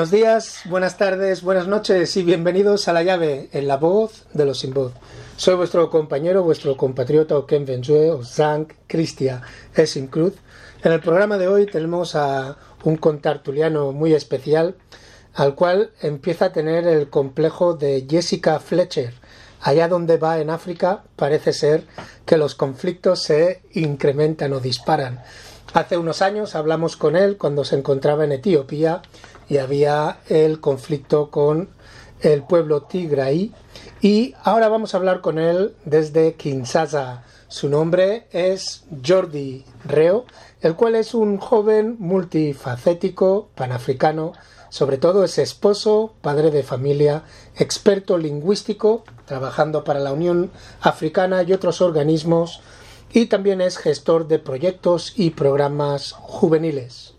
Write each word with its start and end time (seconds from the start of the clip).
Buenos 0.00 0.12
días, 0.12 0.60
buenas 0.64 0.96
tardes, 0.96 1.42
buenas 1.42 1.68
noches 1.68 2.16
y 2.16 2.22
bienvenidos 2.22 2.88
a 2.88 2.94
La 2.94 3.02
Llave, 3.02 3.50
en 3.52 3.68
la 3.68 3.76
voz 3.76 4.24
de 4.32 4.46
los 4.46 4.60
sin 4.60 4.72
voz. 4.72 4.94
Soy 5.36 5.56
vuestro 5.56 5.90
compañero, 5.90 6.42
vuestro 6.42 6.74
compatriota 6.74 7.36
Oken 7.36 7.66
Benzue 7.66 8.10
o 8.10 8.24
Zank 8.24 8.72
Cristia 8.86 9.42
Esin 9.74 10.06
Cruz. 10.06 10.32
En 10.82 10.92
el 10.92 11.00
programa 11.00 11.36
de 11.36 11.48
hoy 11.48 11.66
tenemos 11.66 12.16
a 12.16 12.56
un 12.82 12.96
contartuliano 12.96 13.92
muy 13.92 14.14
especial, 14.14 14.74
al 15.34 15.54
cual 15.54 15.90
empieza 16.00 16.46
a 16.46 16.52
tener 16.52 16.86
el 16.86 17.10
complejo 17.10 17.74
de 17.74 18.06
Jessica 18.08 18.58
Fletcher. 18.58 19.12
Allá 19.60 19.86
donde 19.86 20.16
va 20.16 20.40
en 20.40 20.48
África 20.48 21.04
parece 21.14 21.52
ser 21.52 21.84
que 22.24 22.38
los 22.38 22.54
conflictos 22.54 23.22
se 23.22 23.60
incrementan 23.74 24.54
o 24.54 24.60
disparan. 24.60 25.22
Hace 25.74 25.98
unos 25.98 26.22
años 26.22 26.54
hablamos 26.54 26.96
con 26.96 27.14
él 27.16 27.36
cuando 27.36 27.64
se 27.64 27.76
encontraba 27.76 28.24
en 28.24 28.32
Etiopía 28.32 29.02
y 29.50 29.58
había 29.58 30.20
el 30.28 30.60
conflicto 30.60 31.30
con 31.30 31.68
el 32.22 32.44
pueblo 32.44 32.82
Tigray 32.82 33.52
y 34.00 34.34
ahora 34.44 34.68
vamos 34.68 34.94
a 34.94 34.98
hablar 34.98 35.20
con 35.20 35.38
él 35.38 35.74
desde 35.84 36.34
Kinshasa. 36.34 37.24
Su 37.48 37.68
nombre 37.68 38.28
es 38.30 38.84
Jordi 39.04 39.64
Reo, 39.84 40.24
el 40.60 40.76
cual 40.76 40.94
es 40.94 41.14
un 41.14 41.38
joven 41.38 41.96
multifacético 41.98 43.48
panafricano, 43.56 44.34
sobre 44.68 44.98
todo 44.98 45.24
es 45.24 45.36
esposo, 45.36 46.14
padre 46.22 46.52
de 46.52 46.62
familia, 46.62 47.24
experto 47.56 48.18
lingüístico, 48.18 49.02
trabajando 49.26 49.82
para 49.82 49.98
la 49.98 50.12
Unión 50.12 50.52
Africana 50.80 51.42
y 51.42 51.52
otros 51.52 51.80
organismos, 51.80 52.60
y 53.12 53.26
también 53.26 53.60
es 53.60 53.78
gestor 53.78 54.28
de 54.28 54.38
proyectos 54.38 55.12
y 55.16 55.30
programas 55.30 56.12
juveniles. 56.12 57.14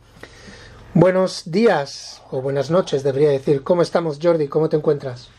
Buenos 0.93 1.49
días 1.49 2.21
o 2.31 2.41
buenas 2.41 2.69
noches, 2.69 3.01
debería 3.01 3.29
decir. 3.29 3.63
¿Cómo 3.63 3.81
estamos, 3.81 4.19
Jordi? 4.21 4.49
¿Cómo 4.49 4.67
te 4.67 4.75
encuentras? 4.75 5.29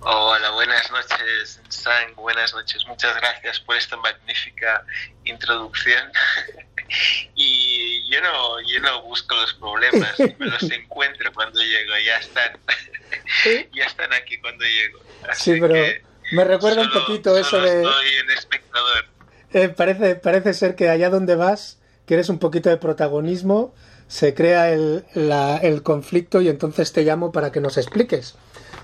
Hola, 0.00 0.50
buenas 0.52 0.90
noches, 0.90 1.60
Sang. 1.68 2.14
Buenas 2.14 2.54
noches. 2.54 2.86
Muchas 2.86 3.14
gracias 3.16 3.60
por 3.60 3.76
esta 3.76 3.98
magnífica 3.98 4.82
introducción. 5.24 6.10
y 7.34 8.10
yo 8.10 8.22
no, 8.22 8.60
yo 8.62 8.80
no 8.80 9.02
busco 9.02 9.34
los 9.34 9.52
problemas, 9.52 10.18
me 10.38 10.46
los 10.46 10.62
encuentro 10.62 11.30
cuando 11.34 11.60
llego. 11.60 11.92
Ya 12.02 12.16
están, 12.16 12.58
ya 13.74 13.84
están 13.84 14.10
aquí 14.14 14.40
cuando 14.40 14.64
llego. 14.64 15.00
sí, 15.34 15.60
pero 15.60 15.74
me 16.32 16.44
recuerda 16.44 16.80
un 16.80 16.92
poquito 16.92 17.36
eso 17.36 17.60
de. 17.60 17.82
Soy 17.82 18.14
el 18.24 18.30
espectador. 18.30 19.04
Eh, 19.52 19.68
parece, 19.68 20.14
parece 20.14 20.54
ser 20.54 20.76
que 20.76 20.88
allá 20.88 21.10
donde 21.10 21.36
vas 21.36 21.79
quieres 22.10 22.28
un 22.28 22.40
poquito 22.40 22.68
de 22.68 22.76
protagonismo, 22.76 23.72
se 24.08 24.34
crea 24.34 24.72
el, 24.72 25.82
conflicto 25.84 26.40
y 26.40 26.48
entonces 26.48 26.92
te 26.92 27.04
llamo 27.04 27.30
para 27.30 27.52
que 27.52 27.60
nos 27.60 27.78
expliques. 27.78 28.34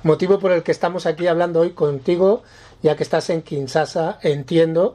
Motivo 0.04 0.38
por 0.38 0.52
el 0.52 0.62
que 0.62 0.70
estamos 0.70 1.06
aquí 1.06 1.26
hablando 1.26 1.58
hoy 1.58 1.70
contigo, 1.70 2.44
ya 2.84 2.94
que 2.94 3.02
estás 3.02 3.28
en 3.30 3.42
Kinshasa, 3.42 4.20
entiendo 4.22 4.94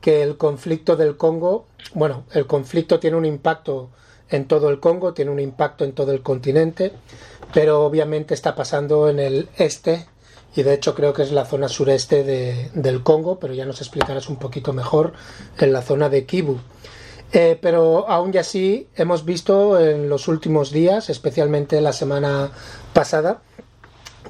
que 0.00 0.22
el 0.22 0.36
conflicto 0.36 0.94
del 0.94 1.16
Congo, 1.16 1.66
bueno, 1.92 2.22
el 2.30 2.46
conflicto 2.46 3.00
tiene 3.00 3.16
un 3.16 3.24
impacto 3.24 3.90
en 4.30 4.46
todo 4.46 4.70
el 4.70 4.78
Congo, 4.78 5.12
tiene 5.12 5.32
un 5.32 5.40
impacto 5.40 5.84
en 5.84 5.90
todo 5.90 6.12
el 6.12 6.22
continente, 6.22 6.92
pero 7.52 7.84
obviamente 7.84 8.32
está 8.32 8.54
pasando 8.54 9.08
en 9.08 9.18
el 9.18 9.48
este 9.56 10.06
y 10.54 10.62
de 10.62 10.72
hecho 10.72 10.94
creo 10.94 11.12
que 11.14 11.22
es 11.22 11.32
la 11.32 11.46
zona 11.46 11.68
sureste 11.68 12.22
de, 12.22 12.70
del 12.74 13.02
Congo, 13.02 13.40
pero 13.40 13.54
ya 13.54 13.66
nos 13.66 13.80
explicarás 13.80 14.28
un 14.28 14.36
poquito 14.36 14.72
mejor 14.72 15.14
en 15.58 15.72
la 15.72 15.82
zona 15.82 16.08
de 16.08 16.26
Kivu. 16.26 16.60
Eh, 17.32 17.58
pero 17.60 18.08
aún 18.08 18.32
y 18.34 18.38
así 18.38 18.88
hemos 18.94 19.24
visto 19.24 19.80
en 19.80 20.10
los 20.10 20.28
últimos 20.28 20.70
días, 20.70 21.08
especialmente 21.08 21.80
la 21.80 21.94
semana 21.94 22.50
pasada, 22.92 23.40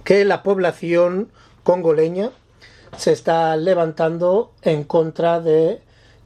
que 0.05 0.25
la 0.25 0.43
población 0.43 1.31
congoleña 1.65 2.31
se 2.97 3.13
está 3.13 3.57
levantando 3.57 4.53
en 4.63 4.85
contra 4.85 5.41
de 5.41 5.81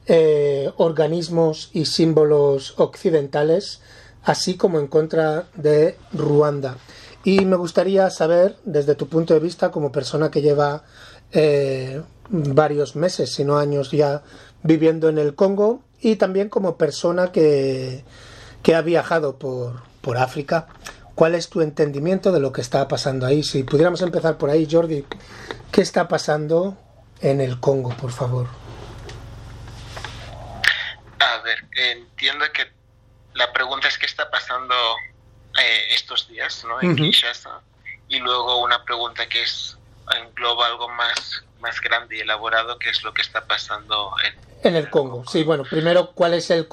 eh, 0.05 0.71
organismos 0.77 1.69
y 1.73 1.85
símbolos 1.85 2.75
occidentales, 2.77 3.81
así 4.23 4.55
como 4.55 4.79
en 4.79 4.87
contra 4.87 5.45
de 5.55 5.97
Ruanda. 6.13 6.77
Y 7.23 7.45
me 7.45 7.55
gustaría 7.55 8.09
saber, 8.09 8.55
desde 8.63 8.95
tu 8.95 9.07
punto 9.07 9.33
de 9.33 9.39
vista, 9.39 9.71
como 9.71 9.91
persona 9.91 10.29
que 10.29 10.41
lleva 10.41 10.83
eh, 11.31 12.01
varios 12.29 12.95
meses, 12.95 13.33
si 13.33 13.43
no 13.43 13.57
años 13.57 13.91
ya 13.91 14.23
viviendo 14.63 15.09
en 15.09 15.17
el 15.17 15.35
Congo, 15.35 15.81
y 16.01 16.15
también 16.15 16.49
como 16.49 16.77
persona 16.77 17.31
que, 17.31 18.03
que 18.63 18.75
ha 18.75 18.81
viajado 18.81 19.37
por, 19.37 19.81
por 20.01 20.17
África. 20.17 20.67
¿Cuál 21.15 21.33
es 21.33 21.49
tu 21.49 21.61
entendimiento 21.61 22.31
de 22.31 22.39
lo 22.39 22.51
que 22.51 22.61
está 22.61 22.87
pasando 22.87 23.25
ahí? 23.25 23.43
Si 23.43 23.63
pudiéramos 23.63 24.01
empezar 24.03 24.37
por 24.37 24.51
ahí, 24.51 24.67
Jordi, 24.69 25.03
¿qué 25.71 25.81
está 25.81 26.07
pasando 26.07 26.77
en 27.21 27.41
el 27.41 27.59
Congo, 27.59 27.89
por 27.97 28.11
favor? 28.11 28.47
A 31.19 31.41
ver, 31.41 31.65
entiendo 31.75 32.45
que 32.53 32.71
la 33.33 33.51
pregunta 33.51 33.87
es 33.87 33.97
qué 33.97 34.05
está 34.05 34.29
pasando 34.29 34.75
eh, 35.59 35.93
estos 35.95 36.27
días 36.27 36.63
¿no? 36.67 36.79
en 36.81 36.95
Kinshasa 36.95 37.61
y 38.09 38.19
luego 38.19 38.63
una 38.63 38.83
pregunta 38.83 39.27
que 39.27 39.41
es 39.41 39.77
engloba 40.15 40.67
algo 40.67 40.87
más, 40.89 41.43
más 41.59 41.81
grande 41.81 42.17
y 42.17 42.19
elaborado, 42.21 42.77
que 42.79 42.89
es 42.89 43.03
lo 43.03 43.13
que 43.13 43.21
está 43.21 43.45
pasando 43.45 44.13
en, 44.25 44.47
en 44.63 44.75
el 44.75 44.89
Congo, 44.89 45.23
sí, 45.27 45.43
bueno, 45.43 45.63
primero, 45.63 46.11
¿cuál 46.13 46.33
es 46.33 46.49
el, 46.49 46.67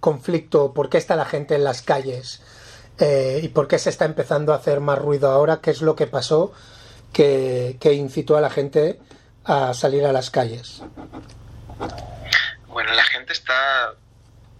conflicto? 0.00 0.74
¿Por 0.74 0.90
qué 0.90 0.98
está 0.98 1.16
la 1.16 1.24
gente 1.24 1.54
en 1.54 1.64
las 1.64 1.82
calles? 1.82 2.42
Eh, 2.98 3.40
¿Y 3.42 3.48
por 3.48 3.66
qué 3.66 3.78
se 3.78 3.90
está 3.90 4.04
empezando 4.04 4.52
a 4.52 4.56
hacer 4.56 4.80
más 4.80 4.98
ruido 4.98 5.30
ahora? 5.30 5.60
¿Qué 5.62 5.70
es 5.70 5.80
lo 5.82 5.96
que 5.96 6.06
pasó 6.06 6.52
que, 7.12 7.78
incitó 7.82 8.36
a 8.36 8.40
la 8.40 8.50
gente 8.50 9.00
a 9.44 9.72
salir 9.72 10.04
a 10.04 10.12
las 10.12 10.30
calles? 10.30 10.82
Bueno, 12.68 12.92
la 12.92 13.04
gente 13.04 13.32
está, 13.32 13.94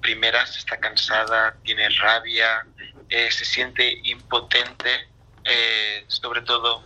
primera, 0.01 0.43
está 0.43 0.79
cansada, 0.79 1.56
tiene 1.62 1.89
rabia, 1.91 2.67
eh, 3.11 3.31
se 3.31 3.45
siente 3.45 4.01
impotente, 4.05 5.09
eh, 5.45 6.05
sobre 6.09 6.41
todo 6.43 6.83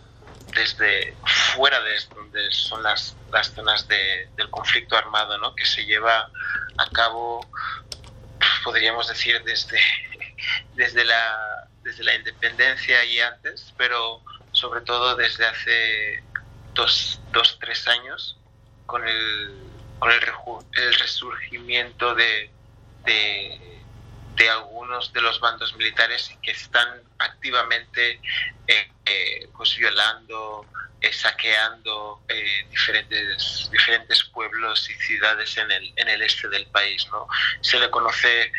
desde 0.53 1.15
fuera 1.55 1.79
de 1.81 1.99
donde 2.15 2.51
son 2.51 2.83
las, 2.83 3.15
las 3.31 3.53
zonas 3.53 3.87
de, 3.87 4.29
del 4.35 4.49
conflicto 4.49 4.95
armado 4.95 5.37
¿no? 5.37 5.55
que 5.55 5.65
se 5.65 5.85
lleva 5.85 6.29
a 6.77 6.89
cabo, 6.91 7.45
podríamos 8.63 9.07
decir, 9.07 9.41
desde, 9.43 9.79
desde, 10.75 11.05
la, 11.05 11.67
desde 11.83 12.03
la 12.03 12.15
independencia 12.15 13.03
y 13.05 13.19
antes, 13.19 13.73
pero 13.77 14.21
sobre 14.51 14.81
todo 14.81 15.15
desde 15.15 15.45
hace 15.45 16.23
dos, 16.73 17.21
dos 17.31 17.57
tres 17.59 17.87
años 17.87 18.37
con 18.85 19.07
el, 19.07 19.55
con 19.99 20.11
el, 20.11 20.19
el 20.73 20.93
resurgimiento 20.95 22.15
de, 22.15 22.51
de 23.05 23.79
de 24.39 24.49
algunos 24.49 25.11
de 25.11 25.21
los 25.21 25.39
bandos 25.41 25.75
militares 25.75 26.31
que 26.41 26.51
están 26.51 26.87
activamente 27.19 28.21
eh, 28.67 28.91
eh, 29.05 29.49
pues 29.55 29.75
violando, 29.75 30.65
eh, 31.01 31.11
saqueando 31.11 32.21
diferentes, 32.71 33.69
diferentes 33.69 34.23
pueblos 34.23 34.89
y 34.89 34.93
ciudades 34.93 35.57
en 35.57 35.69
el, 35.69 35.93
en 35.97 36.07
el 36.07 36.21
este 36.21 36.47
del 36.47 36.65
país. 36.67 37.05
¿no? 37.11 37.27
Se 37.59 37.77
le 37.79 37.91
conoce 37.91 38.51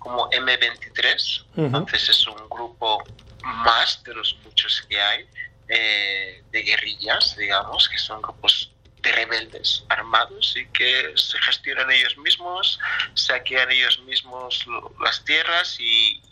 como 0.00 0.28
M23, 0.30 1.44
entonces 1.56 2.08
es 2.08 2.26
un 2.26 2.48
grupo 2.48 3.04
más 3.42 4.02
de 4.02 4.14
los 4.14 4.36
muchos 4.44 4.82
que 4.88 5.00
hay 5.00 5.28
de 5.68 6.62
guerrillas, 6.62 7.36
digamos, 7.36 7.88
que 7.88 7.98
son 7.98 8.20
grupos 8.20 8.72
de 9.02 9.12
rebeldes 9.12 9.84
armados 9.88 10.54
y 10.56 10.66
que 10.68 11.12
se 11.16 11.38
gestionan 11.38 11.90
ellos 11.90 12.16
mismos, 12.18 12.78
saquean 13.14 13.70
ellos 13.70 14.00
mismos 14.00 14.66
las 15.00 15.24
tierras 15.24 15.78
y, 15.80 16.22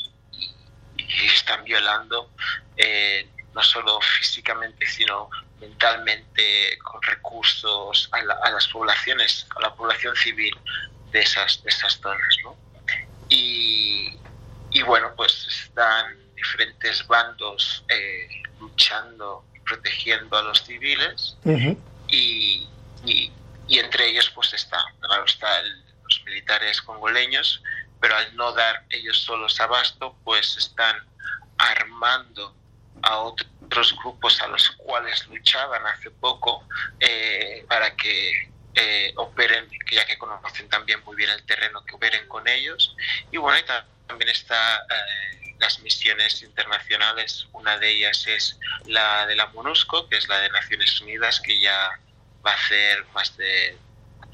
están 1.34 1.64
violando 1.64 2.30
eh, 2.76 3.26
no 3.54 3.62
solo 3.62 3.98
físicamente 4.00 4.84
sino 4.86 5.30
mentalmente 5.60 6.78
con 6.78 7.00
recursos 7.02 8.10
a, 8.12 8.50
las 8.50 8.68
poblaciones, 8.68 9.46
a 9.56 9.60
la 9.60 9.74
población 9.74 10.14
civil 10.16 10.54
de 11.10 11.20
esas, 11.20 11.62
de 11.62 11.70
esas 11.70 11.98
zonas. 12.00 12.36
¿no? 12.44 12.56
Y, 13.28 14.18
y, 14.70 14.82
bueno, 14.82 15.12
pues 15.16 15.46
están 15.48 16.16
diferentes 16.34 17.06
bandos 17.06 17.84
eh, 17.88 18.28
luchando 18.60 19.44
protegiendo 19.64 20.36
a 20.36 20.42
los 20.42 20.64
civiles 20.64 21.36
y, 22.08 22.66
y, 23.04 23.32
entre 23.68 24.08
ellos 24.08 24.30
pues 24.34 24.52
está, 24.54 24.82
claro, 25.00 25.24
está 25.24 25.62
los 25.62 26.24
militares 26.24 26.80
congoleños, 26.82 27.62
pero 28.00 28.16
al 28.16 28.34
no 28.36 28.52
dar 28.52 28.84
ellos 28.90 29.18
solos 29.18 29.60
abasto, 29.60 30.16
pues 30.24 30.56
están 30.56 30.96
armando 31.58 32.54
a 33.02 33.18
otros 33.18 33.94
grupos 34.02 34.40
a 34.40 34.48
los 34.48 34.70
cuales 34.72 35.26
luchaban 35.28 35.86
hace 35.86 36.10
poco 36.10 36.66
eh, 37.00 37.64
para 37.68 37.94
que 37.94 38.50
eh, 38.74 39.12
operen, 39.16 39.68
ya 39.90 40.06
que 40.06 40.18
conocen 40.18 40.68
también 40.68 41.02
muy 41.04 41.16
bien 41.16 41.30
el 41.30 41.44
terreno, 41.44 41.84
que 41.84 41.94
operen 41.94 42.26
con 42.28 42.46
ellos. 42.48 42.96
Y 43.30 43.36
bueno, 43.36 43.64
también 43.64 43.97
está 44.28 44.76
eh, 44.78 45.54
las 45.58 45.80
misiones 45.80 46.42
internacionales. 46.42 47.46
Una 47.52 47.78
de 47.78 47.90
ellas 47.90 48.26
es 48.26 48.58
la 48.86 49.26
de 49.26 49.36
la 49.36 49.46
MONUSCO, 49.46 50.08
que 50.08 50.16
es 50.16 50.28
la 50.28 50.40
de 50.40 50.50
Naciones 50.50 51.00
Unidas, 51.00 51.40
que 51.40 51.58
ya 51.60 51.98
va 52.44 52.52
a 52.52 52.54
hacer 52.54 53.04
más 53.14 53.36
de 53.36 53.76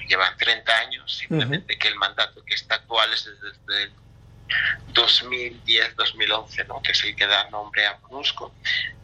llevan 0.08 0.36
30 0.36 0.78
años, 0.80 1.16
simplemente 1.16 1.78
que 1.78 1.88
el 1.88 1.96
mandato 1.96 2.44
que 2.44 2.54
está 2.54 2.74
actual 2.74 3.10
es 3.12 3.24
desde 3.24 3.90
2010-2011, 4.92 6.66
¿no? 6.66 6.82
que 6.82 6.92
es 6.92 7.04
el 7.04 7.16
que 7.16 7.26
da 7.26 7.48
nombre 7.50 7.86
a 7.86 7.98
MONUSCO, 8.02 8.54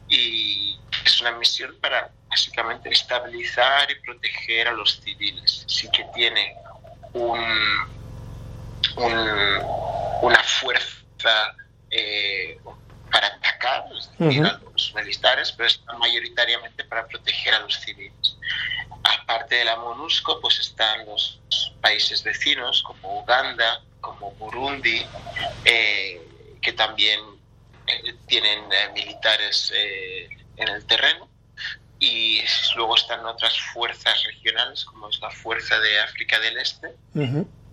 y 0.08 0.78
es 1.04 1.20
una 1.20 1.32
misión 1.32 1.74
para 1.80 2.10
básicamente 2.28 2.90
estabilizar 2.90 3.90
y 3.90 3.94
proteger 4.00 4.68
a 4.68 4.72
los 4.72 5.00
civiles. 5.00 5.64
Sí 5.66 5.88
que 5.90 6.04
tiene 6.14 6.54
un, 7.12 7.40
una 10.22 10.42
fuerza 10.42 11.56
eh, 11.90 12.58
para 13.10 13.26
atacar 13.26 13.84
a 13.86 13.88
los 13.88 14.10
militares, 14.94 15.52
pero 15.52 15.68
es 15.68 15.80
mayoritariamente 15.98 16.84
para 16.84 17.06
proteger 17.06 17.54
a 17.54 17.60
los 17.60 17.74
civiles. 17.80 18.36
Aparte 19.02 19.56
de 19.56 19.64
la 19.64 19.76
MONUSCO, 19.76 20.40
pues 20.40 20.58
están 20.60 21.06
los 21.06 21.40
países 21.80 22.22
vecinos 22.22 22.82
como 22.82 23.20
Uganda, 23.20 23.82
como 24.00 24.30
Burundi, 24.32 25.04
eh, 25.64 26.20
que 26.60 26.72
también 26.72 27.20
eh, 27.86 28.14
tienen 28.26 28.64
militares 28.94 29.72
en 30.56 30.68
el 30.68 30.84
terreno. 30.86 31.28
Y 31.98 32.42
luego 32.76 32.96
están 32.96 33.26
otras 33.26 33.58
fuerzas 33.74 34.24
regionales, 34.24 34.84
como 34.86 35.10
es 35.10 35.20
la 35.20 35.30
Fuerza 35.30 35.78
de 35.80 36.00
África 36.00 36.38
del 36.40 36.56
Este, 36.56 36.94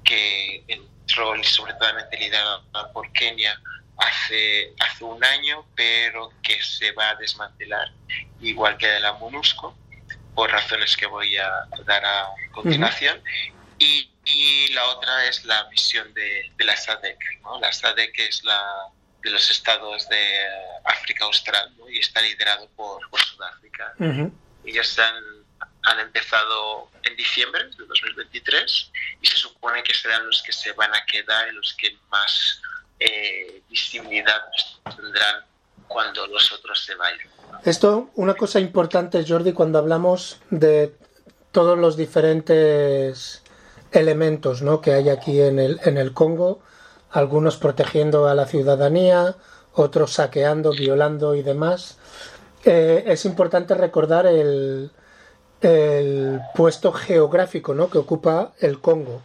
que 0.04 0.66
entró 1.08 1.44
sobre 1.44 1.74
todo 1.76 1.90
liderada 2.20 2.62
por 2.94 3.12
Kenia 3.14 3.60
hace, 3.98 4.74
hace 4.80 5.04
un 5.04 5.24
año, 5.24 5.66
pero 5.76 6.32
que 6.44 6.62
se 6.62 6.92
va 6.92 7.12
a 7.12 7.16
desmantelar, 7.16 7.92
igual 8.42 8.78
que 8.78 8.88
de 8.88 9.00
la 9.00 9.14
MONUSCO, 9.14 9.76
por 10.36 10.52
razones 10.52 10.96
que 10.96 11.08
voy 11.08 11.38
a 11.38 11.50
dar 11.86 12.06
a 12.06 12.28
continuación. 12.52 13.22
y, 13.80 14.12
y, 14.26 14.68
la 14.74 14.86
otra 14.86 15.26
es 15.26 15.46
la 15.46 15.68
misión 15.70 16.14
de, 16.14 16.52
de 16.58 16.66
la 16.66 16.76
SADEC. 16.76 17.18
¿no? 17.42 17.60
La 17.60 17.72
SADEC 17.72 18.20
es 18.20 18.44
la 18.44 18.62
de 19.24 19.32
los 19.32 19.50
estados 19.50 20.08
de 20.10 20.46
África 20.86 21.26
Austral 21.26 21.74
y 21.90 22.00
está 22.00 22.22
liderado 22.22 22.70
por, 22.76 23.10
por 23.10 23.20
Sudáfrica. 23.20 23.94
Ellos 24.66 25.00
han, 25.00 25.24
han 25.88 26.00
empezado 26.00 26.90
en 27.04 27.16
diciembre 27.16 27.64
de 27.78 27.86
2023 27.86 28.92
y 29.22 29.28
se 29.28 29.38
supone 29.38 29.82
que 29.84 29.94
serán 29.94 30.26
los 30.26 30.44
que 30.44 30.52
se 30.52 30.74
van 30.74 30.94
a 30.94 31.06
quedar 31.06 31.48
y 31.48 31.56
los 31.56 31.74
que 31.76 31.98
más 32.10 32.62
eh, 33.00 33.62
visibilidad 33.70 34.42
tendrán 34.96 35.46
cuando 35.88 36.28
los 36.28 36.52
otros 36.52 36.84
se 36.84 36.94
vayan. 36.96 37.28
Esto, 37.64 38.10
una 38.16 38.34
cosa 38.34 38.60
importante, 38.60 39.24
Jordi, 39.26 39.54
cuando 39.54 39.80
hablamos 39.80 40.40
de 40.50 40.94
todos 41.54 41.78
los 41.78 41.96
diferentes 41.96 43.42
elementos 43.92 44.62
¿no? 44.62 44.82
que 44.82 44.92
hay 44.92 45.10
aquí 45.10 45.42
en 45.42 45.60
el, 45.60 45.80
en 45.86 45.98
el 45.98 46.14
Congo, 46.14 46.62
algunos 47.12 47.56
protegiendo 47.56 48.28
a 48.28 48.36
la 48.36 48.46
ciudadanía, 48.46 49.38
otros 49.74 50.14
saqueando, 50.14 50.72
violando 50.72 51.34
y 51.34 51.44
demás. 51.44 51.98
Eh, 52.66 53.06
es 53.08 53.24
importante 53.24 53.74
recordar 53.76 54.26
el, 54.26 54.92
el 55.62 56.42
puesto 56.56 56.92
geográfico 56.92 57.74
¿no? 57.74 57.90
que 57.90 57.98
ocupa 57.98 58.54
el 58.60 58.80
Congo. 58.80 59.24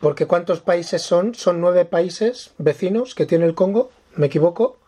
Porque 0.00 0.26
¿cuántos 0.26 0.60
países 0.60 1.02
son? 1.02 1.34
Son 1.34 1.60
nueve 1.60 1.84
países 1.84 2.52
vecinos 2.58 3.14
que 3.14 3.26
tiene 3.26 3.44
el 3.44 3.54
Congo, 3.54 3.92
¿me 4.14 4.26
equivoco? 4.26 4.78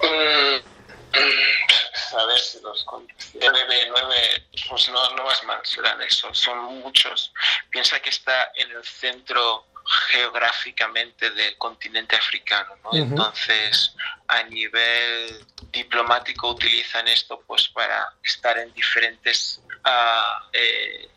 Mm, 0.00 2.16
a 2.16 2.26
ver 2.26 2.38
si 2.38 2.60
los 2.60 2.86
nueve, 3.34 3.86
nueve, 3.88 4.46
pues 4.68 4.88
no, 4.90 5.16
no 5.16 5.24
más 5.24 5.42
mal, 5.44 5.60
serán 5.64 6.00
esos, 6.02 6.38
son 6.38 6.58
muchos. 6.80 7.32
Piensa 7.70 8.00
que 8.00 8.10
está 8.10 8.52
en 8.54 8.70
el 8.70 8.84
centro 8.84 9.64
geográficamente 10.08 11.30
del 11.30 11.56
continente 11.58 12.16
africano, 12.16 12.76
¿no? 12.84 12.94
Entonces, 12.94 13.94
a 14.28 14.42
nivel 14.44 15.44
diplomático 15.70 16.50
utilizan 16.50 17.08
esto 17.08 17.42
pues 17.46 17.68
para 17.68 18.12
estar 18.22 18.58
en 18.58 18.72
diferentes 18.72 19.60
uh, 19.84 20.48
eh, 20.52 21.08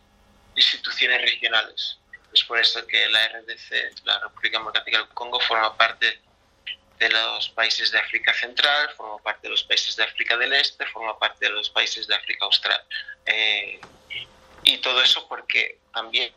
instituciones 0.56 1.22
regionales. 1.22 2.00
Es 2.34 2.44
por 2.44 2.60
eso 2.60 2.86
que 2.86 3.08
la 3.10 3.28
RDC, 3.28 4.06
la 4.06 4.20
República 4.20 4.58
Democrática 4.58 4.98
del 4.98 5.08
Congo, 5.10 5.40
forma 5.40 5.76
parte 5.78 6.22
de 7.00 7.10
los 7.10 7.50
países 7.50 7.92
de 7.92 8.00
África 8.00 8.34
Central, 8.34 8.90
forma 8.96 9.22
parte 9.22 9.44
de 9.44 9.52
los 9.52 9.64
países 9.64 9.96
de 9.96 10.04
África 10.04 10.38
del 10.38 10.54
Este, 10.54 10.86
forma 10.88 11.18
parte 11.20 11.46
de 11.46 11.52
los 11.52 11.70
países 11.70 12.08
de 12.08 12.16
África 12.16 12.46
Austral. 12.46 12.82
Eh, 13.26 13.80
y 14.64 14.78
todo 14.80 15.02
eso 15.02 15.28
porque 15.28 15.80
también 15.94 16.34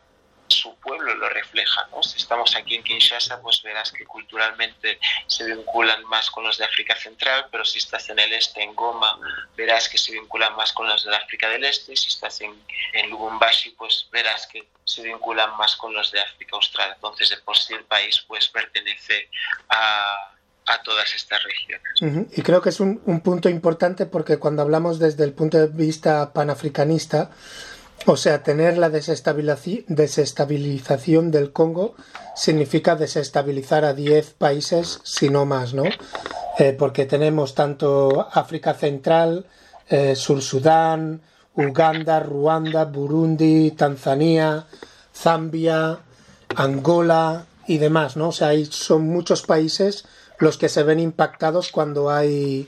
su 0.59 0.75
pueblo 0.79 1.13
lo 1.15 1.29
refleja. 1.29 1.87
¿no? 1.91 2.03
Si 2.03 2.17
estamos 2.17 2.55
aquí 2.55 2.75
en 2.75 2.83
Kinshasa, 2.83 3.41
pues 3.41 3.61
verás 3.63 3.91
que 3.91 4.05
culturalmente 4.05 4.99
se 5.27 5.45
vinculan 5.45 6.03
más 6.05 6.29
con 6.29 6.43
los 6.43 6.57
de 6.57 6.65
África 6.65 6.95
Central, 6.95 7.47
pero 7.51 7.63
si 7.65 7.79
estás 7.79 8.09
en 8.09 8.19
el 8.19 8.33
este, 8.33 8.61
en 8.61 8.75
Goma, 8.75 9.19
verás 9.55 9.87
que 9.89 9.97
se 9.97 10.11
vinculan 10.11 10.55
más 10.55 10.73
con 10.73 10.87
los 10.87 11.03
de 11.05 11.15
África 11.15 11.49
del 11.49 11.63
Este, 11.63 11.93
y 11.93 11.97
si 11.97 12.09
estás 12.09 12.41
en, 12.41 12.53
en 12.93 13.09
Lubumbashi, 13.09 13.71
pues 13.71 14.07
verás 14.11 14.47
que 14.47 14.67
se 14.85 15.03
vinculan 15.03 15.55
más 15.57 15.75
con 15.75 15.93
los 15.93 16.11
de 16.11 16.19
África 16.21 16.55
Austral. 16.55 16.91
Entonces, 16.95 17.29
de 17.29 17.37
por 17.37 17.57
sí 17.57 17.73
el 17.73 17.85
país 17.85 18.23
pues 18.27 18.47
pertenece 18.47 19.29
a, 19.69 20.33
a 20.65 20.81
todas 20.83 21.13
estas 21.13 21.41
regiones. 21.43 22.29
Y 22.37 22.41
creo 22.41 22.61
que 22.61 22.69
es 22.69 22.79
un, 22.79 23.01
un 23.05 23.21
punto 23.21 23.49
importante 23.49 24.05
porque 24.05 24.37
cuando 24.37 24.61
hablamos 24.61 24.99
desde 24.99 25.23
el 25.23 25.33
punto 25.33 25.57
de 25.57 25.67
vista 25.67 26.31
panafricanista, 26.33 27.31
o 28.05 28.17
sea, 28.17 28.43
tener 28.43 28.77
la 28.77 28.89
desestabilización 28.89 31.31
del 31.31 31.51
Congo 31.51 31.95
significa 32.35 32.95
desestabilizar 32.95 33.85
a 33.85 33.93
10 33.93 34.33
países, 34.33 34.99
si 35.03 35.29
no 35.29 35.45
más, 35.45 35.73
¿no? 35.73 35.83
Eh, 36.57 36.75
porque 36.77 37.05
tenemos 37.05 37.55
tanto 37.55 38.27
África 38.31 38.73
Central, 38.73 39.45
eh, 39.89 40.15
Sur 40.15 40.41
Sudán, 40.41 41.21
Uganda, 41.55 42.19
Ruanda, 42.19 42.85
Burundi, 42.85 43.71
Tanzania, 43.71 44.65
Zambia, 45.13 45.99
Angola 46.55 47.45
y 47.67 47.77
demás, 47.77 48.17
¿no? 48.17 48.29
O 48.29 48.31
sea, 48.31 48.51
son 48.69 49.07
muchos 49.07 49.43
países 49.43 50.05
los 50.39 50.57
que 50.57 50.69
se 50.69 50.83
ven 50.83 50.99
impactados 50.99 51.71
cuando 51.71 52.09
hay 52.09 52.67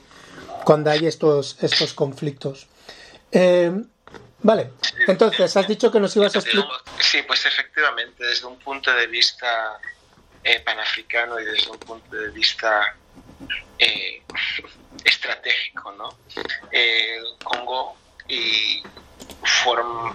cuando 0.64 0.90
hay 0.90 1.06
estos 1.06 1.56
estos 1.60 1.94
conflictos. 1.94 2.68
Eh, 3.32 3.72
Vale, 4.42 4.72
entonces 5.06 5.56
has 5.56 5.68
dicho 5.68 5.90
que 5.90 6.00
nos 6.00 6.16
ibas 6.16 6.34
a 6.34 6.40
explicar. 6.40 6.68
Sí, 6.98 7.22
pues 7.22 7.46
efectivamente, 7.46 8.24
desde 8.24 8.46
un 8.46 8.58
punto 8.58 8.92
de 8.92 9.06
vista 9.06 9.78
eh, 10.42 10.58
panafricano 10.60 11.38
y 11.38 11.44
desde 11.44 11.70
un 11.70 11.78
punto 11.78 12.16
de 12.16 12.28
vista 12.30 12.96
eh, 13.78 14.22
estratégico, 15.04 15.92
¿no? 15.92 16.18
Eh, 16.72 17.20
Congo 17.44 17.96
y 18.26 18.82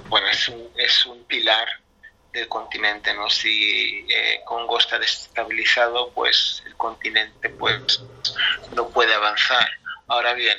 bueno, 0.10 0.28
es, 0.30 0.50
un, 0.50 0.70
es 0.76 1.06
un 1.06 1.24
pilar 1.26 1.68
del 2.34 2.50
continente, 2.50 3.14
¿no? 3.14 3.30
Si 3.30 4.06
Congo 4.46 4.80
está 4.80 5.00
desestabilizado, 5.00 6.12
pues 6.12 6.64
el 6.66 6.76
continente 6.76 7.50
pues 7.50 8.02
no 8.76 8.90
puede 8.90 9.14
avanzar. 9.14 9.70
Ahora 10.08 10.34
bien, 10.34 10.58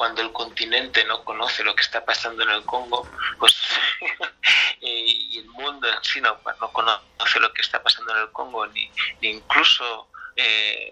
cuando 0.00 0.22
el 0.22 0.32
continente 0.32 1.04
no 1.04 1.22
conoce 1.24 1.62
lo 1.62 1.74
que 1.74 1.82
está 1.82 2.02
pasando 2.02 2.42
en 2.42 2.48
el 2.48 2.64
Congo, 2.64 3.06
pues 3.38 3.54
y 4.80 5.38
el 5.38 5.46
mundo 5.48 5.86
en 5.86 6.02
sí 6.02 6.22
no, 6.22 6.40
conoce 6.72 7.38
lo 7.38 7.52
que 7.52 7.60
está 7.60 7.82
pasando 7.82 8.10
en 8.14 8.22
el 8.22 8.30
Congo, 8.32 8.66
ni, 8.68 8.90
incluso 9.20 10.08
eh, 10.36 10.90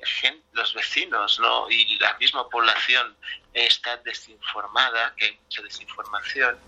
los 0.52 0.74
vecinos 0.74 1.40
¿no? 1.40 1.70
y 1.70 1.98
la 1.98 2.18
misma 2.18 2.50
población 2.50 3.16
está 3.54 3.96
desinformada, 3.96 5.14
que 5.16 5.24
hay 5.24 5.38
mucha 5.42 5.62
desinformación, 5.62 6.58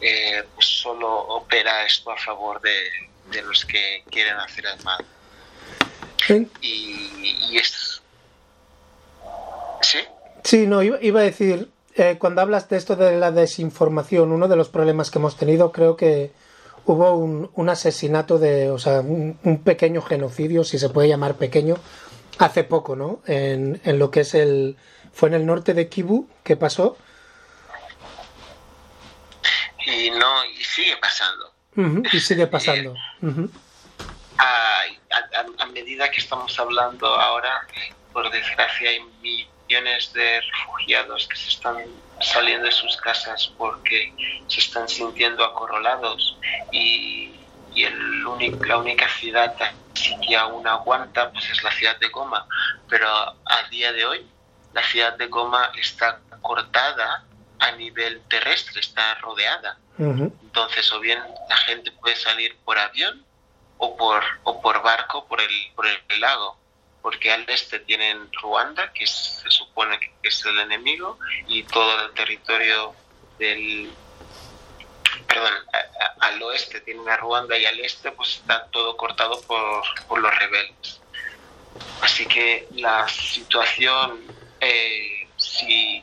eh, 0.00 0.42
pues 0.54 0.66
solo 0.66 1.10
opera 1.10 1.84
esto 1.84 2.10
a 2.10 2.16
favor 2.16 2.58
de, 2.62 2.90
los 3.42 3.66
que 3.66 4.02
quieren 4.10 4.38
hacer 4.38 4.64
el 4.64 4.82
mal. 4.82 5.04
Y, 6.62 7.50
y 7.50 7.58
es... 7.58 8.00
¿Sí? 9.82 9.98
Sí, 10.42 10.66
no, 10.66 10.82
iba 10.82 11.20
a 11.20 11.24
decir, 11.24 11.68
eh, 11.94 12.16
cuando 12.18 12.40
hablas 12.40 12.68
de 12.68 12.76
esto 12.78 12.96
de 12.96 13.16
la 13.16 13.30
desinformación, 13.30 14.32
uno 14.32 14.48
de 14.48 14.56
los 14.56 14.68
problemas 14.68 15.10
que 15.10 15.18
hemos 15.18 15.36
tenido, 15.36 15.72
creo 15.72 15.96
que 15.96 16.32
hubo 16.86 17.14
un, 17.14 17.68
asesinato 17.68 18.38
de, 18.38 18.70
o 18.70 18.78
sea, 18.78 19.00
un, 19.00 19.62
pequeño 19.64 20.00
genocidio, 20.00 20.64
si 20.64 20.78
se 20.78 20.88
puede 20.88 21.08
llamar 21.08 21.36
pequeño, 21.36 21.76
hace 22.38 22.64
poco, 22.64 22.96
¿no? 22.96 23.20
En, 23.26 23.80
lo 23.98 24.10
que 24.10 24.20
es 24.20 24.34
el, 24.34 24.76
fue 25.12 25.28
en 25.28 25.34
el 25.34 25.46
norte 25.46 25.74
de 25.74 25.88
Kivu, 25.88 26.28
¿qué 26.42 26.56
pasó? 26.56 26.96
Y 29.84 30.10
no, 30.10 30.44
y 30.46 30.64
sigue 30.64 30.96
pasando. 30.96 31.52
y 32.10 32.20
sigue 32.20 32.46
pasando. 32.48 32.94
a, 34.38 34.82
medida 35.66 35.66
medida 35.72 36.10
que 36.10 36.20
estamos 36.20 36.58
hablando 36.58 37.06
ahora, 37.06 37.66
por 38.12 38.30
desgracia 38.30 38.90
hay 38.90 39.00
millones 39.72 40.12
de 40.12 40.40
refugiados 40.40 41.26
que 41.26 41.36
se 41.36 41.48
están 41.48 41.76
saliendo 42.20 42.66
de 42.66 42.72
sus 42.72 42.96
casas 42.98 43.50
porque 43.56 44.12
se 44.46 44.60
están 44.60 44.86
sintiendo 44.88 45.44
acorralados 45.44 46.36
y, 46.70 47.32
y 47.74 47.84
el 47.84 48.26
único, 48.26 48.64
la 48.66 48.76
única 48.76 49.08
ciudad 49.08 49.54
que 49.94 50.36
aún 50.36 50.66
aguanta 50.66 51.30
pues 51.32 51.48
es 51.50 51.62
la 51.62 51.70
ciudad 51.72 51.98
de 51.98 52.08
Goma, 52.08 52.46
pero 52.88 53.08
a 53.08 53.62
día 53.70 53.92
de 53.92 54.04
hoy 54.04 54.26
la 54.74 54.82
ciudad 54.82 55.16
de 55.16 55.26
Goma 55.28 55.72
está 55.78 56.20
cortada 56.42 57.24
a 57.58 57.72
nivel 57.72 58.20
terrestre, 58.28 58.80
está 58.80 59.14
rodeada. 59.16 59.78
Entonces, 59.98 60.90
o 60.92 61.00
bien 61.00 61.18
la 61.48 61.56
gente 61.56 61.92
puede 61.92 62.16
salir 62.16 62.56
por 62.64 62.78
avión 62.78 63.24
o 63.78 63.96
por, 63.96 64.22
o 64.44 64.60
por 64.60 64.82
barco 64.82 65.26
por 65.26 65.40
el, 65.40 65.50
por 65.74 65.86
el 65.86 66.20
lago, 66.20 66.56
porque 67.02 67.32
al 67.32 67.44
este 67.48 67.80
tienen 67.80 68.32
Ruanda, 68.40 68.92
que 68.92 69.06
se 69.06 69.50
supone 69.50 69.98
que 69.98 70.12
es 70.22 70.44
el 70.46 70.58
enemigo, 70.60 71.18
y 71.48 71.64
todo 71.64 72.06
el 72.06 72.14
territorio 72.14 72.94
del, 73.38 73.92
perdón, 75.26 75.52
al 76.20 76.42
oeste 76.42 76.80
tienen 76.80 77.08
a 77.08 77.16
Ruanda 77.16 77.58
y 77.58 77.66
al 77.66 77.80
este 77.80 78.12
pues 78.12 78.36
está 78.36 78.66
todo 78.66 78.96
cortado 78.96 79.40
por, 79.42 79.82
por 80.06 80.20
los 80.20 80.34
rebeldes. 80.38 81.00
Así 82.00 82.26
que 82.26 82.68
la 82.72 83.08
situación, 83.08 84.20
eh, 84.60 85.28
si, 85.36 86.02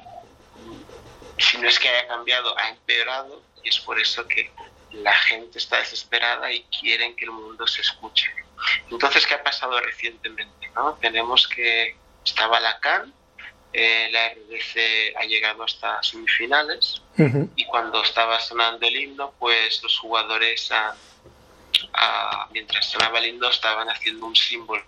si 1.38 1.58
no 1.58 1.68
es 1.68 1.79
que 1.79 1.89
haya 1.89 2.08
cambiado, 2.08 2.58
ha 2.58 2.70
empeorado 2.70 3.41
y 3.63 3.70
es 3.70 3.79
por 3.79 4.00
eso 4.00 4.27
que 4.27 4.51
la 4.91 5.13
gente 5.13 5.58
está 5.58 5.77
desesperada 5.77 6.51
y 6.51 6.63
quieren 6.63 7.15
que 7.15 7.25
el 7.25 7.31
mundo 7.31 7.67
se 7.67 7.81
escuche. 7.81 8.29
Entonces, 8.89 9.25
¿qué 9.25 9.36
ha 9.36 9.43
pasado 9.43 9.79
recientemente? 9.79 10.69
¿no? 10.75 10.96
Tenemos 10.96 11.48
que 11.48 11.96
estaba 12.25 12.60
la 12.60 12.79
CAN, 12.79 13.13
eh, 13.72 14.10
la 14.12 14.29
RDC 14.29 15.15
ha 15.15 15.25
llegado 15.25 15.63
hasta 15.63 16.01
semifinales 16.01 17.03
y 17.55 17.65
cuando 17.65 18.01
estaba 18.01 18.39
sonando 18.39 18.88
el 18.88 18.96
himno, 18.96 19.34
pues 19.38 19.84
los 19.84 20.00
jugadores, 20.00 20.72
mientras 22.51 22.89
sonaba 22.89 23.19
el 23.19 23.27
himno, 23.27 23.50
estaban 23.50 23.89
haciendo 23.89 24.25
un 24.25 24.36
símbolo, 24.36 24.84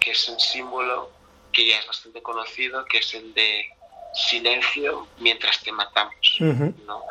que 0.00 0.12
es 0.12 0.28
un 0.28 0.40
símbolo 0.40 1.12
que 1.52 1.66
ya 1.66 1.78
es 1.78 1.86
bastante 1.86 2.22
conocido, 2.22 2.84
que 2.86 2.98
es 2.98 3.14
el 3.14 3.34
de 3.34 3.68
silencio 4.16 5.06
mientras 5.18 5.60
te 5.60 5.70
matamos, 5.72 6.14
¿no? 6.40 7.02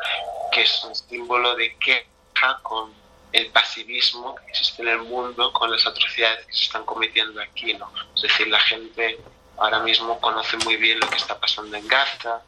que 0.52 0.62
es 0.62 0.84
un 0.84 0.94
símbolo 0.94 1.54
de 1.54 1.76
queja 1.76 2.58
con 2.62 2.92
el 3.32 3.46
pasivismo 3.48 4.34
que 4.34 4.46
existe 4.50 4.82
en 4.82 4.88
el 4.88 4.98
mundo, 5.02 5.52
con 5.52 5.70
las 5.70 5.86
atrocidades 5.86 6.46
que 6.46 6.52
se 6.52 6.64
están 6.64 6.84
cometiendo 6.84 7.40
aquí. 7.40 7.74
¿no? 7.74 7.90
Es 8.14 8.22
decir, 8.22 8.48
la 8.48 8.60
gente 8.60 9.18
ahora 9.58 9.80
mismo 9.80 10.20
conoce 10.20 10.56
muy 10.58 10.76
bien 10.76 10.98
lo 11.00 11.08
que 11.08 11.16
está 11.16 11.38
pasando 11.38 11.76
en 11.76 11.86
Gaza, 11.86 12.42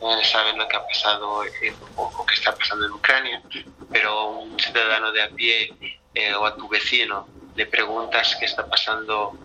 eh, 0.00 0.24
saben 0.24 0.58
lo 0.58 0.68
que 0.68 0.76
ha 0.76 0.86
pasado 0.86 1.44
en, 1.44 1.74
o, 1.96 2.26
que 2.26 2.34
está 2.34 2.54
pasando 2.54 2.86
en 2.86 2.92
Ucrania, 2.92 3.42
pero 3.90 4.30
un 4.30 4.58
ciudadano 4.58 5.12
de 5.12 5.22
a 5.22 5.28
pie 5.30 5.72
eh, 6.14 6.34
o 6.34 6.44
a 6.44 6.56
tu 6.56 6.68
vecino 6.68 7.26
le 7.56 7.66
preguntas 7.66 8.36
qué 8.38 8.46
está 8.46 8.66
pasando 8.66 9.36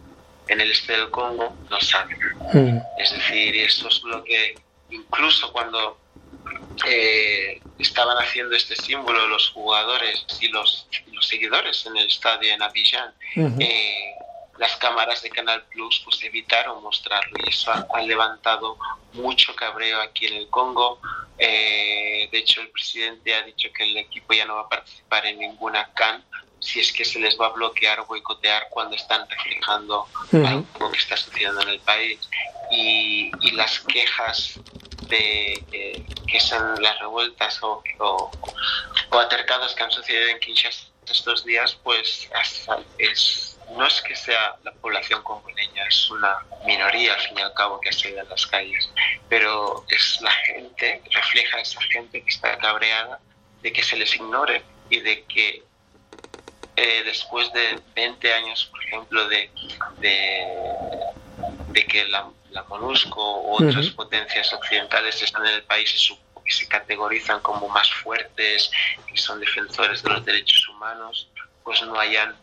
en 0.49 0.61
el 0.61 0.71
este 0.71 0.93
del 0.93 1.09
Congo, 1.09 1.55
no 1.69 1.79
sabe. 1.79 2.15
Mm. 2.53 2.79
Es 2.97 3.11
decir, 3.11 3.55
eso 3.55 3.87
es 3.87 4.03
lo 4.03 4.23
que 4.23 4.55
incluso 4.89 5.51
cuando 5.53 5.99
eh, 6.87 7.61
estaban 7.77 8.17
haciendo 8.17 8.55
este 8.55 8.75
símbolo 8.75 9.27
los 9.27 9.49
jugadores 9.49 10.25
y 10.41 10.47
los, 10.49 10.87
los 11.13 11.27
seguidores 11.27 11.85
en 11.85 11.97
el 11.97 12.07
estadio 12.07 12.51
en 12.51 12.61
Abidjan, 12.61 13.13
las 14.57 14.75
cámaras 14.75 15.21
de 15.21 15.29
Canal 15.29 15.63
Plus 15.71 16.01
pues 16.03 16.21
evitaron 16.23 16.83
mostrarlo 16.83 17.31
y 17.45 17.49
eso 17.49 17.71
ha, 17.71 18.01
levantado 18.01 18.77
mucho 19.13 19.55
cabreo 19.55 20.01
aquí 20.01 20.27
en 20.27 20.33
el 20.33 20.49
Congo. 20.49 20.99
Eh, 21.37 22.27
de 22.29 22.37
hecho, 22.37 22.59
el 22.59 22.69
presidente 22.69 23.33
ha 23.33 23.43
dicho 23.43 23.69
que 23.71 23.83
el 23.83 23.95
equipo 23.95 24.33
ya 24.33 24.43
no 24.43 24.55
va 24.55 24.61
a 24.63 24.69
participar 24.69 25.25
en 25.27 25.39
ninguna 25.39 25.89
CAN 25.93 26.25
si 26.59 26.79
es 26.79 26.91
que 26.91 27.05
se 27.05 27.19
les 27.19 27.39
va 27.39 27.47
a 27.47 27.49
bloquear 27.49 27.99
o 27.99 28.05
boicotear 28.05 28.67
cuando 28.69 28.95
están 28.95 29.27
reflejando 29.29 30.07
algo 30.33 30.91
que 30.91 30.97
está 30.97 31.17
sucediendo 31.17 31.61
en 31.61 31.69
el 31.69 31.79
país. 31.79 32.19
Y, 32.71 33.31
y 33.41 33.51
las 33.51 33.79
quejas 33.79 34.59
de 35.07 35.63
eh, 35.71 36.05
que 36.27 36.39
son 36.39 36.81
las 36.81 36.99
revueltas 36.99 37.61
o, 37.63 37.83
o, 37.99 38.31
o, 39.11 39.19
altercados 39.19 39.73
que 39.73 39.83
han 39.83 39.91
sucedido 39.91 40.27
en 40.27 40.39
Kinshasa 40.39 40.85
estos 41.09 41.43
días, 41.43 41.75
pues 41.83 42.29
es 42.99 43.49
no 43.75 43.85
es 43.85 44.01
que 44.01 44.15
sea 44.15 44.55
la 44.63 44.71
población 44.73 45.21
congoleña, 45.23 45.85
es 45.87 46.09
una 46.09 46.37
minoría 46.65 47.13
al 47.13 47.21
fin 47.21 47.37
y 47.37 47.41
al 47.41 47.53
cabo 47.53 47.79
que 47.79 47.89
ha 47.89 47.91
salido 47.91 48.21
en 48.21 48.29
las 48.29 48.45
calles, 48.47 48.89
pero 49.27 49.85
es 49.89 50.19
la 50.21 50.31
gente, 50.31 51.01
refleja 51.11 51.59
esa 51.59 51.81
gente 51.83 52.23
que 52.23 52.29
está 52.29 52.57
cabreada 52.57 53.19
de 53.61 53.71
que 53.71 53.83
se 53.83 53.95
les 53.97 54.15
ignore 54.15 54.63
y 54.89 54.99
de 55.01 55.23
que 55.25 55.63
eh, 56.81 57.03
después 57.03 57.51
de 57.51 57.77
20 57.93 58.33
años, 58.33 58.65
por 58.71 58.81
ejemplo, 58.85 59.27
de, 59.27 59.51
de, 59.99 61.85
que 61.85 62.05
la, 62.07 62.29
MONUSCO 62.69 63.41
u 63.41 63.55
otras 63.55 63.89
potencias 63.89 64.53
occidentales 64.53 65.21
están 65.21 65.45
en 65.45 65.55
el 65.55 65.63
país 65.63 65.93
y 66.45 66.51
se 66.51 66.67
categorizan 66.69 67.41
como 67.41 67.67
más 67.67 67.91
fuertes, 67.91 68.71
y 69.13 69.17
son 69.17 69.41
defensores 69.41 70.01
de 70.03 70.09
los 70.09 70.23
derechos 70.23 70.69
humanos, 70.69 71.27
pues 71.65 71.81
no 71.81 71.99
hayan 71.99 72.33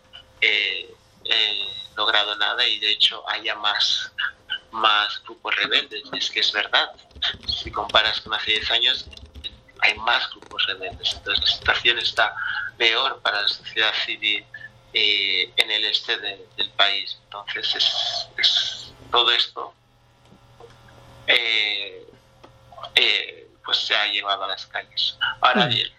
eh, 0.42 0.94
eh, 1.24 1.68
logrado 1.96 2.36
nada 2.36 2.68
y 2.68 2.78
de 2.78 2.90
hecho 2.90 3.26
haya 3.30 3.54
más, 3.54 4.12
más 4.70 5.22
grupos 5.24 5.56
rebeldes. 5.56 6.02
Es 6.12 6.30
que 6.30 6.40
es 6.40 6.52
verdad, 6.52 6.90
si 7.48 7.70
comparas 7.70 8.20
con 8.20 8.34
hace 8.34 8.52
10 8.52 8.70
años, 8.70 9.06
hay 9.80 9.94
más 9.98 10.30
grupos 10.30 10.66
rebeldes. 10.66 11.14
Entonces 11.14 11.44
la 11.44 11.56
situación 11.56 11.98
está 11.98 12.34
peor 12.76 13.20
para 13.22 13.42
la 13.42 13.48
sociedad 13.48 13.92
civil 14.04 14.44
eh, 14.92 15.52
en 15.56 15.70
el 15.70 15.84
este 15.84 16.18
del 16.18 16.70
país. 16.76 17.18
Entonces 17.24 17.74
es, 18.36 18.92
todo 19.10 19.30
esto 19.32 19.74
eh, 21.26 22.06
pues 23.64 23.78
se 23.78 23.94
ha 23.94 24.06
llevado 24.06 24.44
a 24.44 24.48
las 24.48 24.66
calles. 24.66 25.16
Ahora 25.40 25.66
mm. 25.66 25.68
bien, 25.68 25.92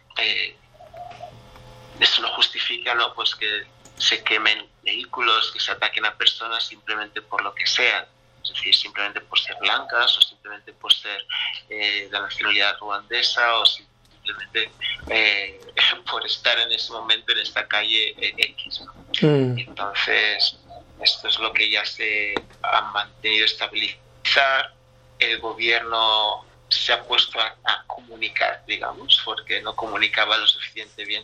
eso 2.00 2.22
no 2.22 2.29
justifica 2.29 2.93
¿no? 2.96 3.13
pues 3.13 3.36
que 3.36 3.65
se 3.98 4.24
quemen 4.24 4.67
vehículos, 4.84 5.51
que 5.51 5.60
se 5.60 5.72
ataquen 5.72 6.05
a 6.05 6.15
personas 6.15 6.63
simplemente 6.65 7.22
por 7.22 7.41
lo 7.43 7.53
que 7.53 7.65
sean, 7.65 8.05
es 8.50 8.56
decir, 8.56 8.75
simplemente 8.75 9.22
por 9.22 9.39
ser 9.39 9.56
blancas 9.60 10.18
o 10.18 10.22
simplemente 10.22 10.74
por 10.74 10.94
ser 10.94 11.25
eh, 11.70 12.06
de 12.06 12.10
la 12.12 12.22
nacionalidad 12.22 12.77
ruandesa 12.80 13.58
o 13.58 13.66
simplemente 13.66 14.72
eh, 15.10 15.60
por 16.12 16.25
estar 16.25 16.58
en 16.60 16.72
ese 16.72 16.92
momento 16.92 17.32
en 17.34 17.39
esta 17.39 17.68
calle 17.68 18.16
eh, 18.20 18.34
X. 18.38 18.82
Mm. 19.22 19.58
Entonces, 19.60 20.58
esto 21.01 21.27
es 21.27 21.39
lo 21.39 21.51
que 21.54 21.70
ya 21.70 21.86
se 21.86 22.36
ha 22.63 22.82
mantenido 22.82 23.46
estabilizar. 23.46 24.74
El 25.20 25.39
gobierno 25.39 26.47
se 26.77 26.93
ha 26.93 27.03
puesto 27.03 27.39
a, 27.39 27.84
comunicar, 27.88 28.63
digamos, 28.65 29.22
porque 29.25 29.62
no 29.62 29.75
comunicaba 29.75 30.38
lo 30.38 30.48
suficiente 30.48 31.03
bien. 31.03 31.24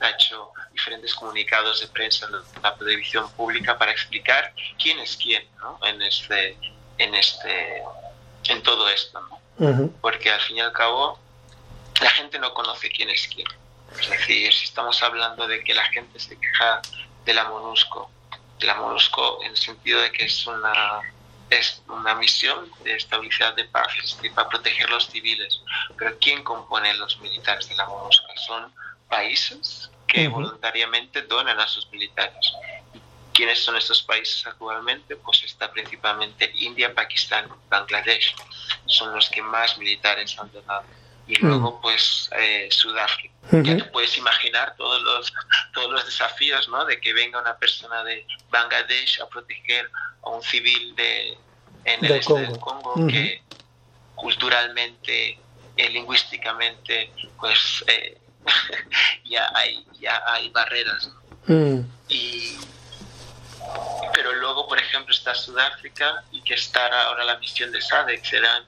ha 0.00 0.10
hecho 0.10 0.50
diferentes 0.72 1.14
comunicados 1.14 1.80
de 1.80 1.88
prensa 1.88 2.26
en 2.26 2.62
la 2.62 2.74
televisión 2.76 3.30
pública 3.32 3.76
para 3.76 3.92
explicar 3.92 4.54
quién 4.80 4.98
es 5.00 5.16
quién 5.16 5.44
¿no? 5.58 5.78
en 5.84 6.00
este, 6.00 6.56
en 6.98 7.14
este, 7.14 7.82
en 8.48 8.62
todo 8.62 8.88
esto, 8.88 9.20
¿no? 9.20 9.90
Porque 10.00 10.30
al 10.30 10.40
fin 10.40 10.56
y 10.56 10.60
al 10.60 10.72
cabo 10.72 11.18
la 12.00 12.10
gente 12.10 12.38
no 12.38 12.54
conoce 12.54 12.90
quién 12.90 13.10
es 13.10 13.28
quién. 13.28 13.46
Es 14.00 14.08
decir, 14.08 14.52
si 14.52 14.64
estamos 14.64 15.02
hablando 15.02 15.46
de 15.46 15.62
que 15.62 15.74
la 15.74 15.84
gente 15.84 16.18
se 16.18 16.38
queja 16.38 16.80
de 17.24 17.34
la 17.34 17.44
MONUSCO, 17.44 18.10
de 18.58 18.66
la 18.66 18.74
MONUSCO 18.74 19.42
en 19.42 19.50
el 19.50 19.56
sentido 19.56 20.00
de 20.00 20.10
que 20.10 20.24
es 20.24 20.46
una 20.46 21.02
es 21.58 21.82
una 21.88 22.14
misión 22.14 22.70
de 22.84 22.96
estabilidad 22.96 23.54
de 23.54 23.64
paz 23.64 23.88
para 24.34 24.48
proteger 24.48 24.88
los 24.90 25.06
civiles. 25.08 25.60
Pero 25.96 26.16
¿quién 26.20 26.42
compone 26.42 26.94
los 26.94 27.20
militares 27.20 27.68
de 27.68 27.76
la 27.76 27.86
MONUSCO? 27.86 28.26
Son 28.36 28.72
países 29.08 29.90
que 30.06 30.28
voluntariamente 30.28 31.22
donan 31.22 31.58
a 31.60 31.66
sus 31.66 31.90
militares. 31.90 32.52
¿Quiénes 33.32 33.62
son 33.64 33.76
estos 33.76 34.02
países 34.02 34.46
actualmente? 34.46 35.16
Pues 35.16 35.42
está 35.44 35.70
principalmente 35.70 36.52
India, 36.54 36.94
Pakistán, 36.94 37.48
Bangladesh. 37.68 38.34
Son 38.86 39.14
los 39.14 39.30
que 39.30 39.40
más 39.42 39.78
militares 39.78 40.38
han 40.38 40.52
donado. 40.52 40.84
Y 41.32 41.38
luego, 41.38 41.80
pues, 41.80 42.28
eh, 42.38 42.68
Sudáfrica. 42.70 43.32
Ya 43.50 43.76
te 43.78 43.84
puedes 43.84 44.18
imaginar 44.18 44.74
todos 44.76 45.02
los, 45.02 45.32
todos 45.72 45.90
los 45.90 46.04
desafíos, 46.04 46.68
¿no? 46.68 46.84
De 46.84 47.00
que 47.00 47.14
venga 47.14 47.40
una 47.40 47.56
persona 47.56 48.04
de 48.04 48.26
Bangladesh 48.50 49.20
a 49.22 49.26
proteger 49.28 49.90
a 50.22 50.28
un 50.28 50.42
civil 50.42 50.94
de, 50.94 51.38
en 51.84 52.04
el 52.04 52.12
este 52.12 52.34
del 52.34 52.58
Congo 52.58 53.06
que 53.08 53.42
culturalmente, 54.14 55.38
eh, 55.76 55.88
lingüísticamente, 55.88 57.10
pues 57.40 57.82
eh, 57.86 58.18
ya, 59.24 59.50
hay, 59.54 59.86
ya 59.98 60.22
hay 60.26 60.50
barreras. 60.50 61.10
Mm. 61.46 61.80
Y, 62.08 62.58
pero 64.12 64.34
luego, 64.34 64.68
por 64.68 64.78
ejemplo, 64.78 65.14
está 65.14 65.34
Sudáfrica 65.34 66.24
y 66.30 66.42
que 66.42 66.54
está 66.54 66.86
ahora 67.06 67.24
la 67.24 67.38
misión 67.38 67.72
de 67.72 67.80
SADC, 67.80 68.22
serán 68.22 68.64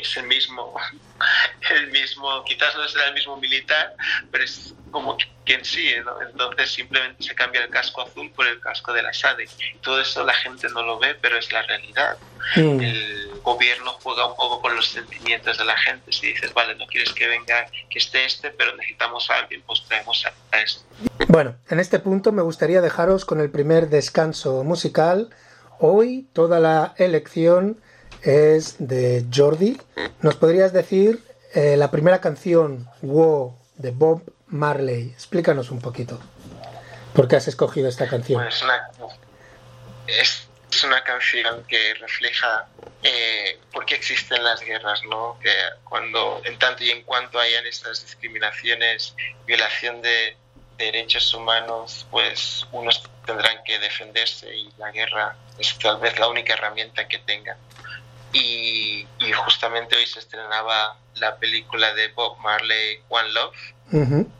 ese 0.00 0.22
mismo, 0.22 0.74
el 1.70 1.90
mismo, 1.90 2.44
quizás 2.44 2.74
no 2.76 2.86
será 2.88 3.08
el 3.08 3.14
mismo 3.14 3.36
militar, 3.36 3.94
pero 4.30 4.44
es 4.44 4.74
como 4.90 5.16
quien 5.44 5.64
sí, 5.64 5.90
¿no? 6.04 6.20
Entonces 6.22 6.70
simplemente 6.70 7.22
se 7.24 7.34
cambia 7.34 7.64
el 7.64 7.70
casco 7.70 8.02
azul 8.02 8.30
por 8.30 8.46
el 8.46 8.60
casco 8.60 8.92
de 8.92 9.02
la 9.02 9.12
SADC. 9.12 9.80
Todo 9.80 10.00
eso 10.00 10.24
la 10.24 10.34
gente 10.34 10.68
no 10.68 10.82
lo 10.82 10.98
ve, 10.98 11.16
pero 11.20 11.38
es 11.38 11.50
la 11.50 11.62
realidad. 11.62 12.16
Mm. 12.56 12.80
El 12.80 13.30
gobierno 13.42 13.92
juega 14.02 14.26
un 14.26 14.36
poco 14.36 14.60
con 14.60 14.76
los 14.76 14.86
sentimientos 14.88 15.58
de 15.58 15.64
la 15.64 15.76
gente. 15.76 16.12
Si 16.12 16.28
dices, 16.28 16.52
vale, 16.54 16.74
no 16.76 16.86
quieres 16.86 17.12
que 17.12 17.26
venga, 17.26 17.66
que 17.90 17.98
esté 17.98 18.24
este, 18.24 18.50
pero 18.50 18.76
necesitamos 18.76 19.28
a 19.30 19.38
alguien, 19.38 19.62
pues 19.66 19.82
traemos 19.88 20.24
a, 20.26 20.56
a 20.56 20.60
este. 20.60 20.84
Bueno, 21.28 21.56
en 21.68 21.80
este 21.80 21.98
punto 21.98 22.30
me 22.30 22.42
gustaría 22.42 22.80
dejaros 22.80 23.24
con 23.24 23.40
el 23.40 23.50
primer 23.50 23.88
descanso 23.88 24.62
musical. 24.62 25.30
Hoy 25.78 26.28
toda 26.32 26.60
la 26.60 26.94
elección 26.98 27.80
es 28.22 28.76
de 28.78 29.24
Jordi. 29.32 29.80
¿Nos 30.20 30.36
podrías 30.36 30.72
decir 30.72 31.22
eh, 31.54 31.76
la 31.76 31.90
primera 31.90 32.20
canción, 32.20 32.88
Wow, 33.02 33.58
de 33.76 33.90
Bob 33.90 34.22
Marley? 34.46 35.10
Explícanos 35.10 35.70
un 35.70 35.80
poquito. 35.80 36.20
¿Por 37.14 37.28
qué 37.28 37.36
has 37.36 37.48
escogido 37.48 37.88
esta 37.88 38.08
canción? 38.08 38.42
Pues 38.42 38.62
es, 40.06 40.48
una 40.84 41.04
canción 41.04 41.62
que 41.68 41.94
refleja 41.94 42.66
eh, 43.02 43.60
por 43.72 43.84
qué 43.84 43.94
existen 43.94 44.42
las 44.42 44.60
guerras, 44.62 45.00
¿no? 45.08 45.38
Que 45.40 45.52
cuando, 45.84 46.40
en 46.44 46.58
tanto 46.58 46.82
y 46.82 46.90
en 46.90 47.02
cuanto 47.02 47.38
hayan 47.38 47.66
estas 47.66 48.02
discriminaciones, 48.02 49.14
violación 49.46 50.02
de 50.02 50.36
derechos 50.78 51.32
humanos, 51.34 52.06
pues 52.10 52.66
unos 52.72 53.02
tendrán 53.26 53.62
que 53.64 53.78
defenderse 53.78 54.54
y 54.54 54.72
la 54.78 54.90
guerra 54.90 55.36
es 55.58 55.78
tal 55.78 56.00
vez 56.00 56.18
la 56.18 56.28
única 56.28 56.54
herramienta 56.54 57.06
que 57.06 57.18
tengan. 57.18 57.56
Y, 58.32 59.06
justamente 59.44 59.96
hoy 59.96 60.06
se 60.06 60.18
estrenaba 60.18 60.96
la 61.16 61.36
película 61.36 61.94
de 61.94 62.08
Bob 62.08 62.38
Marley 62.38 63.00
One 63.08 63.30
Love 63.32 63.54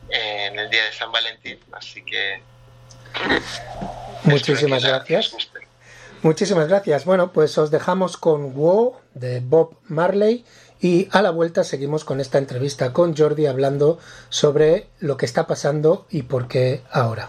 en 0.09 0.59
el 0.59 0.71
día 0.71 0.85
de 0.85 0.93
San 0.93 1.13
Valentín, 1.13 1.59
así 1.73 2.03
que 2.03 2.43
muchísimas 4.25 4.85
gracias. 4.85 5.37
Muchísimas 6.23 6.69
gracias. 6.69 7.05
Bueno, 7.05 7.33
pues 7.33 7.59
os 7.59 7.71
dejamos 7.71 8.17
con 8.17 8.55
Wow 8.55 8.97
de 9.15 9.41
Bob 9.41 9.77
Marley 9.89 10.45
y 10.81 11.09
a 11.11 11.21
la 11.21 11.31
vuelta 11.31 11.65
seguimos 11.65 12.05
con 12.05 12.21
esta 12.21 12.39
entrevista 12.39 12.93
con 12.93 13.17
Jordi 13.17 13.47
hablando 13.47 13.99
sobre 14.29 14.89
lo 15.01 15.17
que 15.17 15.27
está 15.27 15.47
pasando 15.47 16.07
y 16.11 16.23
por 16.23 16.49
qué 16.49 16.83
ahora. 16.91 17.29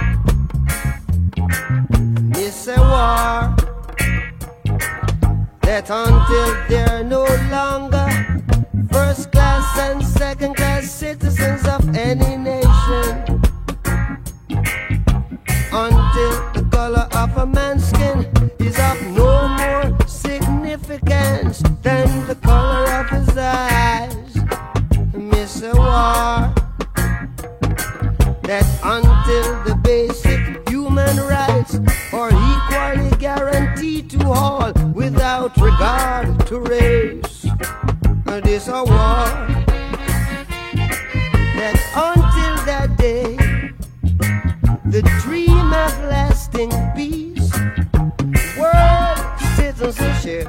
a 2.71 2.81
war. 2.91 3.55
That 5.61 5.89
until 5.89 6.49
they're 6.69 7.03
no 7.03 7.23
longer 7.49 8.07
first 8.91 9.31
class 9.31 9.79
and 9.79 10.03
second 10.03 10.55
class 10.55 10.89
citizens 10.89 11.67
of 11.67 11.81
any 11.95 12.37
nation, 12.37 13.41
until 15.71 16.33
the 16.55 16.67
color 16.71 17.07
of 17.13 17.37
a 17.37 17.45
man's 17.45 17.87
skin 17.87 18.19
is 18.59 18.77
of 18.79 18.97
no 19.15 19.47
more 19.59 20.07
significance 20.07 21.61
than 21.81 22.27
the 22.27 22.35
color 22.35 22.85
of 22.99 23.09
his 23.09 23.37
eyes, 23.37 24.35
miss 25.13 25.61
a 25.61 25.73
war 25.75 26.53
that 28.43 28.65
until 28.83 29.10
without 34.93 35.55
regard 35.57 36.47
to 36.47 36.59
race. 36.59 37.45
This 38.43 38.67
a 38.67 38.83
war 38.83 39.25
that 41.57 41.77
until 41.95 42.65
that 42.65 42.95
day, 42.97 43.35
the 44.85 45.01
dream 45.21 45.73
of 45.73 45.93
lasting 46.09 46.71
peace, 46.95 47.51
world 48.57 49.19
citizenship, 49.55 50.47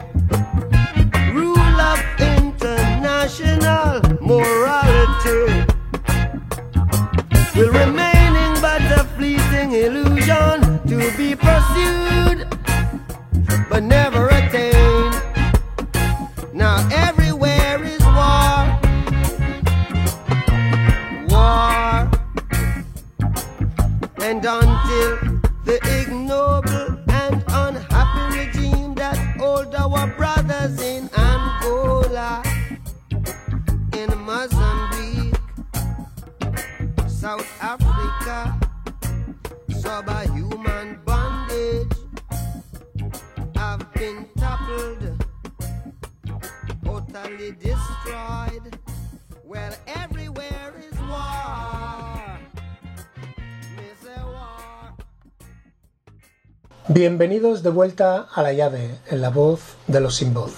Bienvenidos 56.88 57.62
de 57.62 57.70
vuelta 57.70 58.28
a 58.34 58.42
la 58.42 58.52
llave, 58.52 58.98
en 59.10 59.22
la 59.22 59.30
voz 59.30 59.76
de 59.86 60.00
los 60.00 60.16
sin 60.16 60.34
voz. 60.34 60.52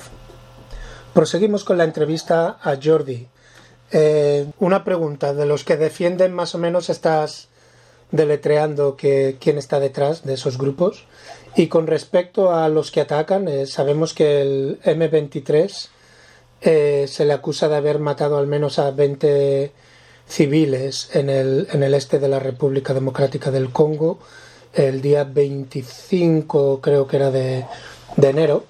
Proseguimos 1.12 1.62
con 1.62 1.78
la 1.78 1.84
entrevista 1.84 2.58
a 2.60 2.76
Jordi. 2.82 3.28
Eh, 3.92 4.50
una 4.58 4.82
pregunta 4.82 5.32
de 5.32 5.46
los 5.46 5.62
que 5.62 5.76
defienden 5.76 6.34
más 6.34 6.56
o 6.56 6.58
menos 6.58 6.90
estas 6.90 7.48
deletreando 8.14 8.96
que, 8.96 9.36
quién 9.40 9.58
está 9.58 9.80
detrás 9.80 10.24
de 10.24 10.34
esos 10.34 10.56
grupos. 10.56 11.04
Y 11.56 11.66
con 11.66 11.86
respecto 11.86 12.52
a 12.52 12.68
los 12.68 12.90
que 12.92 13.00
atacan, 13.00 13.48
eh, 13.48 13.66
sabemos 13.66 14.14
que 14.14 14.40
el 14.40 14.80
M23 14.84 15.88
eh, 16.60 17.06
se 17.08 17.24
le 17.24 17.32
acusa 17.32 17.68
de 17.68 17.76
haber 17.76 17.98
matado 17.98 18.38
al 18.38 18.46
menos 18.46 18.78
a 18.78 18.92
20 18.92 19.72
civiles 20.28 21.10
en 21.12 21.28
el, 21.28 21.66
en 21.72 21.82
el 21.82 21.92
este 21.94 22.18
de 22.18 22.28
la 22.28 22.38
República 22.38 22.94
Democrática 22.94 23.50
del 23.50 23.70
Congo 23.70 24.18
el 24.72 25.02
día 25.02 25.24
25 25.24 26.80
creo 26.80 27.06
que 27.06 27.16
era 27.16 27.30
de, 27.30 27.66
de 28.16 28.28
enero 28.30 28.64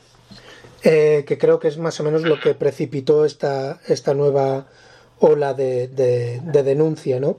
eh, 0.83 1.24
que 1.24 1.38
creo 1.38 1.61
que 1.61 1.68
es 1.68 1.78
más 1.78 2.00
o 2.00 2.02
menos 2.02 2.22
lo 2.22 2.40
que 2.40 2.54
precipitó 2.54 3.24
esta, 3.24 3.80
esta 3.87 4.14
nueva 4.14 4.66
ola 5.20 5.54
de, 5.54 5.87
de, 5.87 6.40
de 6.42 6.62
denuncia 6.64 7.20
¿no? 7.20 7.37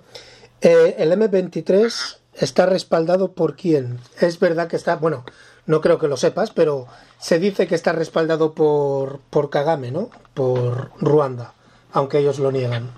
Eh, 0.61 0.95
el 0.99 1.11
M23 1.11 2.17
está 2.33 2.65
respaldado 2.65 3.33
por 3.33 3.55
quién? 3.55 3.99
Es 4.19 4.39
verdad 4.39 4.67
que 4.67 4.75
está, 4.75 4.95
bueno, 4.95 5.25
no 5.65 5.81
creo 5.81 5.99
que 5.99 6.07
lo 6.07 6.17
sepas, 6.17 6.51
pero 6.51 6.87
se 7.19 7.39
dice 7.39 7.67
que 7.67 7.75
está 7.75 7.91
respaldado 7.91 8.53
por, 8.53 9.19
por 9.29 9.49
Kagame, 9.49 9.91
¿no? 9.91 10.09
Por 10.33 10.91
Ruanda, 10.99 11.53
aunque 11.93 12.19
ellos 12.19 12.39
lo 12.39 12.51
niegan. 12.51 12.91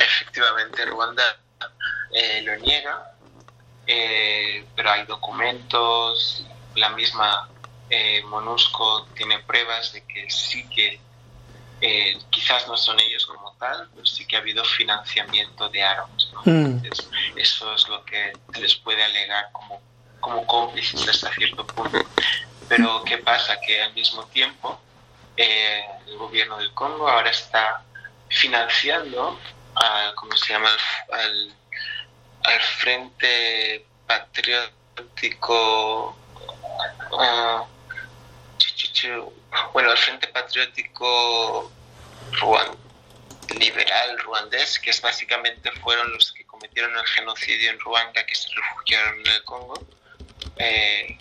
Efectivamente, 0.00 0.84
Ruanda 0.86 1.22
eh, 2.12 2.42
lo 2.42 2.56
niega, 2.56 3.12
eh, 3.86 4.66
pero 4.74 4.90
hay 4.90 5.04
documentos, 5.06 6.46
la 6.74 6.90
misma 6.90 7.48
MONUSCO 8.28 9.06
tiene 9.14 9.38
pruebas 9.40 9.92
de 9.92 10.02
que 10.02 10.28
sí 10.28 10.68
que 10.68 10.98
eh, 11.86 12.18
quizás 12.30 12.66
no 12.66 12.78
son 12.78 12.98
ellos 12.98 13.26
como 13.26 13.52
tal, 13.58 13.90
pero 13.92 14.06
sí 14.06 14.24
que 14.24 14.36
ha 14.36 14.38
habido 14.38 14.64
financiamiento 14.64 15.68
de 15.68 15.82
armas. 15.82 16.30
Mm. 16.46 16.78
eso 17.36 17.74
es 17.74 17.88
lo 17.88 18.02
que 18.06 18.32
se 18.54 18.60
les 18.60 18.74
puede 18.76 19.04
alegar 19.04 19.50
como, 19.52 19.82
como 20.18 20.46
cómplices 20.46 21.06
hasta 21.06 21.30
cierto 21.34 21.66
punto. 21.66 21.98
Pero 22.70 23.04
¿qué 23.04 23.18
pasa? 23.18 23.60
Que 23.60 23.82
al 23.82 23.92
mismo 23.92 24.24
tiempo 24.28 24.80
eh, 25.36 25.84
el 26.06 26.16
gobierno 26.16 26.56
del 26.56 26.72
Congo 26.72 27.06
ahora 27.06 27.28
está 27.28 27.82
financiando, 28.28 29.38
a, 29.74 30.12
¿cómo 30.14 30.34
se 30.38 30.54
llama? 30.54 30.70
Al, 31.12 31.54
al 32.44 32.60
Frente 32.60 33.84
Patriótico. 34.06 36.16
Uh, 37.10 37.73
bueno, 39.72 39.90
el 39.90 39.98
Frente 39.98 40.28
Patriótico 40.28 41.70
Liberal 43.58 44.18
Ruandés, 44.20 44.78
que 44.78 44.90
es 44.90 45.00
básicamente 45.00 45.70
fueron 45.82 46.12
los 46.12 46.32
que 46.32 46.44
cometieron 46.44 46.96
el 46.96 47.06
genocidio 47.06 47.70
en 47.70 47.78
Ruanda, 47.80 48.24
que 48.24 48.34
se 48.34 48.48
refugiaron 48.54 49.20
en 49.20 49.26
el 49.26 49.44
Congo, 49.44 49.86
eh, 50.56 51.18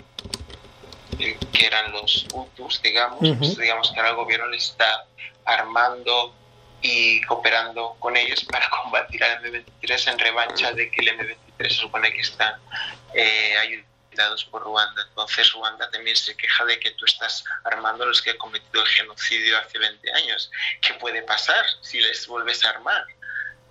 que 1.17 1.65
eran 1.65 1.91
los 1.91 2.25
Hutus, 2.33 2.81
digamos, 2.81 3.19
pues 3.37 3.57
digamos 3.57 3.91
que 3.91 3.99
ahora 3.99 4.11
el 4.11 4.15
gobierno 4.15 4.47
le 4.47 4.57
está 4.57 5.05
armando 5.45 6.33
y 6.81 7.21
cooperando 7.21 7.95
con 7.99 8.17
ellos 8.17 8.43
para 8.45 8.69
combatir 8.83 9.23
al 9.23 9.41
M23 9.43 10.11
en 10.11 10.19
revancha 10.19 10.71
de 10.71 10.89
que 10.89 11.01
el 11.01 11.17
M23 11.19 11.37
se 11.59 11.69
supone 11.69 12.11
que 12.11 12.21
están 12.21 12.55
eh, 13.13 13.55
ayudando 13.57 13.92
por 14.49 14.63
Ruanda. 14.63 15.03
Entonces 15.07 15.51
Ruanda 15.53 15.89
también 15.89 16.15
se 16.15 16.35
queja 16.35 16.65
de 16.65 16.79
que 16.79 16.91
tú 16.91 17.05
estás 17.05 17.43
armando 17.63 18.03
a 18.03 18.07
los 18.07 18.21
que 18.21 18.31
han 18.31 18.37
cometido 18.37 18.81
el 18.81 18.87
genocidio 18.87 19.57
hace 19.57 19.79
20 19.79 20.11
años. 20.13 20.51
¿Qué 20.81 20.93
puede 20.95 21.21
pasar 21.23 21.65
si 21.81 21.99
les 21.99 22.27
vuelves 22.27 22.63
a 22.65 22.69
armar? 22.69 23.05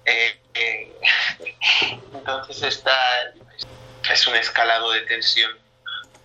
Eh, 0.04 0.40
eh, 0.54 0.92
entonces 2.12 2.62
está, 2.62 2.96
es 4.10 4.26
un 4.26 4.34
escalado 4.34 4.90
de 4.92 5.02
tensión 5.02 5.52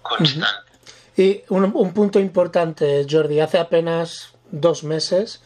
constante. 0.01 0.71
Y 1.15 1.43
un, 1.49 1.93
punto 1.93 2.19
importante, 2.19 3.05
Jordi, 3.09 3.39
hace 3.39 3.57
apenas 3.57 4.33
dos 4.51 4.83
meses 4.83 5.41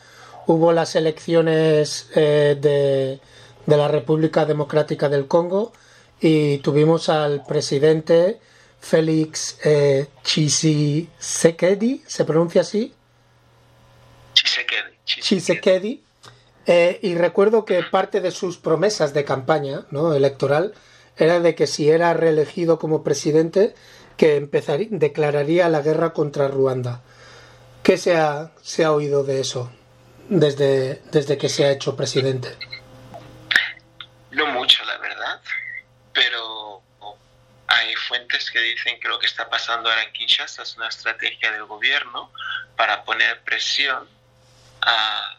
hubo 0.47 0.73
las 0.73 0.95
elecciones 0.95 2.09
eh, 2.15 2.57
de, 2.59 3.19
de 3.65 3.77
la 3.77 3.87
República 3.87 4.45
Democrática 4.45 5.07
del 5.07 5.27
Congo 5.27 5.71
y 6.19 6.59
tuvimos 6.59 7.09
al 7.09 7.43
presidente 7.45 8.39
Félix 8.81 9.59
eh, 9.63 10.07
Chisekedi, 10.23 12.03
¿se 12.05 12.25
pronuncia 12.25 12.61
así? 12.61 12.93
Chisekedi. 14.33 14.97
Chisekedi. 15.05 16.03
Eh, 16.65 16.99
y 17.01 17.15
recuerdo 17.15 17.63
que 17.63 17.81
parte 17.83 18.21
de 18.21 18.31
sus 18.31 18.57
promesas 18.57 19.13
de 19.13 19.23
campaña 19.23 19.85
¿no? 19.91 20.13
electoral 20.13 20.73
era 21.17 21.39
de 21.39 21.55
que 21.55 21.67
si 21.67 21.89
era 21.89 22.13
reelegido 22.13 22.79
como 22.79 23.03
presidente, 23.03 23.75
que 24.17 24.35
empezaría, 24.35 24.87
declararía 24.91 25.69
la 25.69 25.81
guerra 25.81 26.13
contra 26.13 26.47
Ruanda. 26.47 27.01
¿Qué 27.83 27.97
se 27.97 28.15
ha, 28.15 28.51
se 28.61 28.83
ha 28.83 28.91
oído 28.91 29.23
de 29.23 29.39
eso 29.39 29.71
desde, 30.29 31.01
desde 31.11 31.37
que 31.37 31.49
se 31.49 31.65
ha 31.65 31.71
hecho 31.71 31.95
presidente? 31.95 32.49
No 34.31 34.47
mucho, 34.47 34.83
la 34.85 34.97
verdad, 34.97 35.20
hay 37.81 37.95
fuentes 37.95 38.49
que 38.51 38.59
dicen 38.59 38.99
que 38.99 39.07
lo 39.07 39.19
que 39.19 39.25
está 39.25 39.49
pasando 39.49 39.89
ahora 39.89 40.03
en 40.03 40.11
Kinshasa 40.13 40.63
es 40.63 40.75
una 40.77 40.87
estrategia 40.87 41.51
del 41.51 41.65
gobierno 41.65 42.31
para 42.75 43.03
poner 43.03 43.41
presión 43.41 44.07
a, 44.81 45.37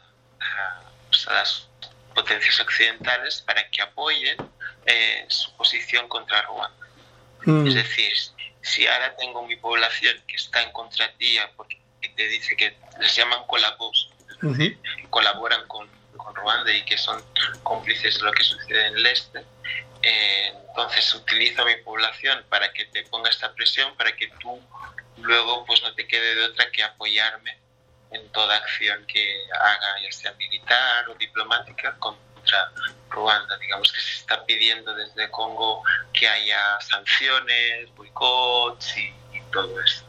pues, 1.09 1.27
las 1.27 1.69
potencias 2.15 2.61
occidentales 2.61 3.43
para 3.43 3.69
que 3.71 3.83
apoyen 3.83 4.37
eh, 4.87 5.25
su 5.29 5.55
posición 5.57 6.09
contra 6.09 6.43
Ruanda. 6.43 6.87
Mm. 7.45 7.67
Es 7.67 7.75
decir, 7.75 8.13
si 8.61 8.87
ahora 8.87 9.17
tengo 9.17 9.47
mi 9.47 9.57
población 9.57 10.17
que 10.27 10.37
está 10.37 10.63
en 10.63 10.73
contra 10.73 11.11
ti 11.13 11.39
porque 11.57 11.81
te 12.17 12.27
dice 12.29 12.57
que 12.57 12.77
les 13.01 13.15
llaman 13.15 13.45
colabos, 13.47 14.11
colaboran 15.11 15.67
con, 15.69 15.89
con 16.17 16.35
Ruanda 16.35 16.73
y 16.73 16.85
que 16.85 16.99
son 16.99 17.23
cómplices 17.63 18.19
de 18.19 18.25
lo 18.25 18.33
que 18.33 18.43
sucede 18.43 18.87
en 18.89 18.97
el 18.97 19.07
este, 19.07 19.45
eh, 20.03 20.53
entonces 20.69 21.15
utilizo 21.15 21.63
a 21.63 21.67
mi 21.67 21.77
población 21.77 22.45
para 22.49 22.73
que 22.73 22.87
te 22.87 23.05
ponga 23.05 23.31
esta 23.31 23.53
presión, 23.55 23.95
para 23.97 24.15
que 24.17 24.29
tú 24.41 24.61
luego 25.19 25.65
pues 25.65 25.83
no 25.83 25.95
te 25.95 26.07
quede 26.07 26.35
de 26.35 26.45
otra 26.47 26.71
que 26.71 26.83
apoyarme 26.83 27.59
en 28.11 28.29
toda 28.31 28.57
acción 28.57 29.05
que 29.07 29.47
haga, 29.55 30.01
ya 30.03 30.13
sea 30.13 30.33
militar 30.35 31.09
o 31.09 31.15
diplomática, 31.15 31.97
contra 31.99 32.73
Ruanda. 33.09 33.57
Digamos 33.59 33.91
que 33.93 34.01
se 34.01 34.15
está 34.19 34.45
pidiendo 34.45 34.95
desde 34.95 35.31
Congo 35.31 35.83
que 36.13 36.29
haya 36.29 36.81
sanciones, 36.81 37.95
boicots 37.95 38.97
y, 38.99 39.15
todo 39.53 39.79
eso. 39.83 40.03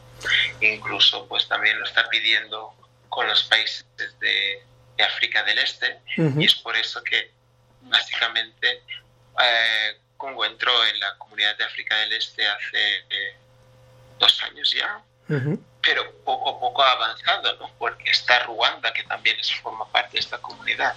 Incluso 0.62 1.28
pues 1.28 1.46
también 1.46 1.78
lo 1.78 1.84
está 1.84 2.08
pidiendo 2.08 2.74
con 3.10 3.26
los 3.26 3.44
países 3.44 3.84
de, 4.20 4.62
África 5.04 5.42
del 5.42 5.58
Este 5.58 6.00
y 6.16 6.44
es 6.44 6.54
por 6.54 6.74
eso 6.76 7.02
que 7.02 7.30
básicamente 7.82 8.82
eh, 9.40 9.98
Congo 10.16 10.44
entró 10.44 10.84
en 10.86 10.98
la 11.00 11.16
comunidad 11.18 11.56
de 11.56 11.64
África 11.64 11.96
del 11.96 12.12
Este 12.12 12.46
hace 12.46 12.96
eh, 13.10 13.36
dos 14.18 14.42
años 14.42 14.72
ya, 14.72 15.02
pero 15.82 16.12
poco 16.24 16.50
a 16.50 16.60
poco 16.60 16.82
ha 16.82 16.92
avanzado, 16.92 17.56
¿no? 17.56 17.70
porque 17.78 18.10
está 18.10 18.40
Ruanda, 18.44 18.92
que 18.92 19.04
también 19.04 19.36
forma 19.62 19.90
parte 19.90 20.12
de 20.12 20.20
esta 20.20 20.38
comunidad. 20.38 20.94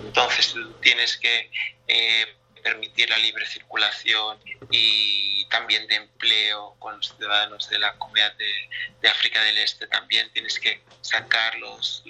Entonces 0.00 0.54
tienes 0.80 1.16
que 1.16 1.50
eh, 1.86 2.36
permitir 2.62 3.08
la 3.10 3.18
libre 3.18 3.46
circulación 3.46 4.38
y 4.70 5.46
también 5.46 5.86
de 5.86 5.96
empleo 5.96 6.76
con 6.78 6.96
los 6.96 7.14
ciudadanos 7.16 7.68
de 7.68 7.78
la 7.78 7.94
comunidad 7.94 8.34
de, 8.34 9.08
África 9.08 9.42
del 9.42 9.58
Este. 9.58 9.86
También 9.86 10.30
tienes 10.32 10.58
que 10.58 10.82
sacar 11.00 11.56
los, 11.56 12.02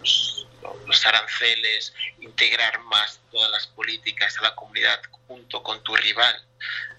los, 0.00 0.46
aranceles, 1.06 1.92
integrar 2.20 2.80
más 2.80 3.20
todas 3.30 3.50
las 3.50 3.66
políticas 3.68 4.36
a 4.38 4.42
la 4.42 4.54
comunidad 4.54 5.00
junto 5.26 5.62
con 5.62 5.82
tu 5.82 5.94
rival. 5.96 6.34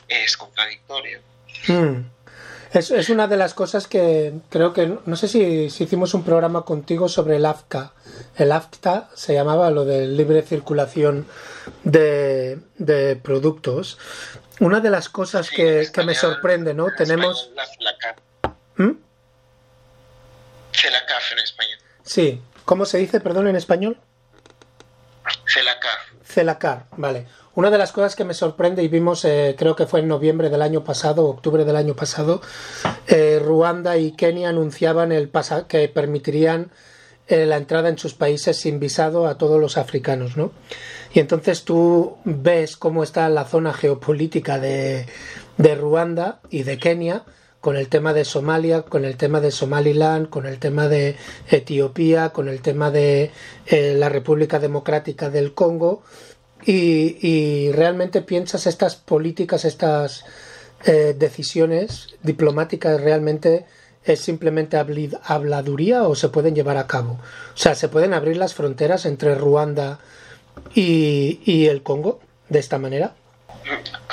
Es 0.08 0.38
contradictorio. 0.38 1.20
Hmm. 1.68 2.06
Es, 2.74 2.90
es, 2.90 3.10
una 3.10 3.28
de 3.28 3.36
las 3.36 3.54
cosas 3.54 3.88
que 3.88 4.34
creo 4.50 4.74
que, 4.74 4.98
no 5.06 5.16
sé 5.18 5.28
si, 5.28 5.70
si, 5.70 5.84
hicimos 5.84 6.14
un 6.14 6.24
programa 6.24 6.64
contigo 6.64 7.10
sobre 7.10 7.36
el 7.36 7.46
AFCA. 7.46 7.92
El 8.38 8.52
AFTA 8.54 9.10
se 9.14 9.34
llamaba 9.34 9.70
lo 9.72 9.84
de 9.84 10.08
libre 10.08 10.42
circulación 10.42 11.28
de, 11.84 12.60
de 12.78 13.18
productos. 13.18 13.98
Una 14.62 14.80
de 14.80 14.90
las 14.90 15.10
cosas 15.10 15.50
que, 15.50 15.90
que, 15.94 16.04
me 16.04 16.16
sorprende, 16.16 16.74
¿no? 16.74 16.88
Tenemos... 16.96 17.52
¿Mm? 18.78 18.92
CELACAF 20.74 21.32
en 21.34 21.40
español. 21.40 21.80
Sí. 22.04 22.42
¿Cómo 22.72 22.86
se 22.86 23.00
dice, 23.00 23.20
perdón, 23.20 23.50
en 23.50 23.58
español? 23.58 23.98
CELACAF. 25.46 26.24
CELACAR, 26.24 26.86
vale. 26.96 27.28
Una 27.54 27.70
de 27.70 27.78
las 27.78 27.92
cosas 27.92 28.16
que 28.16 28.24
me 28.24 28.34
sorprende 28.34 28.82
y 28.82 28.88
vimos, 28.88 29.26
eh, 29.26 29.58
creo 29.60 29.76
que 29.76 29.88
fue 29.88 30.00
en 30.00 30.08
noviembre 30.08 30.50
del 30.50 30.62
año 30.62 30.82
pasado, 30.82 31.26
octubre 31.26 31.66
del 31.66 31.76
año 31.76 31.98
pasado, 31.98 32.42
eh, 33.08 33.42
Ruanda 33.44 33.98
y 33.98 34.14
Kenia 34.14 34.48
anunciaban 34.48 35.12
el 35.12 35.30
que 35.68 35.90
permitirían 35.90 36.72
eh, 37.28 37.46
la 37.46 37.58
entrada 37.58 37.90
en 37.90 37.98
sus 37.98 38.14
países 38.14 38.56
sin 38.56 38.80
visado 38.80 39.28
a 39.28 39.38
todos 39.38 39.60
los 39.60 39.78
africanos, 39.78 40.38
¿no? 40.38 40.54
Y 41.14 41.20
entonces 41.20 41.66
tú 41.66 42.20
ves 42.24 42.78
cómo 42.78 43.04
está 43.04 43.28
la 43.28 43.44
zona 43.44 43.74
geopolítica 43.74 44.60
de, 44.60 45.08
de 45.58 45.76
Ruanda 45.76 46.40
y 46.50 46.64
de 46.64 46.78
Kenia 46.78 47.26
con 47.62 47.78
el 47.78 47.88
tema 47.88 48.14
de 48.14 48.26
Somalia, 48.26 48.82
con 48.82 49.06
el 49.06 49.16
tema 49.16 49.40
de 49.40 49.52
Somaliland, 49.52 50.30
con 50.30 50.46
el 50.46 50.60
tema 50.60 50.88
de 50.88 51.16
Etiopía, 51.50 52.30
con 52.30 52.50
el 52.50 52.62
tema 52.62 52.92
de 52.92 53.32
la 53.70 54.10
República 54.10 54.60
Democrática 54.60 55.30
del 55.30 55.54
Congo, 55.54 56.02
y, 56.66 57.72
realmente 57.72 58.22
piensas 58.22 58.68
estas 58.68 58.96
políticas, 58.96 59.66
estas 59.66 60.26
eh, 60.86 61.16
decisiones 61.18 62.16
diplomáticas 62.22 63.02
realmente 63.02 63.66
es 64.04 64.20
simplemente 64.20 64.78
habladuría 65.24 66.04
o 66.04 66.16
se 66.16 66.30
pueden 66.30 66.56
llevar 66.56 66.78
a 66.78 66.88
cabo. 66.88 67.20
O 67.54 67.58
sea, 67.58 67.76
se 67.76 67.88
pueden 67.88 68.14
abrir 68.14 68.38
las 68.38 68.54
fronteras 68.54 69.06
entre 69.06 69.36
Ruanda 69.36 70.00
y, 70.74 71.68
el 71.68 71.84
Congo 71.84 72.20
de 72.50 72.60
esta 72.60 72.78
manera. 72.78 73.14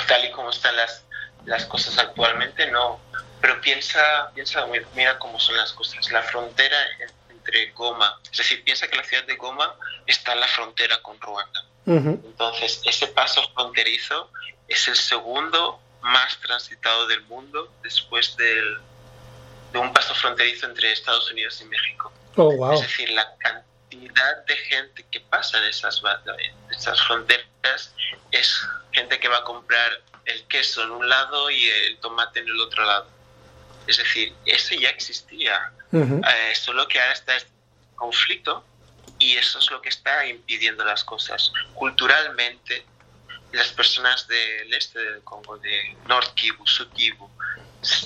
Tal 0.07 0.25
y 0.25 0.31
como 0.31 0.51
están 0.51 0.75
las, 0.75 1.03
las 1.45 1.65
cosas 1.65 1.97
actualmente, 1.97 2.69
no. 2.71 2.99
Pero 3.49 3.61
piensa, 3.61 4.31
piensa, 4.35 4.63
mira 4.93 5.17
cómo 5.17 5.39
son 5.39 5.57
las 5.57 5.73
cosas. 5.73 6.11
La 6.11 6.21
frontera 6.21 6.77
entre 7.31 7.71
Goma, 7.71 8.19
es 8.31 8.37
decir, 8.37 8.63
piensa 8.63 8.87
que 8.87 8.95
la 8.95 9.03
ciudad 9.03 9.23
de 9.23 9.35
Goma 9.37 9.75
está 10.05 10.33
en 10.33 10.41
la 10.41 10.47
frontera 10.47 11.01
con 11.01 11.19
Ruanda. 11.19 11.65
Entonces, 11.87 12.79
ese 12.85 13.07
paso 13.07 13.41
fronterizo 13.55 14.29
es 14.67 14.87
el 14.87 14.95
segundo 14.95 15.79
más 16.01 16.39
transitado 16.41 17.07
del 17.07 17.23
mundo 17.23 17.73
después 17.81 18.37
del, 18.37 18.77
de 19.73 19.79
un 19.79 19.91
paso 19.93 20.13
fronterizo 20.13 20.67
entre 20.67 20.91
Estados 20.91 21.31
Unidos 21.31 21.59
y 21.61 21.65
México. 21.65 22.13
Oh, 22.35 22.71
es 22.71 22.81
decir, 22.81 23.09
la, 23.09 23.35
cantidad 23.39 24.45
de 24.45 24.57
gente 24.57 25.07
que 25.09 25.21
pasa 25.21 25.57
en 25.57 25.63
esas, 25.63 26.03
esas 26.69 27.01
fronteras 27.01 27.95
es 28.29 28.61
gente 28.91 29.19
que 29.19 29.27
va 29.27 29.37
a 29.37 29.43
comprar 29.43 30.03
el 30.25 30.43
queso 30.43 30.83
en 30.83 30.91
un 30.91 31.09
lado 31.09 31.49
y 31.49 31.67
el 31.67 31.97
tomate 31.97 32.41
en 32.41 32.47
el 32.47 32.61
otro 32.61 32.85
lado. 32.85 33.18
Es 33.89 33.97
decir, 33.97 34.35
eso 34.45 34.75
ya 34.75 34.89
existía, 34.89 35.71
eh, 35.91 36.53
solo 36.53 36.87
que 36.87 36.99
ahora 36.99 37.13
está 37.13 37.35
este 37.35 37.49
conflicto 37.95 38.63
y 39.17 39.35
eso 39.35 39.57
es 39.57 39.71
lo 39.71 39.81
que 39.81 39.89
está 39.89 40.27
impidiendo 40.27 40.85
las 40.85 41.03
cosas. 41.03 41.51
Culturalmente, 41.73 42.85
las 43.51 43.69
personas 43.69 44.27
del 44.27 44.71
este 44.75 44.99
del 44.99 45.23
Congo, 45.23 45.57
de 45.57 45.97
North 46.07 46.35
Kivu, 46.35 46.67
Sud 46.67 46.89
Kivu, 46.93 47.27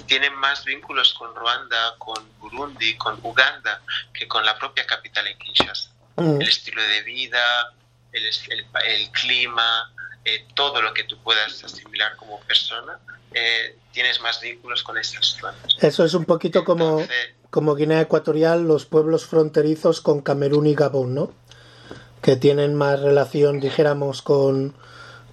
tienen 0.08 0.34
más 0.36 0.64
vínculos 0.64 1.14
con 1.16 1.36
Ruanda, 1.36 1.96
con 1.98 2.32
Burundi, 2.40 2.96
con 2.96 3.20
Uganda, 3.22 3.82
que 4.14 4.26
con 4.26 4.46
la 4.46 4.58
propia 4.58 4.86
capital 4.86 5.28
en 5.28 5.38
Kinshasa. 5.38 5.90
Mm. 6.16 6.40
El 6.40 6.48
estilo 6.48 6.82
de 6.82 7.02
vida, 7.02 7.74
el, 8.14 8.66
el, 8.86 9.10
clima, 9.12 9.92
eh, 10.24 10.46
todo 10.54 10.82
lo 10.82 10.94
que 10.94 11.04
tú 11.04 11.18
puedas 11.22 11.64
asimilar 11.64 12.16
como 12.16 12.40
persona, 12.42 13.00
eh, 13.34 13.78
tienes 13.92 14.22
más 14.22 14.40
vínculos 14.42 14.84
con 14.84 14.98
esas 14.98 15.26
zonas. 15.26 15.56
Eso 15.82 16.06
es 16.06 16.14
un 16.14 16.26
poquito 16.26 16.64
como, 16.64 17.06
como 17.50 17.76
Guinea 17.76 18.02
Ecuatorial, 18.02 18.68
los 18.68 18.86
pueblos 18.86 19.26
fronterizos 19.26 20.02
con 20.02 20.22
Camerún 20.22 20.68
y 20.68 20.76
Gabón, 20.76 21.16
¿no? 21.16 21.34
Que 22.22 22.36
tienen 22.36 22.76
más 22.76 23.00
relación, 23.00 23.60
dijéramos, 23.60 24.22
con, 24.22 24.76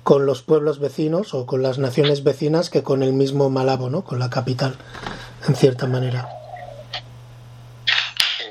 con 0.03 0.27
los 0.27 0.43
pueblos 0.43 0.81
vecinos 0.81 1.35
o 1.35 1.47
con 1.47 1.63
las 1.63 1.79
naciones 1.79 2.25
vecinas 2.25 2.71
que 2.71 2.83
con 2.83 3.03
el 3.03 3.13
mismo 3.13 3.51
Malabo, 3.51 3.91
¿no? 3.91 4.03
Con 4.03 4.19
la 4.19 4.31
capital, 4.31 4.77
en 5.47 5.55
cierta 5.55 5.87
manera. 5.87 6.29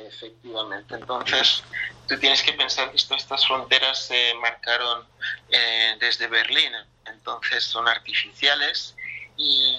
Efectivamente. 0.08 0.96
Entonces, 0.96 1.63
tú 2.10 2.17
tienes 2.17 2.41
que 2.41 2.54
pensar 2.54 2.89
que 2.89 2.98
estas 2.98 3.48
fronteras 3.48 4.08
se 4.08 4.34
marcaron 4.41 5.06
eh, 5.50 5.95
desde 6.00 6.26
Berlín, 6.28 6.74
entonces 7.06 7.63
son 7.63 7.88
artificiales 7.88 8.95
y, 9.38 9.78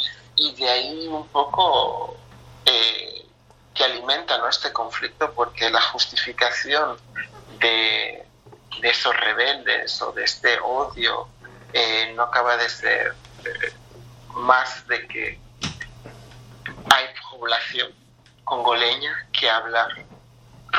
de 0.56 0.70
ahí 0.70 1.06
un 1.08 1.26
poco 1.28 2.16
eh, 2.64 3.26
que 3.74 3.84
alimenta 3.84 4.38
¿no? 4.38 4.48
este 4.48 4.72
conflicto 4.72 5.34
porque 5.34 5.68
la 5.68 5.80
justificación 5.82 6.96
de, 7.58 8.24
esos 8.82 9.14
rebeldes 9.14 10.00
o 10.00 10.12
de 10.12 10.24
este 10.24 10.58
odio 10.60 11.28
eh, 11.74 12.12
no 12.14 12.22
acaba 12.22 12.56
de 12.56 12.68
ser 12.70 13.14
más 14.34 14.86
de 14.86 15.06
que 15.06 15.38
hay 16.90 17.06
población 17.30 17.92
congoleña 18.44 19.28
que 19.32 19.50
habla 19.50 19.88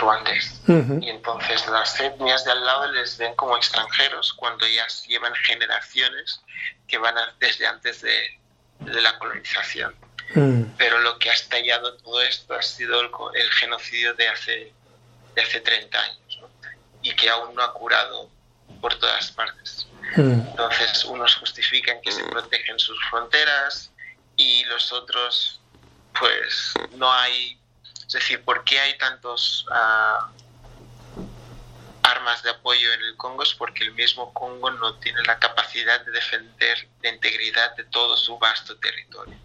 ruandés. 0.01 0.61
Y 0.67 1.09
entonces 1.09 1.65
las 1.67 1.99
etnias 1.99 2.43
de 2.43 2.51
al 2.51 2.65
lado 2.65 2.91
les 2.91 3.17
ven 3.17 3.33
como 3.35 3.55
extranjeros 3.55 4.33
cuando 4.33 4.67
ya 4.67 4.85
llevan 5.07 5.33
generaciones 5.35 6.41
que 6.87 6.97
van 6.97 7.15
desde 7.39 7.65
antes 7.65 8.01
de, 8.01 8.39
la 8.79 9.17
colonización. 9.19 9.95
Mm. 10.33 10.63
Pero 10.77 10.99
lo 10.99 11.17
que 11.19 11.29
ha 11.29 11.33
estallado 11.33 11.95
todo 11.97 12.21
esto 12.21 12.53
ha 12.53 12.61
sido 12.61 12.99
el, 13.01 13.51
genocidio 13.51 14.13
de 14.15 14.27
hace, 14.27 14.73
de 15.35 15.41
hace 15.41 15.61
30 15.61 15.99
años 15.99 16.39
y 17.01 17.15
que 17.15 17.29
aún 17.29 17.55
no 17.55 17.63
ha 17.63 17.73
curado 17.73 18.29
por 18.81 18.95
todas 18.95 19.31
partes. 19.31 19.87
Mm. 20.15 20.47
Entonces, 20.49 21.05
unos 21.05 21.35
justifican 21.35 22.01
que 22.01 22.11
se 22.11 22.23
protegen 22.23 22.79
sus 22.79 22.97
fronteras 23.09 23.91
y 24.35 24.63
los 24.65 24.91
otros, 24.91 25.61
pues, 26.19 26.73
no 26.93 27.11
hay. 27.11 27.60
Es 28.11 28.15
decir, 28.15 28.43
¿por 28.43 28.65
qué 28.65 28.77
hay 28.77 28.97
tantos 28.97 29.65
ah, 29.71 30.29
armas 32.03 32.43
de 32.43 32.49
apoyo 32.49 32.91
en 32.91 33.01
el 33.03 33.15
Congo? 33.15 33.41
Es 33.41 33.53
porque 33.53 33.85
el 33.85 33.93
mismo 33.93 34.33
Congo 34.33 34.69
no 34.69 34.95
tiene 34.95 35.23
la 35.23 35.39
capacidad 35.39 36.05
de 36.05 36.11
defender 36.11 36.89
la 37.01 37.09
integridad 37.09 37.73
de 37.77 37.85
todo 37.85 38.17
su 38.17 38.37
vasto 38.37 38.75
territorio. 38.79 39.39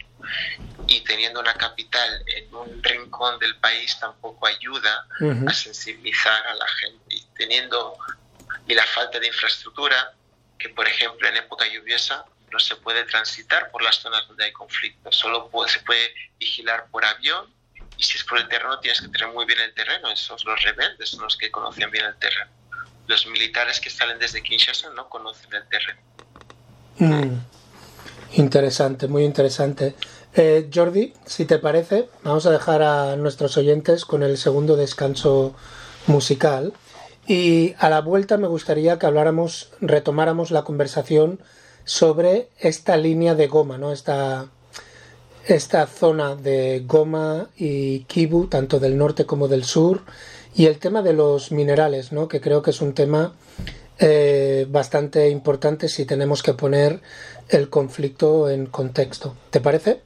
Y 0.89 1.01
teniendo 1.03 1.39
una 1.39 1.55
capital 1.55 2.25
en 2.27 2.53
un 2.53 2.83
rincón 2.83 3.39
del 3.39 3.57
país 3.59 3.97
tampoco 4.01 4.49
ayuda 4.49 5.07
a 5.47 5.53
sensibilizar 5.53 6.45
a 6.49 6.55
la 6.55 6.67
gente. 6.67 7.05
Y 7.15 7.25
teniendo 7.37 7.97
y 8.67 8.75
la 8.75 8.85
falta 8.85 9.21
de 9.21 9.29
infraestructura, 9.29 10.13
que 10.59 10.71
por 10.71 10.89
ejemplo 10.89 11.29
en 11.29 11.37
época 11.37 11.69
lluviosa 11.69 12.25
no 12.51 12.59
se 12.59 12.75
puede 12.75 13.05
transitar 13.05 13.71
por 13.71 13.83
las 13.83 13.95
zonas 13.99 14.27
donde 14.27 14.47
hay 14.47 14.53
conflicto, 14.53 15.13
solo 15.13 15.49
se 15.69 15.79
puede 15.83 16.13
vigilar 16.41 16.89
por 16.91 17.05
avión 17.05 17.55
y 17.97 18.03
si 18.03 18.17
es 18.17 18.25
por 18.25 18.39
el 18.39 18.49
terreno 18.49 18.79
tienes 18.81 19.01
que 19.01 19.09
tener 19.09 19.33
muy 19.33 19.45
bien 19.47 19.61
el 19.61 19.73
terreno, 19.75 20.11
esos 20.11 20.45
los 20.45 20.63
rebeldes 20.63 21.11
son 21.11 21.23
los 21.23 21.37
que 21.37 21.51
conocen 21.51 21.91
bien 21.91 22.05
el 22.05 22.17
terreno. 22.17 22.51
Los 23.07 23.27
militares 23.27 23.81
que 23.81 23.89
salen 23.89 24.19
desde 24.19 24.43
Kinshasa 24.43 24.91
no 24.91 25.09
conocen 25.09 25.55
el 25.55 25.65
terreno. 25.69 26.01
Mm. 26.99 27.39
Interesante, 28.33 29.07
muy 29.07 29.25
interesante. 29.25 29.95
Eh, 30.35 30.69
Jordi, 30.73 31.15
si 31.25 31.47
te 31.47 31.59
parece, 31.59 32.09
vamos 32.23 32.45
a 32.47 32.51
dejar 32.51 32.83
a 32.83 33.17
nuestros 33.17 33.57
oyentes 33.57 34.05
con 34.05 34.23
el 34.23 34.37
segundo 34.37 34.77
descanso 34.77 35.57
musical 36.07 36.75
y 37.27 37.75
a 37.79 37.89
la 37.89 38.01
vuelta 38.01 38.37
me 38.37 38.47
gustaría 38.47 38.99
que 38.99 39.07
habláramos, 39.07 39.73
retomáramos 39.81 40.51
la 40.51 40.63
conversación 40.63 41.41
sobre 41.85 42.51
esta 42.59 42.97
línea 42.97 43.35
de 43.35 43.47
Goma, 43.47 43.79
¿no? 43.79 43.93
Esta, 43.93 44.49
esta 45.47 45.87
zona 45.87 46.35
de 46.35 46.83
Goma 46.87 47.51
y 47.57 48.01
Kibu, 48.01 48.49
tanto 48.49 48.81
del 48.81 48.99
norte 48.99 49.27
como 49.27 49.49
del 49.49 49.65
sur, 49.65 50.03
y 50.55 50.67
el 50.67 50.79
tema 50.79 51.03
de 51.03 51.13
los 51.13 51.53
minerales, 51.53 52.13
¿no? 52.13 52.29
Que 52.29 52.41
creo 52.41 52.63
que 52.63 52.71
es 52.71 52.81
un 52.81 52.95
tema 52.95 53.35
eh, 53.99 54.67
bastante 54.69 55.29
importante 55.29 55.89
si 55.89 56.05
tenemos 56.05 56.43
que 56.43 56.55
poner 56.55 57.01
el 57.49 57.69
conflicto 57.71 58.51
en 58.51 58.67
contexto. 58.67 59.37
¿Te 59.51 59.61
parece? 59.61 60.03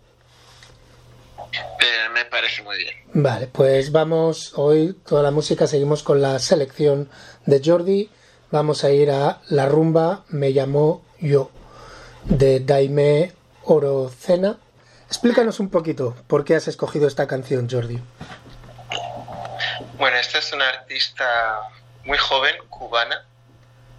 Eh, 1.53 2.09
me 2.13 2.25
parece 2.27 2.63
muy 2.63 2.77
bien. 2.77 2.95
Vale, 3.13 3.47
pues 3.47 3.91
vamos 3.93 4.53
hoy, 4.57 4.97
toda 5.07 5.23
la 5.23 5.31
música, 5.31 5.67
seguimos 5.67 6.03
con 6.03 6.21
la 6.21 6.39
selección 6.39 7.09
de 7.47 7.63
Jordi. 7.65 8.11
Vamos 8.51 8.85
a 8.85 8.91
ir 8.91 9.11
a 9.11 9.41
La 9.49 9.67
rumba 9.67 10.25
me 10.29 10.53
llamó 10.53 11.03
yo, 11.21 11.51
de 12.25 12.61
Daime 12.61 13.33
Orocena. 13.65 14.59
Explícanos 15.11 15.59
un 15.59 15.71
poquito 15.71 16.15
por 16.29 16.45
qué 16.45 16.55
has 16.55 16.69
escogido 16.69 17.09
esta 17.09 17.27
canción, 17.27 17.69
Jordi. 17.69 17.99
Bueno, 19.95 20.17
esta 20.17 20.39
es 20.39 20.53
una 20.53 20.69
artista 20.69 21.59
muy 22.05 22.17
joven, 22.17 22.55
cubana, 22.69 23.27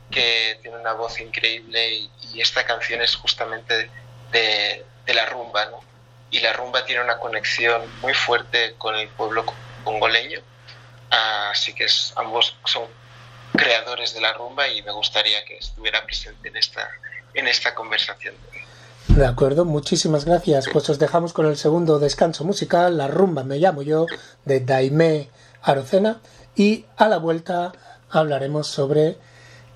que 0.10 0.58
tiene 0.62 0.78
una 0.78 0.93
voz 0.93 1.19
increíble 1.19 2.08
y, 2.34 2.39
esta 2.39 2.65
canción 2.65 3.02
es 3.02 3.17
justamente 3.17 3.89
de, 4.32 4.86
la 5.13 5.26
rumba, 5.26 5.65
¿no? 5.65 5.84
y 6.30 6.39
la 6.39 6.54
rumba 6.54 6.86
tiene 6.86 7.04
una 7.04 7.17
conexión 7.17 7.82
muy 8.00 8.13
fuerte 8.13 8.76
con 8.78 8.95
el 8.95 9.10
pueblo 9.10 9.43
congoleño, 9.84 10.39
así 11.10 11.74
que 11.74 11.88
ambos 12.15 12.56
son 12.63 12.88
creadores 13.58 14.13
de 14.13 14.21
la 14.21 14.32
rumba 14.32 14.69
y 14.69 14.82
me 14.84 14.93
gustaría 14.93 15.43
que 15.43 15.58
estuviera 15.58 16.06
presente 16.06 16.47
en 16.47 16.56
esta, 16.56 16.89
en 17.34 17.50
esta 17.50 17.76
conversación. 17.76 18.34
De 19.08 19.26
acuerdo, 19.26 19.66
muchísimas 19.66 20.26
gracias. 20.26 20.68
Pues 20.72 20.90
os 20.90 21.00
dejamos 21.00 21.34
con 21.34 21.46
el 21.46 21.58
segundo 21.58 22.00
descanso 22.00 22.44
musical, 22.46 22.98
La 22.98 23.08
rumba 23.08 23.44
me 23.44 23.58
llamo 23.58 23.82
yo, 23.82 24.06
de 24.46 24.62
Daime 24.62 25.30
Arocena, 25.62 26.22
y 26.56 26.86
a 26.98 27.08
la 27.08 27.18
vuelta 27.18 27.74
hablaremos 28.10 28.68
sobre 28.68 29.18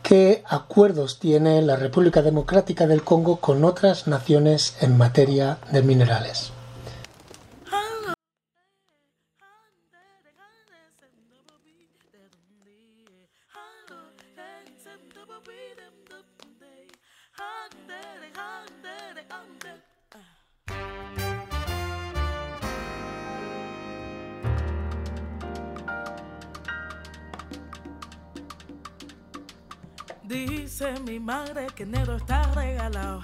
qué 0.04 0.44
acuerdos 0.48 1.20
tiene 1.20 1.62
la 1.62 1.76
República 1.76 2.22
Democrática 2.22 2.88
del 2.88 3.04
Congo 3.04 3.38
con 3.38 3.66
otras 3.66 4.08
naciones 4.08 4.78
en 4.82 4.98
materia 4.98 5.58
de 5.72 5.82
minerales. 5.82 6.52
Dice 30.78 31.00
mi 31.08 31.22
madre 31.22 31.68
que 31.74 31.84
enero 31.84 32.18
está 32.18 32.42
regalado. 32.54 33.24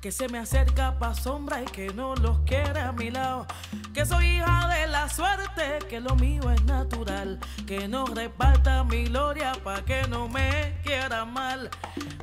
Que 0.00 0.12
se 0.12 0.28
me 0.28 0.38
acerca 0.38 1.00
pa' 1.00 1.16
sombra 1.16 1.60
y 1.60 1.64
que 1.64 1.92
no 1.92 2.14
los 2.14 2.38
quiere 2.42 2.78
a 2.78 2.92
mi 2.92 3.10
lado. 3.10 3.44
Que 3.92 4.06
soy 4.06 4.36
hija 4.36 4.68
de 4.68 4.86
la 4.86 5.08
suerte, 5.08 5.80
que 5.90 5.98
lo 5.98 6.14
mío 6.14 6.48
es 6.52 6.62
natural. 6.62 7.40
Que 7.66 7.88
no 7.88 8.06
reparta 8.06 8.84
mi 8.84 9.06
gloria 9.06 9.50
pa' 9.64 9.84
que 9.84 10.06
no 10.08 10.28
me 10.28 10.78
quiera 10.84 11.24
mal. 11.24 11.70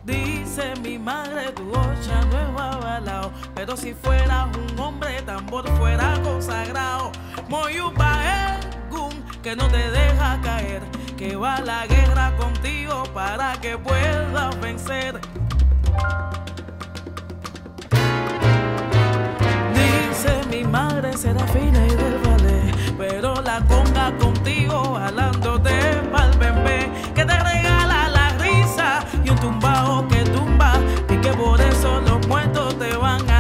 Dice 0.06 0.74
mi 0.82 0.98
madre, 0.98 1.52
tu 1.52 1.70
ocha 1.72 2.22
no 2.32 2.40
es. 2.40 2.50
Pero 3.56 3.76
si 3.76 3.94
fueras 3.94 4.48
un 4.56 4.80
hombre, 4.80 5.22
tambor 5.24 5.68
fuera 5.78 6.18
consagrado. 6.24 7.12
Moyupa 7.50 8.58
gun, 8.90 9.12
que 9.44 9.58
no 9.58 9.68
te 9.68 9.92
deja 9.92 10.40
caer 10.42 10.99
que 11.20 11.36
va 11.36 11.56
a 11.56 11.62
la 11.62 11.86
guerra 11.86 12.34
contigo 12.38 13.04
para 13.14 13.52
que 13.60 13.78
puedas 13.78 14.58
vencer. 14.62 15.20
Dice 19.74 20.32
mi 20.50 20.64
madre 20.64 21.12
será 21.18 21.46
fina 21.48 21.86
y 21.88 21.90
del 21.90 22.20
ballet, 22.20 22.74
pero 22.98 23.36
la 23.42 23.60
conga 23.68 24.18
contigo 24.18 24.96
jalándote 24.96 25.78
pa'l 26.10 26.38
bebé 26.38 26.90
que 27.14 27.26
te 27.26 27.38
regala 27.38 28.08
la 28.08 28.30
risa 28.38 29.06
y 29.26 29.30
un 29.30 29.38
tumbao 29.40 30.08
que 30.08 30.24
tumba 30.24 30.72
y 31.10 31.18
que 31.18 31.34
por 31.34 31.60
eso 31.60 32.00
los 32.00 32.26
muertos 32.30 32.80
te 32.80 32.96
van 32.96 33.30
a 33.30 33.39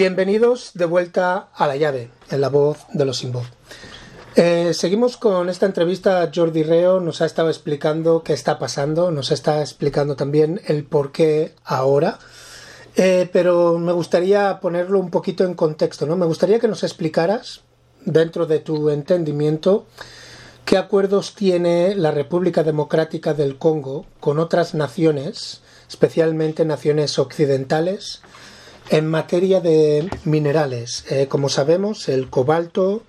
Bienvenidos 0.00 0.70
de 0.72 0.86
vuelta 0.86 1.50
a 1.54 1.66
la 1.66 1.76
llave, 1.76 2.08
en 2.30 2.40
la 2.40 2.48
voz 2.48 2.86
de 2.94 3.04
los 3.04 3.18
sin 3.18 3.32
voz. 3.32 3.46
Eh, 4.34 4.72
seguimos 4.72 5.18
con 5.18 5.50
esta 5.50 5.66
entrevista. 5.66 6.30
Jordi 6.34 6.62
Reo 6.62 7.00
nos 7.00 7.20
ha 7.20 7.26
estado 7.26 7.50
explicando 7.50 8.22
qué 8.22 8.32
está 8.32 8.58
pasando, 8.58 9.10
nos 9.10 9.30
está 9.30 9.60
explicando 9.60 10.16
también 10.16 10.62
el 10.68 10.84
por 10.84 11.12
qué 11.12 11.54
ahora. 11.66 12.18
Eh, 12.96 13.28
pero 13.30 13.78
me 13.78 13.92
gustaría 13.92 14.58
ponerlo 14.60 14.98
un 14.98 15.10
poquito 15.10 15.44
en 15.44 15.52
contexto, 15.52 16.06
¿no? 16.06 16.16
Me 16.16 16.24
gustaría 16.24 16.60
que 16.60 16.68
nos 16.68 16.82
explicaras, 16.82 17.60
dentro 18.02 18.46
de 18.46 18.60
tu 18.60 18.88
entendimiento, 18.88 19.84
qué 20.64 20.78
acuerdos 20.78 21.34
tiene 21.34 21.94
la 21.94 22.10
República 22.10 22.62
Democrática 22.62 23.34
del 23.34 23.58
Congo 23.58 24.06
con 24.18 24.38
otras 24.38 24.72
naciones, 24.72 25.60
especialmente 25.90 26.64
naciones 26.64 27.18
occidentales, 27.18 28.22
en 28.90 29.06
materia 29.06 29.60
de 29.60 30.10
minerales. 30.24 31.04
Eh, 31.10 31.28
como 31.28 31.48
sabemos, 31.48 32.08
el 32.08 32.28
cobalto 32.28 33.04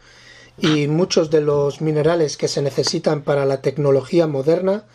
y 0.60 0.88
muchos 0.88 1.32
de 1.32 1.42
los 1.42 1.82
minerales 1.82 2.38
que 2.38 2.48
se 2.48 2.62
necesitan 2.62 3.24
para 3.24 3.46
la 3.46 3.62
tecnología 3.62 4.28
moderna 4.28 4.86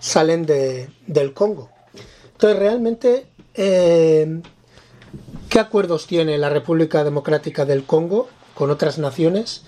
salen 0.00 0.46
de, 0.46 0.88
del 1.06 1.34
Congo. 1.34 1.70
Entonces, 2.32 2.58
realmente, 2.58 3.26
eh, 3.54 4.40
¿qué 5.50 5.60
acuerdos 5.60 6.06
tiene 6.06 6.38
la 6.38 6.48
República 6.48 7.04
Democrática 7.04 7.66
del 7.66 7.84
Congo 7.84 8.28
con 8.54 8.70
otras 8.70 8.98
naciones? 8.98 9.62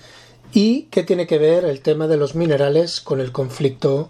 ¿Y 0.55 0.85
qué 0.85 1.03
tiene 1.03 1.27
que 1.27 1.37
ver 1.37 1.67
el 1.67 1.83
tema 1.83 2.09
de 2.09 2.17
los 2.17 2.35
minerales 2.35 3.03
con 3.03 3.21
el 3.21 3.31
conflicto 3.31 4.09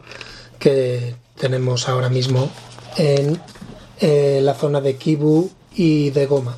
que 0.61 1.17
tenemos 1.37 1.89
ahora 1.89 2.09
mismo 2.09 2.49
en 2.97 3.41
eh, 4.01 4.41
la 4.43 4.55
zona 4.55 4.81
de 4.81 4.95
Kivu 4.95 5.51
y 5.75 6.11
de 6.11 6.27
Goma? 6.27 6.57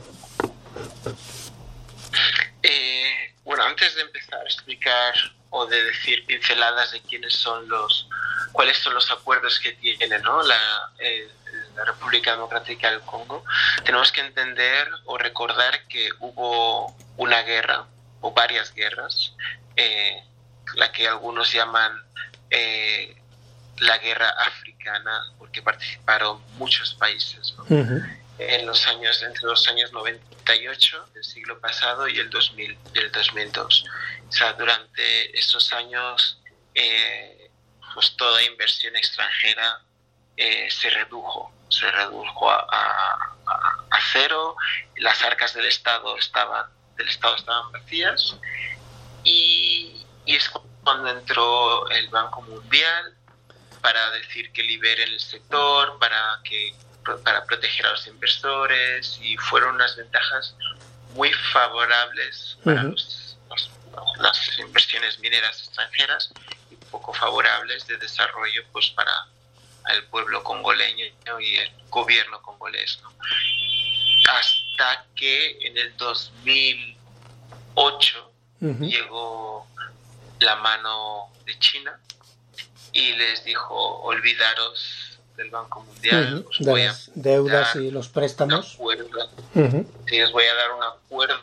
Eh, 2.62 3.34
bueno, 3.44 3.64
antes 3.64 3.94
de 3.94 4.02
empezar 4.02 4.40
a 4.40 4.44
explicar 4.44 5.14
o 5.50 5.66
de 5.66 5.84
decir 5.84 6.24
pinceladas 6.26 6.92
de 6.92 7.00
quiénes 7.02 7.34
son 7.34 7.68
los, 7.68 8.08
cuáles 8.52 8.76
son 8.78 8.94
los 8.94 9.10
acuerdos 9.10 9.60
que 9.60 9.72
tiene 9.72 10.18
¿no? 10.18 10.42
la, 10.42 10.58
eh, 10.98 11.28
la 11.76 11.84
República 11.84 12.32
Democrática 12.32 12.90
del 12.90 13.00
Congo, 13.02 13.44
tenemos 13.84 14.10
que 14.12 14.20
entender 14.20 14.88
o 15.04 15.18
recordar 15.18 15.86
que 15.86 16.08
hubo 16.20 16.96
una 17.16 17.42
guerra 17.42 17.86
o 18.20 18.32
varias 18.32 18.72
guerras, 18.74 19.34
eh, 19.76 20.22
la 20.76 20.90
que 20.92 21.06
algunos 21.06 21.52
llaman 21.52 21.92
eh, 22.50 23.16
la 23.78 23.98
guerra 23.98 24.30
africana, 24.46 25.34
porque 25.38 25.62
participaron 25.62 26.40
muchos 26.58 26.94
países. 26.94 27.54
¿no? 27.58 27.64
En 28.38 28.66
los 28.66 28.86
años 28.88 29.22
entre 29.22 29.42
los 29.44 29.66
años 29.68 29.92
98 29.92 31.08
del 31.14 31.24
siglo 31.24 31.60
pasado 31.60 32.08
y 32.08 32.18
el 32.18 32.30
2000 32.30 32.78
y 32.94 32.98
el 32.98 33.12
2002 33.12 33.84
o 34.28 34.32
sea 34.32 34.52
durante 34.54 35.38
esos 35.38 35.72
años 35.72 36.40
eh, 36.74 37.50
pues 37.94 38.16
toda 38.16 38.42
inversión 38.42 38.96
extranjera 38.96 39.80
eh, 40.36 40.68
se 40.70 40.90
redujo 40.90 41.52
se 41.68 41.90
redujo 41.90 42.50
a, 42.50 42.58
a- 42.70 43.30
cero. 44.12 44.54
Las 44.96 45.22
arcas 45.22 45.54
del 45.54 45.64
estado 45.66 46.16
estaban 46.18 46.66
del 46.96 47.08
estado 47.08 47.34
estaban 47.36 47.72
vacías. 47.72 48.36
Y, 49.24 50.04
y 50.24 50.36
es 50.36 50.50
cuando 50.84 51.08
entró 51.08 51.88
el 51.90 52.08
Banco 52.08 52.42
Mundial 52.42 53.16
para 53.80 54.10
decir 54.12 54.52
que 54.52 54.62
liberen 54.62 55.08
el 55.12 55.18
sector, 55.20 55.98
para 55.98 56.40
que 56.44 56.74
para 57.22 57.44
proteger 57.44 57.86
a 57.86 57.90
los 57.92 58.06
inversores 58.06 59.18
y 59.22 59.36
fueron 59.36 59.74
unas 59.76 59.94
ventajas 59.96 60.54
muy 61.14 61.30
favorables 61.52 62.56
para 62.64 62.80
Ujú. 62.82 62.90
los- 62.92 63.36
los- 63.50 63.70
las 64.18 64.58
inversiones 64.58 65.18
mineras 65.20 65.58
extranjeras 65.60 66.32
y 66.70 66.76
poco 66.90 67.12
favorables 67.14 67.86
de 67.86 67.96
desarrollo 67.98 68.62
pues 68.72 68.88
para 68.90 69.12
el 69.92 70.02
pueblo 70.06 70.42
congoleño 70.42 71.04
y 71.40 71.56
el 71.56 71.70
gobierno 71.90 72.40
congolés. 72.42 72.98
¿no? 73.02 73.12
Hasta 74.30 75.04
que 75.14 75.58
en 75.66 75.76
el 75.78 75.94
2008 75.98 78.32
Ujú. 78.60 78.84
llegó 78.86 79.66
la 80.40 80.56
mano 80.56 81.30
de 81.44 81.56
China 81.58 81.98
y 82.92 83.12
les 83.12 83.44
dijo 83.44 83.74
olvidaros 84.02 85.03
del 85.36 85.50
Banco 85.50 85.82
Mundial, 85.82 86.44
os 86.48 86.58
De 86.58 86.70
voy 86.70 86.82
a 86.82 86.86
las 86.86 87.10
deudas 87.14 87.76
y 87.76 87.90
los 87.90 88.08
préstamos. 88.08 88.78
sí, 90.06 90.22
os 90.22 90.32
voy 90.32 90.44
a 90.44 90.54
dar 90.54 90.72
un 90.72 90.82
acuerdo 90.82 91.40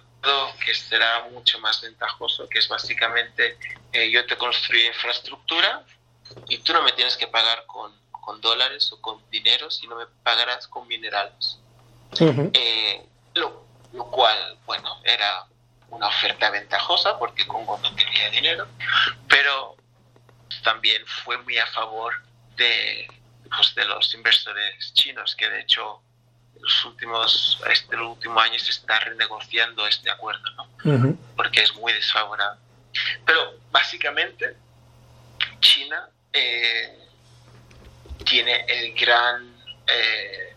que 0.63 0.73
será 0.73 1.27
mucho 1.31 1.59
más 1.59 1.81
ventajoso, 1.81 2.47
que 2.47 2.59
es 2.59 2.67
básicamente 2.67 3.57
eh, 3.91 4.09
yo 4.11 4.25
te 4.25 4.37
construyo 4.37 4.87
infraestructura 4.87 5.83
y 6.47 6.59
tú 6.59 6.73
no 6.73 6.83
me 6.83 6.91
tienes 6.93 7.17
que 7.17 7.27
pagar 7.27 7.65
con, 7.65 7.91
con 8.11 8.39
dólares 8.39 8.91
o 8.91 9.01
con 9.01 9.19
dinero, 9.29 9.69
sino 9.71 9.95
me 9.95 10.05
pagarás 10.23 10.67
con 10.67 10.87
minerales. 10.87 11.57
Eh, 12.19 13.05
lo, 13.35 13.65
lo 13.93 14.05
cual, 14.05 14.57
bueno, 14.65 15.01
era 15.03 15.45
una 15.89 16.07
oferta 16.07 16.49
ventajosa 16.49 17.17
porque 17.17 17.45
Congo 17.47 17.77
no 17.81 17.93
tenía 17.95 18.29
dinero, 18.29 18.67
pero 19.27 19.75
también 20.63 21.01
fue 21.23 21.37
muy 21.39 21.57
a 21.57 21.65
favor 21.67 22.13
de, 22.55 23.07
pues, 23.55 23.75
de 23.75 23.85
los 23.85 24.13
inversores 24.13 24.93
chinos, 24.93 25.35
que 25.35 25.49
de 25.49 25.61
hecho 25.61 26.01
los 26.59 26.85
últimos, 26.85 27.59
este 27.69 27.95
último 27.97 28.39
año 28.39 28.57
se 28.59 28.71
está 28.71 28.99
renegociando 28.99 29.85
este 29.87 30.09
acuerdo, 30.09 30.49
¿no? 30.51 31.17
Porque 31.35 31.63
es 31.63 31.75
muy 31.75 31.91
desfavorable. 31.93 32.61
Pero 33.25 33.59
básicamente 33.71 34.55
China 35.59 36.09
eh, 36.33 36.97
tiene 38.25 38.65
el 38.67 38.93
gran 38.93 39.55
eh, 39.87 40.55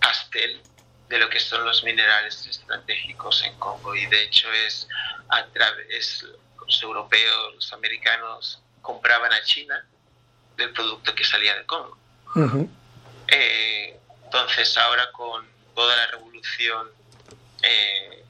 pastel 0.00 0.60
de 1.08 1.18
lo 1.18 1.28
que 1.28 1.38
son 1.38 1.64
los 1.64 1.84
minerales 1.84 2.46
estratégicos 2.46 3.42
en 3.42 3.54
Congo 3.58 3.94
y 3.94 4.06
de 4.06 4.22
hecho 4.22 4.50
es 4.52 4.88
a 5.28 5.44
través 5.46 6.26
los 6.58 6.82
europeos, 6.82 7.54
los 7.54 7.72
americanos 7.74 8.62
compraban 8.80 9.32
a 9.32 9.42
China 9.42 9.86
del 10.56 10.72
producto 10.72 11.14
que 11.14 11.24
salía 11.24 11.54
de 11.56 11.66
Congo. 11.66 11.98
Eh, 13.28 13.98
entonces 14.24 14.76
ahora 14.78 15.10
con 15.12 15.46
toda 15.74 15.96
la 15.96 16.06
revolución, 16.06 16.90
eh, 17.62 18.24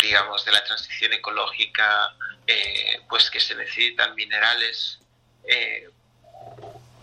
digamos, 0.00 0.44
de 0.44 0.52
la 0.52 0.64
transición 0.64 1.12
ecológica, 1.12 2.14
eh, 2.46 3.00
pues 3.08 3.30
que 3.30 3.40
se 3.40 3.54
necesitan 3.54 4.14
minerales, 4.14 4.98
eh, 5.48 5.88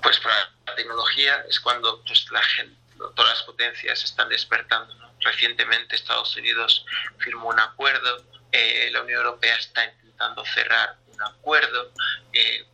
pues 0.02 0.20
para 0.20 0.52
la 0.68 0.76
tecnología 0.76 1.44
es 1.50 1.60
cuando 1.60 2.04
pues, 2.04 2.30
la 2.32 2.44
gente, 2.44 2.76
todas 3.16 3.38
las 3.38 3.44
potencias 3.44 4.04
están 4.04 4.30
despertando. 4.30 4.94
Recientemente 5.20 5.96
Estados 5.96 6.36
Unidos 6.36 6.86
firmó 7.20 7.50
un 7.50 7.60
acuerdo, 7.60 8.26
la 8.92 9.02
Unión 9.02 9.20
Europea 9.20 9.56
está 9.56 9.86
intentando 9.86 10.44
cerrar 10.46 10.98
un 11.22 11.34
acuerdo, 11.34 11.92
eh, 12.34 12.66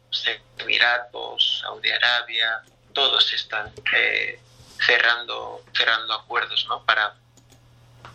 Emiratos, 0.57 1.59
Saudi 1.61 1.91
Arabia, 1.91 2.61
todos 2.93 3.31
están 3.33 3.71
eh, 3.93 4.39
cerrando 4.85 5.63
cerrando 5.75 6.13
acuerdos 6.13 6.65
¿no? 6.67 6.83
para 6.83 7.15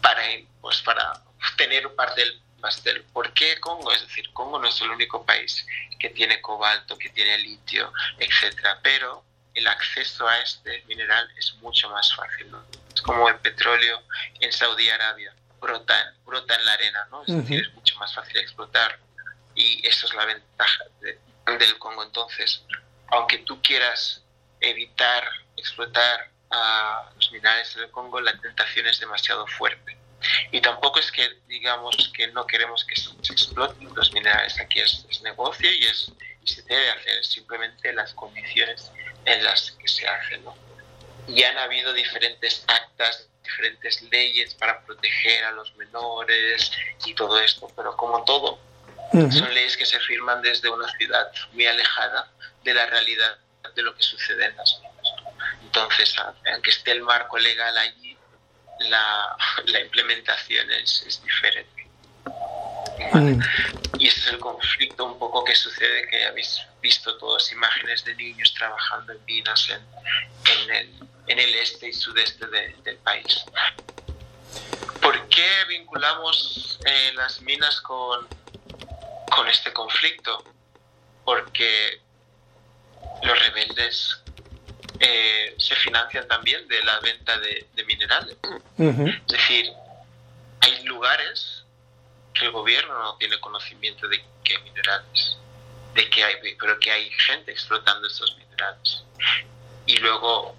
para 0.00 0.22
pues 0.60 0.80
para 0.82 1.22
tener 1.56 1.88
parte 1.94 2.20
del 2.20 2.40
pastel 2.60 3.02
¿por 3.12 3.32
qué 3.32 3.58
Congo? 3.60 3.92
es 3.92 4.02
decir 4.02 4.32
Congo 4.32 4.58
no 4.58 4.68
es 4.68 4.80
el 4.80 4.90
único 4.90 5.24
país 5.24 5.64
que 5.98 6.10
tiene 6.10 6.40
cobalto 6.40 6.98
que 6.98 7.10
tiene 7.10 7.38
litio 7.38 7.92
etcétera 8.18 8.80
pero 8.82 9.24
el 9.54 9.66
acceso 9.66 10.26
a 10.26 10.40
este 10.40 10.82
mineral 10.88 11.28
es 11.36 11.54
mucho 11.56 11.88
más 11.90 12.14
fácil 12.14 12.50
¿no? 12.50 12.64
es 12.94 13.02
como 13.02 13.28
el 13.28 13.36
petróleo 13.36 14.02
en 14.40 14.52
Saudi 14.52 14.88
Arabia 14.88 15.34
brota, 15.60 16.14
brota 16.24 16.54
en 16.56 16.64
la 16.64 16.72
arena 16.72 17.06
¿no? 17.10 17.22
es 17.22 17.36
decir 17.36 17.62
es 17.62 17.74
mucho 17.74 17.96
más 17.98 18.14
fácil 18.14 18.36
explotar 18.38 18.98
y 19.54 19.86
eso 19.86 20.06
es 20.06 20.14
la 20.14 20.24
ventaja 20.24 20.84
de- 21.00 21.18
del 21.58 21.78
Congo 21.78 22.02
entonces 22.02 22.62
aunque 23.08 23.38
tú 23.38 23.60
quieras 23.60 24.22
evitar 24.60 25.24
explotar 25.56 26.30
a 26.50 27.10
los 27.16 27.30
minerales 27.32 27.74
del 27.74 27.90
Congo, 27.90 28.20
la 28.20 28.38
tentación 28.40 28.86
es 28.86 29.00
demasiado 29.00 29.46
fuerte. 29.46 29.96
Y 30.50 30.60
tampoco 30.60 30.98
es 30.98 31.10
que 31.12 31.28
digamos 31.46 32.10
que 32.14 32.28
no 32.28 32.46
queremos 32.46 32.84
que 32.84 32.94
se 32.96 33.10
exploten 33.32 33.94
los 33.94 34.12
minerales, 34.12 34.58
aquí 34.58 34.80
es, 34.80 35.04
es 35.10 35.20
negocio 35.22 35.70
y, 35.70 35.84
es, 35.84 36.12
se 36.44 36.62
debe 36.62 36.90
hacer, 36.90 37.24
simplemente 37.24 37.92
las 37.92 38.14
condiciones 38.14 38.90
en 39.24 39.42
las 39.44 39.72
que 39.72 39.88
se 39.88 40.06
hacen. 40.06 40.44
¿no? 40.44 40.56
Y 41.26 41.42
han 41.42 41.58
habido 41.58 41.92
diferentes 41.92 42.64
actas, 42.68 43.28
diferentes 43.42 44.00
leyes 44.10 44.54
para 44.54 44.80
proteger 44.86 45.44
a 45.44 45.52
los 45.52 45.74
menores 45.76 46.70
y 47.04 47.14
todo 47.14 47.38
esto, 47.40 47.70
pero 47.76 47.96
como 47.96 48.24
todo, 48.24 48.58
Son 49.12 49.52
leyes 49.54 49.76
que 49.76 49.84
se 49.86 49.98
firman 50.00 50.40
desde 50.42 50.68
una 50.70 50.88
ciudad 50.96 51.30
muy 51.52 51.66
alejada 51.66 52.30
de 52.64 52.74
la 52.74 52.86
realidad 52.86 53.36
de 53.74 53.82
lo 53.82 53.94
que 53.94 54.02
sucede 54.02 54.46
en 54.46 54.56
las 54.56 54.80
minas. 54.80 54.94
¿no? 55.22 55.64
Entonces, 55.64 56.14
aunque 56.52 56.70
esté 56.70 56.92
el 56.92 57.02
marco 57.02 57.38
legal 57.38 57.76
allí, 57.78 58.16
la, 58.80 59.36
la 59.66 59.80
implementación 59.80 60.70
es, 60.72 61.02
es 61.06 61.22
diferente. 61.22 61.86
¿vale? 63.12 63.36
Y 63.98 64.08
ese 64.08 64.20
es 64.20 64.26
el 64.28 64.38
conflicto 64.38 65.04
un 65.04 65.18
poco 65.18 65.44
que 65.44 65.54
sucede, 65.54 66.08
que 66.08 66.24
habéis 66.26 66.60
visto 66.80 67.16
todas 67.18 67.50
imágenes 67.52 68.04
de 68.04 68.14
niños 68.14 68.52
trabajando 68.54 69.12
en 69.12 69.24
minas 69.26 69.68
en, 69.70 69.80
en, 70.52 70.70
el, 70.74 70.94
en 71.28 71.38
el 71.38 71.54
este 71.56 71.88
y 71.88 71.92
sudeste 71.92 72.46
de- 72.46 72.74
del 72.82 72.96
país. 72.98 73.44
¿Por 75.00 75.28
qué 75.28 75.48
vinculamos 75.68 76.78
eh, 76.84 77.12
las 77.14 77.40
minas 77.40 77.80
con, 77.80 78.26
con 79.34 79.48
este 79.48 79.72
conflicto? 79.72 80.44
Porque 81.24 82.00
los 83.22 83.38
rebeldes 83.38 84.22
eh, 85.00 85.54
se 85.58 85.74
financian 85.76 86.26
también 86.28 86.66
de 86.68 86.82
la 86.82 87.00
venta 87.00 87.38
de, 87.38 87.66
de 87.74 87.84
minerales. 87.84 88.36
Es 88.78 89.26
decir, 89.26 89.70
hay 90.60 90.84
lugares 90.84 91.64
que 92.34 92.46
el 92.46 92.52
gobierno 92.52 92.98
no 93.02 93.16
tiene 93.16 93.38
conocimiento 93.40 94.08
de 94.08 94.24
qué 94.44 94.58
minerales, 94.60 95.38
de 95.94 96.08
que 96.08 96.24
hay, 96.24 96.34
pero 96.58 96.78
que 96.78 96.90
hay 96.90 97.10
gente 97.10 97.52
explotando 97.52 98.08
estos 98.08 98.36
minerales. 98.36 99.04
Y 99.86 99.96
luego 99.98 100.56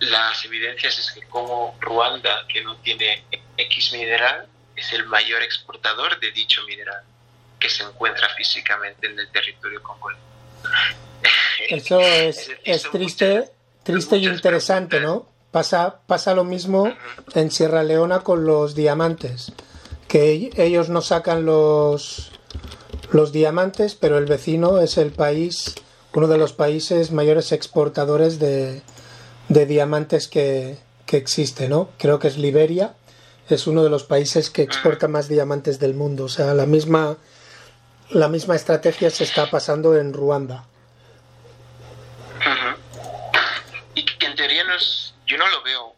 las 0.00 0.44
evidencias 0.44 0.98
es 0.98 1.10
que 1.12 1.22
como 1.28 1.76
Ruanda, 1.80 2.46
que 2.48 2.62
no 2.62 2.76
tiene 2.76 3.24
X 3.56 3.92
mineral, 3.92 4.48
es 4.74 4.92
el 4.92 5.06
mayor 5.06 5.42
exportador 5.42 6.20
de 6.20 6.30
dicho 6.32 6.62
mineral 6.64 7.02
que 7.58 7.68
se 7.68 7.82
encuentra 7.82 8.28
físicamente 8.36 9.06
en 9.06 9.18
el 9.18 9.30
territorio 9.30 9.82
congolés. 9.82 10.18
Eso 11.68 12.00
es, 12.00 12.36
decir, 12.36 12.58
es 12.64 12.90
triste, 12.90 13.34
muchas- 13.38 13.50
triste 13.82 14.16
y 14.18 14.26
interesante, 14.26 15.00
¿no? 15.00 15.26
Pasa, 15.50 16.00
pasa 16.06 16.34
lo 16.34 16.44
mismo 16.44 16.92
en 17.34 17.50
Sierra 17.50 17.82
Leona 17.82 18.20
con 18.20 18.44
los 18.44 18.74
diamantes, 18.74 19.52
que 20.06 20.50
ellos 20.56 20.90
no 20.90 21.00
sacan 21.00 21.46
los, 21.46 22.30
los 23.10 23.32
diamantes, 23.32 23.94
pero 23.94 24.18
el 24.18 24.26
vecino 24.26 24.80
es 24.80 24.98
el 24.98 25.12
país, 25.12 25.74
uno 26.12 26.28
de 26.28 26.36
los 26.36 26.52
países 26.52 27.10
mayores 27.10 27.52
exportadores 27.52 28.38
de, 28.38 28.82
de 29.48 29.66
diamantes 29.66 30.28
que, 30.28 30.76
que 31.06 31.16
existe, 31.16 31.68
¿no? 31.68 31.88
Creo 31.96 32.18
que 32.18 32.28
es 32.28 32.36
Liberia, 32.36 32.94
es 33.48 33.66
uno 33.66 33.82
de 33.82 33.88
los 33.90 34.02
países 34.04 34.50
que 34.50 34.60
exporta 34.62 35.08
más 35.08 35.26
diamantes 35.28 35.78
del 35.78 35.94
mundo, 35.94 36.24
o 36.24 36.28
sea, 36.28 36.52
la 36.52 36.66
misma, 36.66 37.16
la 38.10 38.28
misma 38.28 38.54
estrategia 38.54 39.10
se 39.10 39.24
está 39.24 39.50
pasando 39.50 39.96
en 39.96 40.12
Ruanda. 40.12 40.64
Y 43.94 44.04
que 44.04 44.26
en 44.26 44.36
teoría 44.36 44.64
no 44.64 44.74
es, 44.74 45.14
yo 45.26 45.38
no 45.38 45.48
lo 45.48 45.62
veo 45.62 45.94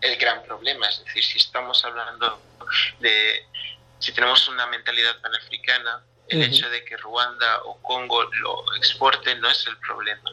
el 0.00 0.16
gran 0.16 0.42
problema, 0.42 0.88
es 0.88 1.04
decir, 1.04 1.24
si 1.24 1.38
estamos 1.38 1.84
hablando 1.84 2.40
de, 3.00 3.46
si 3.98 4.12
tenemos 4.12 4.48
una 4.48 4.66
mentalidad 4.66 5.20
panafricana, 5.20 6.02
el 6.28 6.42
hecho 6.42 6.68
de 6.70 6.84
que 6.84 6.96
Ruanda 6.96 7.62
o 7.64 7.76
Congo 7.82 8.22
lo 8.22 8.64
exporten 8.76 9.40
no 9.40 9.50
es 9.50 9.66
el 9.66 9.76
problema. 9.78 10.30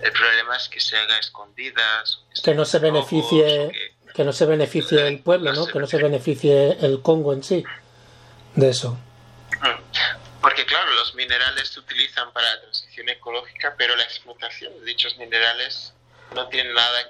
El 0.00 0.12
problema 0.12 0.56
es 0.56 0.68
que 0.68 0.80
se 0.80 0.96
haga 0.96 1.18
escondidas, 1.18 2.20
que 2.42 2.54
no 2.54 2.64
se 2.64 2.78
beneficie 2.78 3.72
que 4.14 4.22
no 4.22 4.32
se 4.32 4.46
beneficie 4.46 5.08
el 5.08 5.18
pueblo, 5.18 5.52
¿no? 5.52 5.66
Que 5.66 5.80
no 5.80 5.88
se 5.88 5.96
beneficie 5.96 6.78
el 6.80 7.02
Congo 7.02 7.32
en 7.32 7.42
sí 7.42 7.64
de 8.54 8.70
eso. 8.70 8.96
Porque 10.44 10.66
claro, 10.66 10.92
los 10.92 11.14
minerales 11.14 11.70
se 11.70 11.80
utilizan 11.80 12.30
para 12.34 12.46
la 12.54 12.60
transición 12.60 13.08
ecológica, 13.08 13.74
pero 13.78 13.96
la 13.96 14.02
explotación 14.02 14.78
de 14.78 14.84
dichos 14.84 15.16
minerales 15.16 15.94
no 16.34 16.48
tiene 16.48 16.70
nada, 16.74 17.08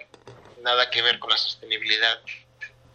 nada 0.62 0.89
que 0.89 1.03
ver 1.03 1.18
con 1.18 1.30
la 1.30 1.37
sostenibilidad 1.37 2.20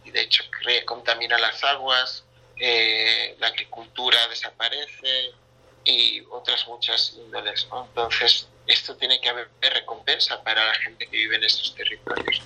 y 0.02 0.10
de 0.10 0.22
hecho 0.22 0.42
crea- 0.50 0.82
contamina 0.86 1.36
las 1.36 1.62
aguas, 1.62 2.24
eh, 2.56 3.36
la 3.38 3.48
agricultura 3.48 4.28
desaparece 4.28 5.32
y 5.84 6.22
otras 6.30 6.66
muchas 6.68 7.12
índoles. 7.18 7.66
¿no? 7.70 7.84
Entonces, 7.84 8.48
esto 8.66 8.96
tiene 8.96 9.20
que 9.20 9.28
haber 9.28 9.50
recompensa 9.60 10.42
para 10.42 10.64
la 10.64 10.74
gente 10.76 11.06
que 11.06 11.18
vive 11.18 11.36
en 11.36 11.44
estos 11.44 11.74
territorios. 11.74 12.40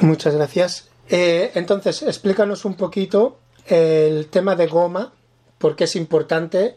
Muchas 0.00 0.34
gracias. 0.34 0.88
Eh, 1.08 1.52
entonces, 1.54 2.02
explícanos 2.02 2.64
un 2.64 2.74
poquito 2.74 3.38
el 3.66 4.26
tema 4.28 4.56
de 4.56 4.66
goma, 4.66 5.12
por 5.58 5.76
qué 5.76 5.84
es 5.84 5.96
importante 5.96 6.76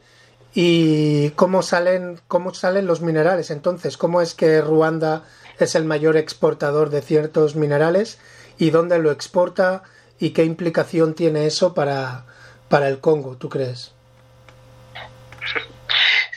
y 0.53 1.31
cómo 1.31 1.61
salen, 1.61 2.19
cómo 2.27 2.53
salen 2.53 2.85
los 2.87 3.01
minerales. 3.01 3.51
Entonces, 3.51 3.97
cómo 3.97 4.21
es 4.21 4.33
que 4.33 4.61
Ruanda 4.61 5.23
es 5.59 5.75
el 5.75 5.83
mayor 5.85 6.17
exportador 6.17 6.89
de 6.89 7.01
ciertos 7.01 7.55
minerales 7.55 8.19
y 8.57 8.69
dónde 8.71 8.99
lo 8.99 9.11
exporta 9.11 9.83
y 10.19 10.31
qué 10.31 10.43
implicación 10.43 11.13
tiene 11.15 11.45
eso 11.45 11.73
para, 11.73 12.25
para 12.67 12.87
el 12.87 12.99
Congo, 12.99 13.35
¿tú 13.37 13.49
crees? 13.49 13.91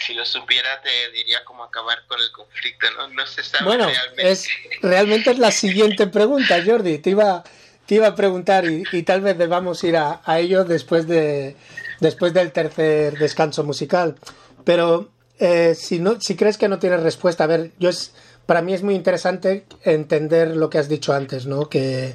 Si 0.05 0.15
lo 0.15 0.25
supiera, 0.25 0.81
te 0.83 1.11
diría 1.13 1.45
cómo 1.45 1.63
acabar 1.65 2.05
con 2.09 2.21
el 2.21 2.31
conflicto, 2.33 2.87
¿no? 2.97 3.09
No 3.09 3.27
se 3.27 3.45
sabe 3.45 3.65
Bueno, 3.65 3.87
realmente. 3.87 4.31
es, 4.31 4.49
realmente 4.81 5.31
es 5.31 5.39
la 5.39 5.53
siguiente 5.53 6.09
pregunta, 6.09 6.61
Jordi. 6.65 6.99
Te 6.99 7.11
iba, 7.11 7.45
te 7.87 7.97
iba 7.97 8.07
a 8.07 8.15
preguntar 8.15 8.65
y, 8.65 9.03
tal 9.03 9.21
vez 9.21 9.37
debamos 9.37 9.83
ir 9.85 9.97
a, 9.97 10.21
a 10.25 10.39
ello 10.39 10.65
después, 10.65 11.07
de, 11.07 11.57
después 12.01 12.33
del 12.33 12.53
tercer 12.53 13.19
descanso 13.19 13.65
musical. 13.65 14.17
Pero 14.65 15.11
eh, 15.39 15.75
si, 15.75 15.99
no, 15.99 16.21
si 16.21 16.37
crees 16.37 16.57
que 16.57 16.69
no 16.69 16.79
tienes 16.79 17.03
respuesta, 17.03 17.45
a 17.45 17.49
ver, 17.49 17.73
yo 17.79 17.89
es, 17.89 18.13
para 18.47 18.63
mí 18.63 18.75
es 18.75 18.83
muy 18.83 18.95
interesante 18.95 19.65
entender 19.83 20.57
lo 20.57 20.71
que 20.71 20.79
has 20.79 20.89
dicho 20.89 21.13
antes, 21.13 21.47
¿no? 21.47 21.69
Que 21.69 22.15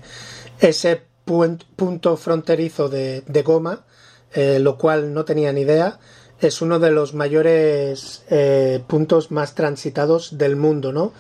ese 0.60 1.02
punto 1.26 2.16
fronterizo 2.16 2.88
de, 2.88 3.24
de 3.28 3.42
Goma, 3.44 3.86
eh, 4.34 4.60
lo 4.60 4.78
cual 4.78 5.14
no 5.14 5.26
tenía 5.26 5.52
ni 5.52 5.62
idea, 5.62 6.00
es 6.40 6.62
uno 6.62 6.80
de 6.80 6.92
los 6.92 7.14
mayores 7.14 8.24
eh, 8.30 8.82
puntos 8.88 9.32
más 9.32 9.56
transitados 9.56 10.38
del 10.38 10.56
mundo, 10.56 10.94
¿no? 10.94 11.12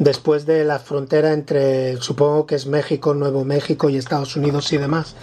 Después 0.00 0.46
de 0.46 0.64
la 0.64 0.78
frontera 0.78 1.34
entre, 1.34 1.98
supongo 1.98 2.46
que 2.46 2.54
es 2.54 2.66
México, 2.66 3.12
Nuevo 3.12 3.44
México 3.44 3.90
y 3.90 3.98
Estados 3.98 4.34
Unidos 4.34 4.72
y 4.72 4.78
demás. 4.78 5.14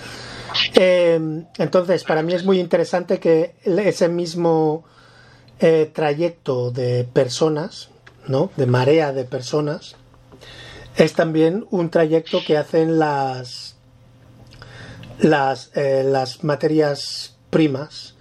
Eh, 0.76 1.20
entonces, 1.58 2.04
para 2.04 2.22
mí 2.22 2.36
es 2.36 2.46
muy 2.46 2.60
interesante 2.60 3.20
que 3.20 3.56
ese 3.64 4.08
mismo 4.08 4.86
eh, 5.60 5.90
trayecto 5.92 6.70
de 6.70 7.06
personas, 7.12 7.90
¿no? 8.28 8.52
De 8.56 8.68
marea 8.68 9.14
de 9.14 9.24
personas, 9.24 9.96
es 10.96 11.14
también 11.14 11.66
un 11.72 11.90
trayecto 11.90 12.42
que 12.46 12.58
hacen 12.58 13.00
las 13.00 13.78
las, 15.18 15.72
eh, 15.74 16.08
materias 16.44 17.36
primas 17.50 18.14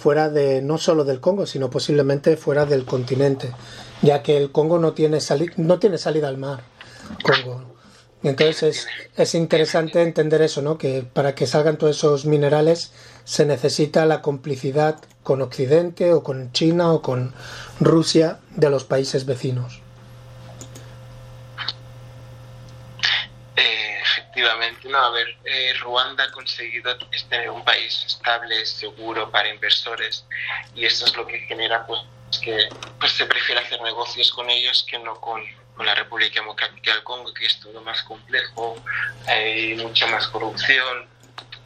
fuera 0.00 0.30
de 0.30 0.62
no 0.62 0.78
solo 0.78 1.04
del 1.04 1.20
Congo, 1.20 1.44
sino 1.44 1.68
posiblemente 1.68 2.38
fuera 2.38 2.64
del 2.64 2.86
continente, 2.86 3.50
ya 4.02 4.22
que 4.22 4.36
el 4.36 4.52
Congo 4.52 4.78
no 4.78 4.92
tiene, 4.92 5.20
sali- 5.20 5.52
no 5.56 5.78
tiene 5.78 5.98
salida 5.98 6.28
al 6.28 6.38
mar. 6.38 6.60
Congo. 7.22 7.74
Entonces 8.22 8.62
es, 8.62 8.88
es 9.16 9.34
interesante 9.34 10.02
entender 10.02 10.42
eso, 10.42 10.60
¿no? 10.60 10.76
Que 10.76 11.02
para 11.04 11.34
que 11.36 11.46
salgan 11.46 11.78
todos 11.78 11.96
esos 11.96 12.24
minerales 12.24 12.92
se 13.24 13.46
necesita 13.46 14.06
la 14.06 14.22
complicidad 14.22 14.96
con 15.22 15.40
Occidente 15.42 16.12
o 16.12 16.22
con 16.22 16.50
China 16.52 16.92
o 16.92 17.00
con 17.02 17.32
Rusia 17.78 18.38
de 18.56 18.70
los 18.70 18.82
países 18.84 19.24
vecinos. 19.24 19.80
Eh, 23.56 23.98
efectivamente, 24.02 24.88
no, 24.88 24.98
a 24.98 25.10
ver, 25.10 25.26
eh, 25.44 25.72
Ruanda 25.80 26.24
ha 26.24 26.30
conseguido 26.32 26.96
tener 27.28 27.50
un 27.50 27.64
país 27.64 28.04
estable, 28.06 28.64
seguro 28.66 29.30
para 29.30 29.48
inversores 29.52 30.24
y 30.74 30.84
eso 30.84 31.06
es 31.06 31.16
lo 31.16 31.26
que 31.26 31.38
genera 31.40 31.86
pues 31.86 32.00
que 32.42 32.68
pues, 33.00 33.12
se 33.12 33.26
prefiere 33.26 33.60
hacer 33.60 33.80
negocios 33.82 34.30
con 34.32 34.48
ellos 34.50 34.84
que 34.88 34.98
no 34.98 35.20
con, 35.20 35.42
con 35.74 35.86
la 35.86 35.94
República 35.94 36.40
Democrática 36.40 36.92
del 36.92 37.02
Congo, 37.02 37.32
que 37.32 37.46
es 37.46 37.58
todo 37.60 37.80
más 37.82 38.02
complejo, 38.02 38.82
hay 39.26 39.74
mucha 39.76 40.06
más 40.06 40.26
corrupción 40.28 41.08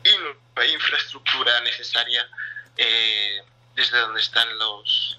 y 0.05 0.11
no 0.11 0.63
hay 0.63 0.73
infraestructura 0.73 1.61
necesaria 1.63 2.29
eh, 2.77 3.43
desde 3.75 3.99
donde 3.99 4.21
están 4.21 4.59
los, 4.59 5.19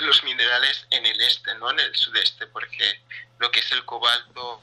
los 0.00 0.24
minerales 0.24 0.86
en 0.90 1.04
el 1.06 1.20
este, 1.20 1.54
no 1.56 1.70
en 1.70 1.80
el 1.80 1.94
sudeste, 1.94 2.46
porque 2.46 3.02
lo 3.38 3.50
que 3.50 3.60
es 3.60 3.70
el 3.72 3.84
cobalto, 3.84 4.62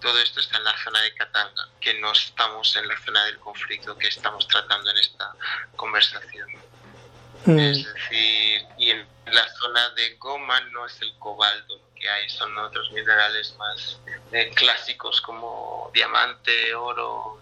todo 0.00 0.18
esto 0.20 0.40
está 0.40 0.58
en 0.58 0.64
la 0.64 0.76
zona 0.78 1.00
de 1.02 1.14
Katanga, 1.14 1.68
que 1.80 1.94
no 1.94 2.12
estamos 2.12 2.74
en 2.76 2.86
la 2.88 2.98
zona 3.04 3.24
del 3.24 3.38
conflicto 3.38 3.96
que 3.98 4.08
estamos 4.08 4.46
tratando 4.46 4.90
en 4.90 4.98
esta 4.98 5.32
conversación. 5.76 6.48
Mm, 7.44 7.58
Es 7.58 7.84
decir, 7.94 8.66
y 8.78 8.90
en 8.90 9.06
la 9.26 9.48
zona 9.60 9.90
de 9.90 10.16
Goma 10.16 10.60
no 10.72 10.86
es 10.86 11.00
el 11.00 11.12
cobalto 11.18 11.80
que 11.98 12.08
hay, 12.08 12.28
son 12.28 12.56
otros 12.58 12.90
minerales 12.92 13.54
más 13.58 13.98
eh, 14.32 14.50
clásicos 14.54 15.20
como 15.20 15.90
diamante, 15.94 16.74
oro, 16.74 17.38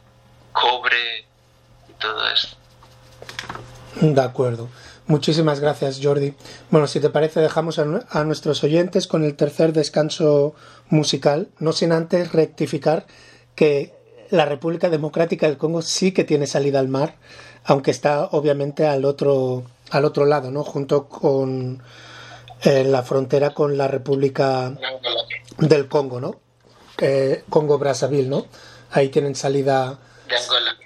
cobre 0.52 1.26
y 1.88 1.92
todo 1.98 2.30
eso. 2.30 2.56
De 4.00 4.20
acuerdo. 4.20 4.68
Muchísimas 5.06 5.58
gracias, 5.58 5.98
Jordi. 6.00 6.34
Bueno, 6.70 6.86
si 6.86 7.00
te 7.00 7.10
parece, 7.10 7.40
dejamos 7.40 7.80
a, 7.80 7.84
a 8.10 8.24
nuestros 8.24 8.62
oyentes 8.62 9.08
con 9.08 9.24
el 9.24 9.34
tercer 9.34 9.72
descanso 9.72 10.54
musical, 10.88 11.48
no 11.58 11.72
sin 11.72 11.90
antes 11.90 12.32
rectificar 12.32 13.06
que 13.56 13.92
la 14.30 14.44
República 14.44 14.88
Democrática 14.88 15.46
del 15.46 15.58
Congo 15.58 15.82
sí 15.82 16.12
que 16.12 16.22
tiene 16.24 16.46
salida 16.46 16.78
al 16.78 16.88
mar, 16.88 17.16
aunque 17.64 17.90
está 17.90 18.26
obviamente 18.26 18.86
al 18.86 19.04
otro, 19.04 19.64
al 19.90 20.04
otro 20.04 20.24
lado, 20.24 20.50
¿no? 20.50 20.62
Junto 20.64 21.08
con 21.08 21.82
eh, 22.62 22.84
la 22.84 23.02
frontera 23.02 23.50
con 23.50 23.76
la 23.76 23.88
República 23.88 24.72
del 25.58 25.88
Congo, 25.88 26.20
¿no? 26.20 26.40
Eh, 26.98 27.44
Congo-Brazzaville, 27.48 28.28
¿no? 28.28 28.46
Ahí 28.92 29.08
tienen 29.08 29.34
salida 29.34 29.98
De 30.28 30.36
Angola. 30.36 30.76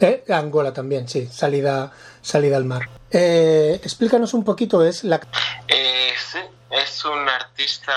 eh, 0.00 0.24
Angola 0.30 0.72
también, 0.72 1.08
sí, 1.08 1.26
salida, 1.26 1.92
salida 2.22 2.56
al 2.56 2.64
mar. 2.64 2.88
Eh, 3.10 3.78
explícanos 3.82 4.32
un 4.34 4.44
poquito, 4.44 4.84
es 4.84 5.04
la... 5.04 5.20
Eh, 5.68 6.12
sí, 6.30 6.38
es 6.70 7.04
un 7.04 7.28
artista 7.28 7.92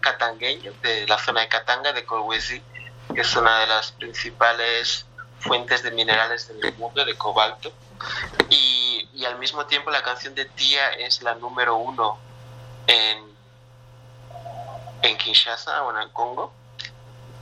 catangueño 0.00 0.72
de 0.82 1.06
la 1.06 1.18
zona 1.18 1.42
de 1.42 1.48
Katanga, 1.48 1.92
de 1.92 2.04
Kolwezi, 2.04 2.60
que 3.14 3.20
es 3.20 3.36
una 3.36 3.60
de 3.60 3.66
las 3.68 3.92
principales 3.92 5.06
fuentes 5.40 5.82
de 5.82 5.90
minerales 5.92 6.48
del 6.48 6.74
mundo, 6.74 7.04
de 7.04 7.14
cobalto. 7.14 7.70
Y, 8.50 8.67
y 9.18 9.24
al 9.24 9.36
mismo 9.36 9.66
tiempo 9.66 9.90
la 9.90 10.00
canción 10.00 10.36
de 10.36 10.44
Tía 10.44 10.90
es 10.90 11.22
la 11.22 11.34
número 11.34 11.76
uno 11.76 12.18
en, 12.86 13.18
en 15.02 15.18
Kinshasa 15.18 15.82
o 15.82 15.90
en 15.90 16.02
el 16.02 16.12
Congo. 16.12 16.52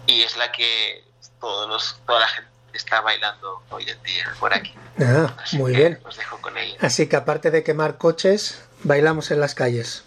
Y 0.07 0.22
es 0.22 0.39
la 0.39 0.51
que 0.51 1.05
todos 1.39 1.68
los, 1.68 2.01
toda 2.07 2.20
la 2.20 2.29
gente 2.29 2.51
está 2.72 3.03
bailando 3.03 3.62
hoy 3.68 3.85
en 3.91 4.03
día 4.05 4.24
por 4.41 4.55
aquí. 4.55 4.74
Ah, 5.01 5.35
Así 5.43 5.59
muy 5.59 5.77
bien. 5.77 6.01
Os 6.07 6.16
dejo 6.16 6.41
con 6.41 6.57
ella. 6.57 6.79
Así 6.81 7.09
que 7.11 7.16
aparte 7.16 7.51
de 7.51 7.62
quemar 7.62 7.99
coches, 7.99 8.64
bailamos 8.83 9.31
en 9.31 9.41
las 9.41 9.55
calles. 9.55 10.03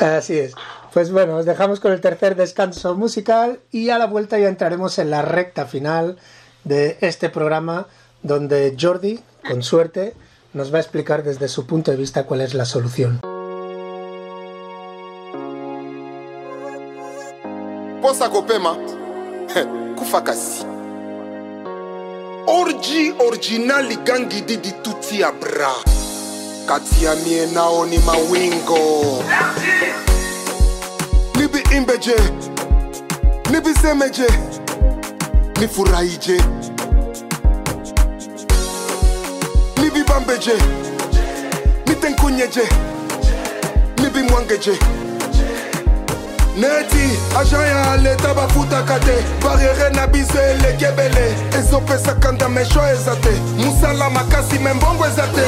Así 0.00 0.38
es. 0.38 0.54
Pues 0.94 1.12
bueno, 1.12 1.36
os 1.36 1.44
dejamos 1.44 1.78
con 1.78 1.92
el 1.92 2.00
tercer 2.00 2.36
descanso 2.36 2.94
musical 2.94 3.60
y 3.70 3.90
a 3.90 3.98
la 3.98 4.06
vuelta 4.06 4.38
ya 4.38 4.48
entraremos 4.48 4.98
en 4.98 5.10
la 5.10 5.20
recta 5.20 5.66
final 5.66 6.18
de 6.64 6.98
este 7.00 7.28
programa 7.28 7.86
donde 8.22 8.76
Jordi, 8.78 9.20
con 9.46 9.62
suerte, 9.62 10.14
nos 10.52 10.72
va 10.72 10.78
a 10.78 10.80
explicar 10.80 11.22
desde 11.22 11.48
su 11.48 11.66
punto 11.66 11.90
de 11.90 11.96
vista 11.96 12.24
cuál 12.24 12.40
es 12.40 12.54
la 12.54 12.64
solución. 12.64 13.20
orji 22.46 23.14
originali 23.18 23.98
gangidi 24.04 24.56
di 24.56 24.72
tuti 24.82 25.18
ya 25.18 25.32
bra 25.32 25.72
kati 26.66 27.04
ya 27.04 27.14
mie 27.24 27.46
nao 27.46 27.86
ni 27.86 27.98
mawingo. 27.98 29.24
Nibi 31.34 31.62
imbeje. 31.76 32.16
Nibi 33.50 33.74
semeje 33.74 34.51
nifurahije 35.62 36.36
nibi 39.76 40.04
bambeje 40.08 40.52
nitenkunyeje 41.86 42.62
nibi 43.98 44.22
mwangeje 44.22 44.72
neti 46.56 47.18
agent 47.40 47.68
ya 47.68 47.96
leta 47.96 48.34
bafutaka 48.34 48.98
te 48.98 49.14
barriere 49.44 49.90
na 49.90 50.06
biso 50.06 50.42
eleki 50.42 50.84
ebele 50.84 51.34
ezopesaka 51.58 52.32
ndamesho 52.32 52.80
eza 52.92 53.16
te 53.16 53.30
mosala 53.64 54.10
makasi 54.10 54.58
me 54.58 54.72
mbongo 54.72 55.06
eza 55.06 55.26
te 55.26 55.46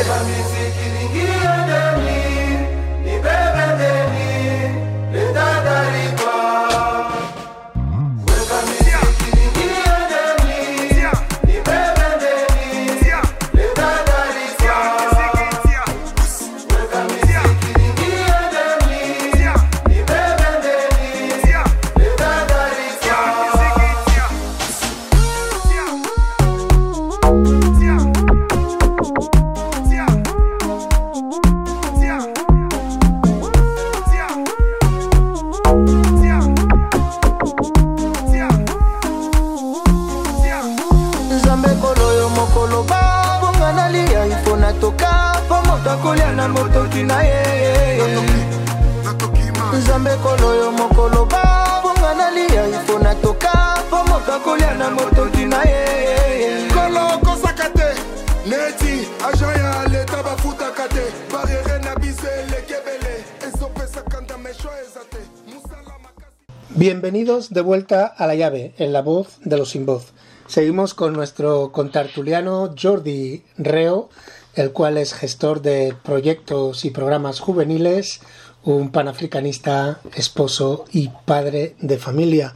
De 67.34 67.60
vuelta 67.62 68.06
a 68.06 68.28
la 68.28 68.36
llave, 68.36 68.74
en 68.78 68.92
la 68.92 69.02
voz 69.02 69.38
de 69.44 69.56
los 69.58 69.70
sin 69.70 69.86
voz. 69.86 70.12
Seguimos 70.46 70.94
con 70.94 71.12
nuestro 71.14 71.72
contartuliano 71.72 72.72
Jordi 72.80 73.42
Reo, 73.58 74.08
el 74.54 74.70
cual 74.70 74.98
es 74.98 75.14
gestor 75.14 75.60
de 75.60 75.96
proyectos 76.04 76.84
y 76.84 76.90
programas 76.90 77.40
juveniles, 77.40 78.20
un 78.62 78.92
panafricanista, 78.92 79.98
esposo 80.14 80.84
y 80.92 81.08
padre 81.24 81.74
de 81.80 81.98
familia. 81.98 82.54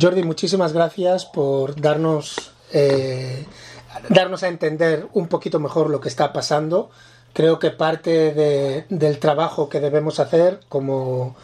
Jordi, 0.00 0.22
muchísimas 0.22 0.72
gracias 0.72 1.26
por 1.26 1.78
darnos, 1.78 2.52
eh, 2.72 3.44
darnos 4.08 4.42
a 4.42 4.48
entender 4.48 5.06
un 5.12 5.28
poquito 5.28 5.60
mejor 5.60 5.90
lo 5.90 6.00
que 6.00 6.08
está 6.08 6.32
pasando. 6.32 6.88
Creo 7.34 7.58
que 7.58 7.70
parte 7.70 8.32
de- 8.32 8.86
del 8.88 9.18
trabajo 9.18 9.68
que 9.68 9.80
debemos 9.80 10.18
hacer 10.18 10.60
como 10.70 11.36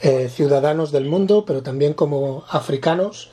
eh, 0.00 0.28
ciudadanos 0.28 0.92
del 0.92 1.06
mundo, 1.06 1.44
pero 1.46 1.62
también 1.62 1.94
como 1.94 2.44
africanos, 2.48 3.30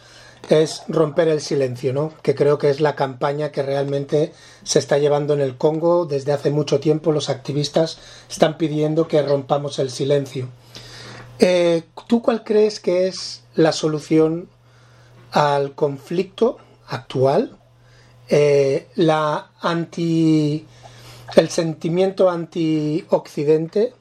es 0.50 0.84
romper 0.88 1.28
el 1.28 1.42
silencio, 1.42 1.94
¿no? 1.94 2.14
Que 2.22 2.36
creo 2.36 2.58
que 2.58 2.70
es 2.70 2.80
la 2.80 2.96
campaña 2.96 3.52
que 3.52 3.64
realmente 3.64 4.34
se 4.64 4.80
está 4.80 4.98
llevando 4.98 5.34
en 5.34 5.42
el 5.42 5.58
Congo 5.58 6.06
desde 6.06 6.34
hace 6.34 6.52
mucho 6.52 6.80
tiempo. 6.80 7.12
Los 7.12 7.30
activistas 7.30 7.98
están 8.30 8.58
pidiendo 8.58 9.08
que 9.08 9.22
rompamos 9.22 9.80
el 9.80 9.90
silencio. 9.90 10.48
Eh, 11.40 11.84
¿Tú 12.08 12.22
cuál 12.22 12.44
crees 12.44 12.80
que 12.80 13.08
es 13.08 13.44
la 13.56 13.72
solución 13.72 14.50
al 15.32 15.74
conflicto 15.74 16.58
actual? 16.88 17.58
Eh, 18.30 18.88
la 18.96 19.52
anti 19.62 20.66
el 21.36 21.50
sentimiento 21.50 22.30
anti-occidente 22.30 23.94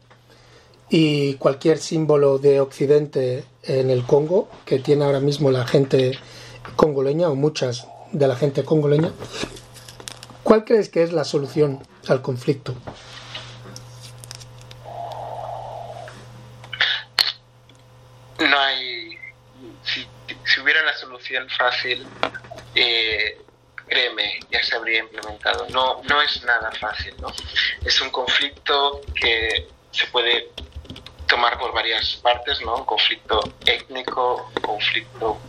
y 0.91 1.35
cualquier 1.35 1.78
símbolo 1.78 2.39
de 2.39 2.61
Occidente 2.61 3.45
en 3.62 3.91
el 3.91 4.05
Congo 4.05 4.49
que 4.64 4.78
tiene 4.78 5.05
ahora 5.05 5.20
mismo 5.20 5.51
la 5.51 5.66
gente 5.66 6.18
congoleña 6.76 7.28
o 7.28 7.35
muchas 7.35 7.87
de 8.12 8.28
la 8.28 8.37
gente 8.37 8.64
congoleña. 8.64 9.12
¿Cuál 10.43 10.64
crees 10.64 10.89
que 10.89 11.03
es 11.03 11.12
la 11.12 11.24
solución 11.24 11.80
al 12.07 12.20
conflicto? 12.22 12.74
No 18.39 18.59
hay. 18.59 19.16
Si, 19.85 20.07
si 20.45 20.61
hubiera 20.61 20.82
una 20.82 20.95
solución 20.95 21.49
fácil, 21.49 22.07
eh, 22.74 23.41
créeme, 23.87 24.41
ya 24.51 24.62
se 24.62 24.76
habría 24.76 25.01
implementado. 25.01 25.66
No, 25.70 26.03
no 26.03 26.22
es 26.22 26.45
nada 26.45 26.70
fácil, 26.72 27.14
¿no? 27.20 27.28
Es 27.85 28.01
un 28.01 28.11
conflicto 28.11 29.01
que 29.14 29.68
se 29.93 30.07
puede 30.09 30.51
tomar 31.35 31.59
por 31.59 31.72
varias 31.72 32.14
partes, 32.22 32.61
¿no? 32.61 32.76
Un 32.76 32.85
conflicto 32.85 33.41
étnico, 33.66 34.53
conflicto 34.62 35.41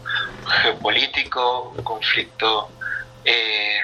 geopolítico, 0.64 1.76
conflicto 1.84 2.72
eh, 3.24 3.82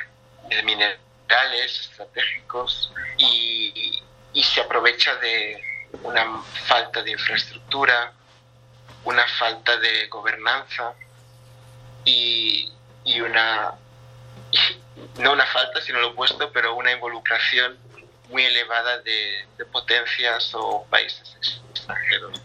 de 0.50 0.64
minerales 0.64 1.80
estratégicos 1.80 2.92
y, 3.20 4.02
y 4.34 4.44
se 4.44 4.62
aprovecha 4.62 5.14
de 5.18 5.64
una 6.02 6.42
falta 6.66 7.04
de 7.04 7.12
infraestructura, 7.12 8.14
una 9.04 9.28
falta 9.38 9.78
de 9.78 10.08
gobernanza 10.08 10.94
y, 12.04 12.68
y 13.04 13.22
una, 13.22 13.76
no 15.20 15.34
una 15.34 15.46
falta, 15.46 15.80
sino 15.82 16.00
lo 16.00 16.08
opuesto, 16.10 16.52
pero 16.52 16.74
una 16.74 16.94
involucración 16.94 17.78
muy 18.32 18.46
elevada 18.46 19.00
de, 19.00 19.46
potencias 19.72 20.52
o 20.54 20.86
países 20.90 21.36
extranjeros. 21.72 22.42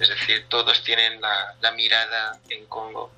Es 0.00 0.08
decir, 0.08 0.46
todos 0.48 0.82
tienen 0.82 1.20
la, 1.20 1.70
mirada 1.72 2.38
en 2.48 2.66
Congo. 2.66 3.12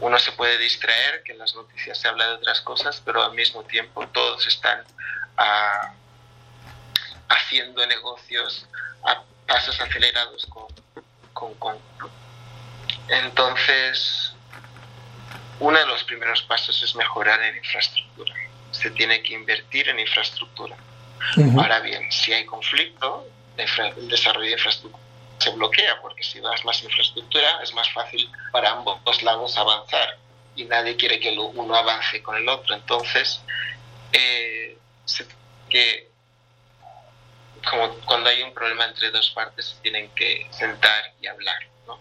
Uno 0.00 0.18
se 0.18 0.32
puede 0.32 0.56
distraer, 0.58 1.22
que 1.22 1.32
en 1.32 1.38
las 1.38 1.54
noticias 1.54 1.98
se 1.98 2.08
habla 2.08 2.26
de 2.26 2.34
otras 2.34 2.60
cosas, 2.60 3.02
pero 3.04 3.22
al 3.22 3.34
mismo 3.34 3.62
tiempo 3.64 4.06
todos 4.08 4.46
están 4.46 4.82
ah, 5.36 5.94
haciendo 7.28 7.86
negocios 7.86 8.66
a 9.04 9.22
pasos 9.46 9.80
acelerados 9.80 10.46
con, 10.46 10.66
con 11.32 11.54
Congo. 11.54 12.10
Entonces, 13.08 14.32
uno 15.58 15.78
de 15.78 15.86
los 15.86 16.02
primeros 16.04 16.42
pasos 16.42 16.82
es 16.82 16.94
mejorar 16.94 17.42
en 17.42 17.56
infraestructura. 17.56 18.34
Se 18.70 18.90
tiene 18.90 19.22
que 19.22 19.34
invertir 19.34 19.88
en 19.88 20.00
infraestructura. 20.00 20.76
Ahora 21.60 21.80
bien, 21.80 22.10
si 22.10 22.32
hay 22.32 22.44
conflicto, 22.44 23.26
el 23.56 24.08
desarrollo 24.08 24.46
de 24.46 24.52
infraestructura 24.52 25.02
se 25.38 25.50
bloquea, 25.50 26.00
porque 26.00 26.22
si 26.22 26.40
das 26.40 26.64
más 26.64 26.82
infraestructura 26.84 27.60
es 27.62 27.72
más 27.74 27.90
fácil 27.92 28.30
para 28.52 28.70
ambos 28.70 29.22
lados 29.22 29.56
avanzar 29.56 30.16
y 30.54 30.64
nadie 30.64 30.96
quiere 30.96 31.18
que 31.18 31.36
uno 31.36 31.74
avance 31.74 32.22
con 32.22 32.36
el 32.36 32.48
otro. 32.48 32.74
Entonces, 32.76 33.40
eh, 34.12 34.78
se- 35.04 35.26
que 35.68 36.10
como 37.68 37.88
cuando 38.06 38.28
hay 38.28 38.42
un 38.42 38.52
problema 38.54 38.84
entre 38.86 39.10
dos 39.10 39.30
partes, 39.30 39.66
se 39.66 39.76
tienen 39.82 40.10
que 40.10 40.46
sentar 40.50 41.12
y 41.20 41.26
hablar, 41.26 41.56
¿no? 41.86 41.98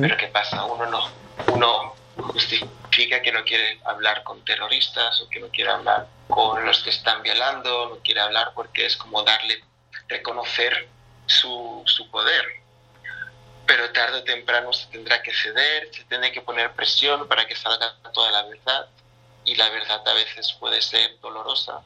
Pero 0.00 0.16
¿qué 0.16 0.28
pasa? 0.28 0.64
Uno 0.64 0.86
no, 0.86 1.08
uno 1.48 1.94
justifica 2.16 3.22
que 3.22 3.32
no 3.32 3.42
quiere 3.44 3.80
hablar 3.84 4.22
con 4.22 4.44
terroristas 4.44 5.20
o 5.22 5.28
que 5.28 5.40
no 5.40 5.48
quiere 5.48 5.70
hablar 5.70 6.06
con 6.28 6.64
los 6.64 6.82
que 6.82 6.90
están 6.90 7.22
violando, 7.22 7.88
no 7.90 7.96
quiere 7.98 8.20
hablar 8.20 8.52
porque 8.54 8.86
es 8.86 8.96
como 8.96 9.22
darle, 9.22 9.62
reconocer 10.08 10.88
su, 11.26 11.82
su 11.86 12.10
poder. 12.10 12.44
Pero 13.66 13.90
tarde 13.92 14.18
o 14.18 14.24
temprano 14.24 14.72
se 14.72 14.86
tendrá 14.88 15.22
que 15.22 15.32
ceder, 15.32 15.88
se 15.94 16.04
tiene 16.04 16.32
que 16.32 16.42
poner 16.42 16.72
presión 16.72 17.26
para 17.28 17.46
que 17.46 17.54
salga 17.56 17.94
toda 18.12 18.30
la 18.30 18.42
verdad 18.42 18.86
y 19.44 19.54
la 19.54 19.68
verdad 19.70 20.06
a 20.06 20.12
veces 20.14 20.52
puede 20.58 20.82
ser 20.82 21.18
dolorosa. 21.20 21.80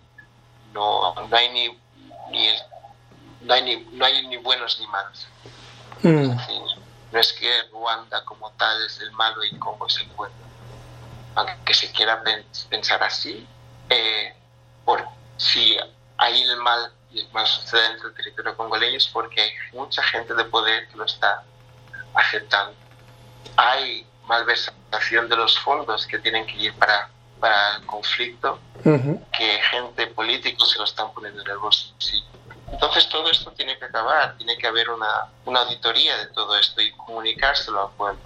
No, 0.72 1.14
no 1.14 1.36
hay 1.36 1.48
ni, 1.50 1.78
ni 2.30 2.48
el- 2.48 2.62
no 3.42 3.54
hay 3.54 3.62
ni, 3.62 3.76
no 3.92 4.04
hay 4.04 4.26
ni 4.26 4.36
buenos 4.38 4.80
ni 4.80 4.86
malos. 4.88 5.26
Mm, 6.02 6.30
no 7.12 7.20
es 7.20 7.32
que 7.32 7.62
Ruanda 7.72 8.24
como 8.24 8.50
tal 8.52 8.84
es 8.84 9.00
el 9.00 9.10
malo 9.12 9.44
y 9.44 9.56
Congo 9.58 9.86
es 9.86 9.96
el 9.98 10.08
bueno. 10.08 10.34
Aunque 11.34 11.74
se 11.74 11.90
quiera 11.92 12.22
pen- 12.22 12.46
pensar 12.70 13.02
así, 13.02 13.46
eh, 13.90 14.34
por 14.84 15.04
si 15.36 15.76
hay 16.18 16.42
el 16.42 16.56
mal 16.58 16.92
y 17.10 17.20
el 17.20 17.28
mal 17.32 17.46
sucede 17.46 17.82
dentro 17.90 18.08
del 18.08 18.16
territorio 18.16 18.56
congoleño 18.56 18.96
es 18.96 19.06
porque 19.08 19.40
hay 19.40 19.50
mucha 19.72 20.02
gente 20.02 20.34
de 20.34 20.44
poder 20.44 20.88
que 20.88 20.96
lo 20.96 21.04
está 21.04 21.42
aceptando. 22.14 22.74
Hay 23.56 24.06
malversación 24.24 25.28
de 25.28 25.36
los 25.36 25.58
fondos 25.60 26.06
que 26.06 26.18
tienen 26.18 26.46
que 26.46 26.54
ir 26.56 26.74
para, 26.74 27.08
para 27.38 27.76
el 27.76 27.86
conflicto 27.86 28.58
que 29.36 29.60
gente 29.70 30.06
políticos 30.08 30.70
se 30.72 30.78
lo 30.78 30.84
están 30.84 31.12
poniendo 31.12 31.42
en 31.42 31.50
el 31.50 31.58
bolsillo. 31.58 32.24
Entonces 32.72 33.08
todo 33.08 33.30
esto 33.30 33.52
tiene 33.52 33.78
que 33.78 33.84
acabar, 33.84 34.36
tiene 34.36 34.56
que 34.58 34.66
haber 34.66 34.90
una, 34.90 35.28
una 35.44 35.60
auditoría 35.60 36.16
de 36.18 36.26
todo 36.26 36.58
esto 36.58 36.80
y 36.80 36.90
comunicárselo 36.92 37.86
al 37.86 37.92
pueblo. 37.96 38.20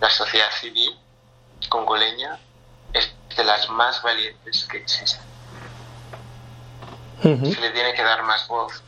La 0.00 0.10
sociedad 0.10 0.50
civil 0.60 0.98
congoleña 1.68 2.38
es 2.92 3.10
de 3.36 3.44
las 3.44 3.68
más 3.70 4.02
valientes 4.02 4.64
que 4.64 4.78
existen. 4.78 5.22
Se 7.22 7.60
le 7.60 7.70
tiene 7.70 7.94
que 7.94 8.02
dar 8.02 8.22
más 8.24 8.46
voz. 8.48 8.82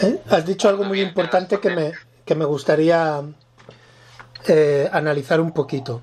¿Eh? 0.00 0.20
Has 0.30 0.44
dicho 0.46 0.68
algo 0.68 0.84
muy 0.84 1.00
importante 1.00 1.60
que 1.60 1.70
me, 1.70 1.92
que 2.24 2.34
me 2.34 2.44
gustaría 2.44 3.22
eh, 4.48 4.90
analizar 4.92 5.40
un 5.40 5.52
poquito. 5.52 6.02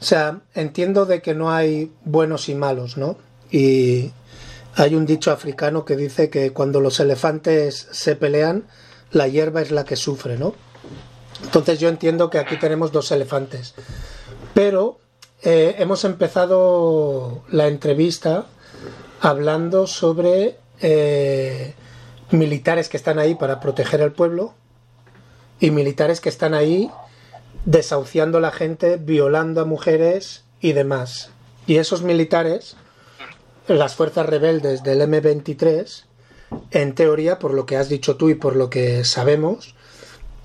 O 0.00 0.04
sea, 0.04 0.40
entiendo 0.54 1.06
de 1.06 1.22
que 1.22 1.34
no 1.34 1.52
hay 1.52 1.92
buenos 2.04 2.48
y 2.48 2.54
malos, 2.54 2.96
¿no? 2.96 3.16
Y 3.50 4.12
hay 4.76 4.94
un 4.94 5.06
dicho 5.06 5.30
africano 5.32 5.84
que 5.84 5.96
dice 5.96 6.30
que 6.30 6.52
cuando 6.52 6.80
los 6.80 7.00
elefantes 7.00 7.88
se 7.90 8.14
pelean, 8.14 8.66
la 9.10 9.26
hierba 9.26 9.62
es 9.62 9.70
la 9.70 9.84
que 9.84 9.96
sufre, 9.96 10.36
¿no? 10.36 10.54
Entonces 11.42 11.80
yo 11.80 11.88
entiendo 11.88 12.30
que 12.30 12.38
aquí 12.38 12.58
tenemos 12.58 12.92
dos 12.92 13.10
elefantes. 13.10 13.74
Pero 14.54 14.98
eh, 15.42 15.76
hemos 15.78 16.04
empezado 16.04 17.42
la 17.50 17.68
entrevista 17.68 18.46
hablando 19.20 19.86
sobre 19.86 20.58
eh, 20.80 21.74
militares 22.30 22.88
que 22.88 22.96
están 22.96 23.18
ahí 23.18 23.34
para 23.34 23.60
proteger 23.60 24.02
al 24.02 24.12
pueblo 24.12 24.54
y 25.58 25.70
militares 25.70 26.20
que 26.20 26.28
están 26.28 26.52
ahí 26.52 26.90
desahuciando 27.64 28.38
a 28.38 28.42
la 28.42 28.52
gente, 28.52 28.96
violando 28.96 29.62
a 29.62 29.64
mujeres 29.64 30.44
y 30.60 30.72
demás. 30.72 31.30
Y 31.66 31.76
esos 31.76 32.02
militares, 32.02 32.76
las 33.68 33.94
fuerzas 33.94 34.26
rebeldes 34.26 34.82
del 34.82 35.00
M23, 35.00 36.04
en 36.70 36.94
teoría, 36.94 37.38
por 37.38 37.54
lo 37.54 37.66
que 37.66 37.76
has 37.76 37.88
dicho 37.88 38.16
tú 38.16 38.30
y 38.30 38.34
por 38.34 38.56
lo 38.56 38.70
que 38.70 39.04
sabemos, 39.04 39.74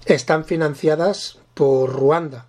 están 0.05 0.45
financiadas 0.45 1.39
por 1.53 1.91
Ruanda. 1.91 2.47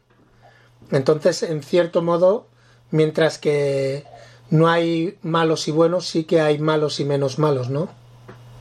Entonces, 0.90 1.42
en 1.42 1.62
cierto 1.62 2.02
modo, 2.02 2.46
mientras 2.90 3.38
que 3.38 4.04
no 4.50 4.68
hay 4.68 5.18
malos 5.22 5.68
y 5.68 5.70
buenos, 5.70 6.08
sí 6.08 6.24
que 6.24 6.40
hay 6.40 6.58
malos 6.58 7.00
y 7.00 7.04
menos 7.04 7.38
malos, 7.38 7.70
¿no? 7.70 7.88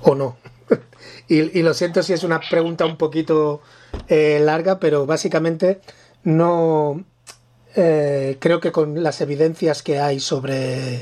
¿O 0.02 0.16
no? 0.16 0.38
y, 1.28 1.62
lo 1.62 1.74
siento 1.74 2.04
si 2.04 2.14
es 2.14 2.24
una 2.24 2.40
pregunta 2.40 2.86
un 2.86 2.98
poquito 2.98 3.62
eh, 4.08 4.40
larga, 4.42 4.80
pero 4.80 5.06
básicamente 5.06 5.82
no 6.24 7.04
eh, 7.76 8.38
creo 8.40 8.60
que 8.60 8.72
con 8.72 9.04
las 9.04 9.22
evidencias 9.22 9.84
que 9.84 10.00
hay 10.00 10.20
sobre 10.20 11.02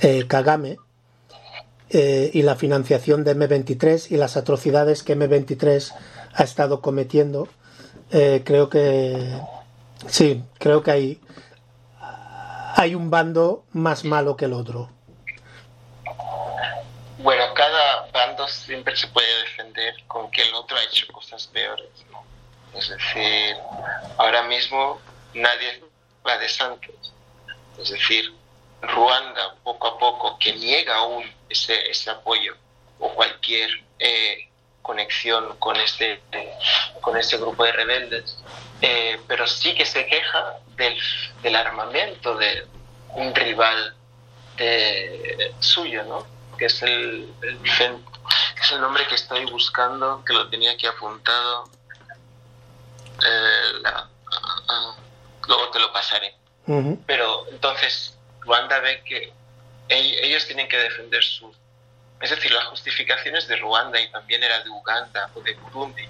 eh, 0.00 0.26
Kagame 0.26 0.76
eh, 1.90 2.30
y 2.32 2.42
la 2.42 2.56
financiación 2.56 3.24
de 3.24 3.36
M23 3.36 4.10
y 4.10 4.16
las 4.16 4.36
atrocidades 4.36 5.02
que 5.02 5.16
M23 5.16 5.94
ha 6.34 6.42
estado 6.42 6.80
cometiendo, 6.80 7.48
eh, 8.12 8.42
creo 8.44 8.68
que 8.68 9.40
sí, 10.06 10.42
creo 10.58 10.82
que 10.82 10.90
hay 10.90 11.20
hay 12.76 12.94
un 12.94 13.10
bando 13.10 13.64
más 13.72 14.04
malo 14.04 14.36
que 14.36 14.44
el 14.44 14.52
otro. 14.52 14.88
Bueno, 17.18 17.42
cada 17.54 18.06
bando 18.12 18.46
siempre 18.46 18.94
se 18.94 19.08
puede 19.08 19.26
defender 19.42 19.94
con 20.06 20.30
que 20.30 20.42
el 20.42 20.54
otro 20.54 20.76
ha 20.76 20.84
hecho 20.84 21.12
cosas 21.12 21.48
peores. 21.48 21.88
Es 22.74 22.88
decir, 22.88 23.56
ahora 24.16 24.44
mismo 24.44 25.00
nadie 25.34 25.82
va 26.24 26.38
de 26.38 26.48
santos. 26.48 26.94
Es 27.80 27.90
decir, 27.90 28.32
Ruanda 28.82 29.54
poco 29.64 29.86
a 29.88 29.98
poco, 29.98 30.38
que 30.38 30.52
niega 30.54 30.96
aún 30.96 31.24
ese, 31.48 31.90
ese 31.90 32.10
apoyo 32.10 32.54
o 33.00 33.12
cualquier 33.14 33.70
eh, 33.98 34.48
conexión 34.82 35.56
con 35.58 35.76
este, 35.76 36.20
con 37.00 37.16
este 37.16 37.36
grupo 37.36 37.64
de 37.64 37.72
rebeldes, 37.72 38.38
eh, 38.80 39.20
pero 39.26 39.46
sí 39.46 39.74
que 39.74 39.84
se 39.84 40.06
queja 40.06 40.54
del, 40.76 40.96
del 41.42 41.56
armamento 41.56 42.36
de 42.36 42.66
un 43.14 43.34
rival 43.34 43.94
de- 44.56 45.54
suyo, 45.60 46.04
¿no? 46.04 46.26
Que 46.56 46.66
es 46.66 46.82
el, 46.82 47.32
el 47.42 47.58
es 47.64 48.72
el 48.72 48.80
nombre 48.80 49.06
que 49.06 49.14
estoy 49.14 49.44
buscando, 49.46 50.22
que 50.24 50.32
lo 50.32 50.48
tenía 50.48 50.72
aquí 50.72 50.86
apuntado. 50.86 51.64
Eh, 53.24 53.72
la- 53.82 54.08
luego 55.46 55.68
te 55.70 55.78
lo 55.78 55.92
pasaré. 55.92 56.34
Pero 57.06 57.46
entonces 57.50 58.17
Ruanda 58.48 58.78
ve 58.80 59.02
que 59.04 59.30
ell- 59.90 60.18
ellos 60.22 60.46
tienen 60.46 60.68
que 60.68 60.78
defender 60.78 61.22
su... 61.22 61.54
Es 62.20 62.30
decir, 62.30 62.50
las 62.50 62.64
justificaciones 62.64 63.46
de 63.46 63.56
Ruanda 63.56 64.00
y 64.00 64.10
también 64.10 64.42
era 64.42 64.60
de 64.62 64.70
Uganda 64.70 65.30
o 65.34 65.40
de 65.42 65.52
Burundi, 65.54 66.08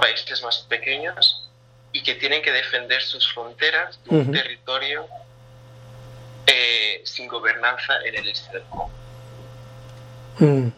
países 0.00 0.42
más 0.42 0.58
pequeños, 0.68 1.48
y 1.92 2.02
que 2.02 2.14
tienen 2.14 2.42
que 2.42 2.50
defender 2.50 3.02
sus 3.02 3.30
fronteras 3.32 4.02
de 4.04 4.10
un 4.16 4.32
territorio 4.32 5.06
eh, 6.46 7.02
sin 7.04 7.28
gobernanza 7.28 7.98
en 8.04 8.16
el 8.16 8.28
este 8.28 8.50
del 8.54 8.62
Congo. 8.64 8.90
Mm, 10.38 10.68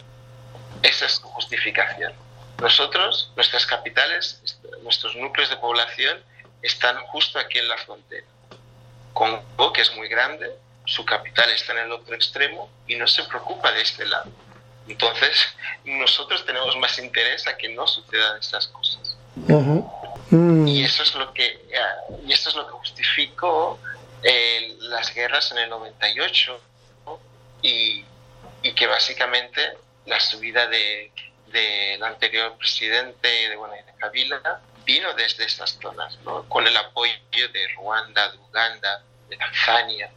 Esa 0.83 1.07
es 1.07 1.13
su 1.13 1.23
justificación. 1.29 2.13
Nosotros, 2.61 3.33
nuestras 3.37 3.65
capitales, 3.65 4.41
est- 4.45 4.65
nuestros 4.83 5.15
núcleos 5.17 5.49
de 5.51 5.57
población 5.57 6.21
están 6.63 6.97
justo 7.07 7.39
aquí 7.39 7.59
en 7.61 7.69
la 7.69 7.79
frontera. 7.79 8.27
Congo, 9.15 9.73
que 9.73 9.81
es 9.83 9.95
muy 9.97 10.09
grande, 10.09 10.51
su 10.85 11.05
capital 11.05 11.51
está 11.51 11.73
en 11.73 11.79
el 11.79 11.93
otro 11.93 12.15
extremo 12.15 12.71
y 12.87 12.97
no 12.97 13.07
se 13.07 13.23
preocupa 13.25 13.73
de 13.73 13.83
este 13.83 14.05
lado. 14.07 14.31
Entonces, 14.87 15.47
nosotros 15.85 16.45
tenemos 16.45 16.77
más 16.77 16.99
interés 16.99 17.47
a 17.47 17.57
que 17.57 17.69
no 17.71 17.87
sucedan 17.87 18.39
estas 18.39 18.69
cosas. 18.69 19.17
Mm, 20.31 20.67
Y 20.69 20.85
eso 20.85 21.03
es 21.03 21.15
lo 21.15 21.33
que, 21.33 21.47
eh, 21.47 21.79
y 22.27 22.33
eso 22.33 22.51
es 22.51 22.57
lo 22.57 22.67
que 22.67 22.73
justificó 22.73 23.79
eh, 24.23 24.77
las 24.81 25.15
guerras 25.15 25.51
en 25.53 25.59
el 25.59 25.71
98 25.71 26.61
¿no? 27.07 27.21
y, 27.63 28.05
y 28.63 28.73
que 28.73 28.87
básicamente 28.87 29.77
la 30.07 30.21
subida 30.21 30.67
de 30.67 31.11
del 31.55 32.03
anterior 32.03 32.57
presidente 32.59 33.29
de, 33.29 33.55
bueno, 33.55 33.75
de 33.75 33.85
Kabila 33.99 34.61
vino 34.85 35.15
desde 35.15 35.45
estas 35.45 35.79
zonas, 35.81 36.19
¿no? 36.25 36.43
con 36.49 36.67
el 36.67 36.77
apoyo 36.77 37.13
de 37.31 37.69
Ruanda, 37.77 38.29
de 38.33 38.39
Uganda, 38.39 39.03
de 39.29 39.37
Tanzania, 39.37 40.11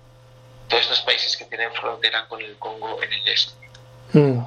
todos 0.68 0.84
estos 0.84 1.02
países 1.02 1.36
que 1.38 1.46
tienen 1.46 1.72
frontera 1.74 2.28
con 2.28 2.42
el 2.42 2.56
Congo 2.58 3.02
en 3.02 3.12
el 3.14 3.28
este. 3.28 3.54
Mm. 4.14 4.46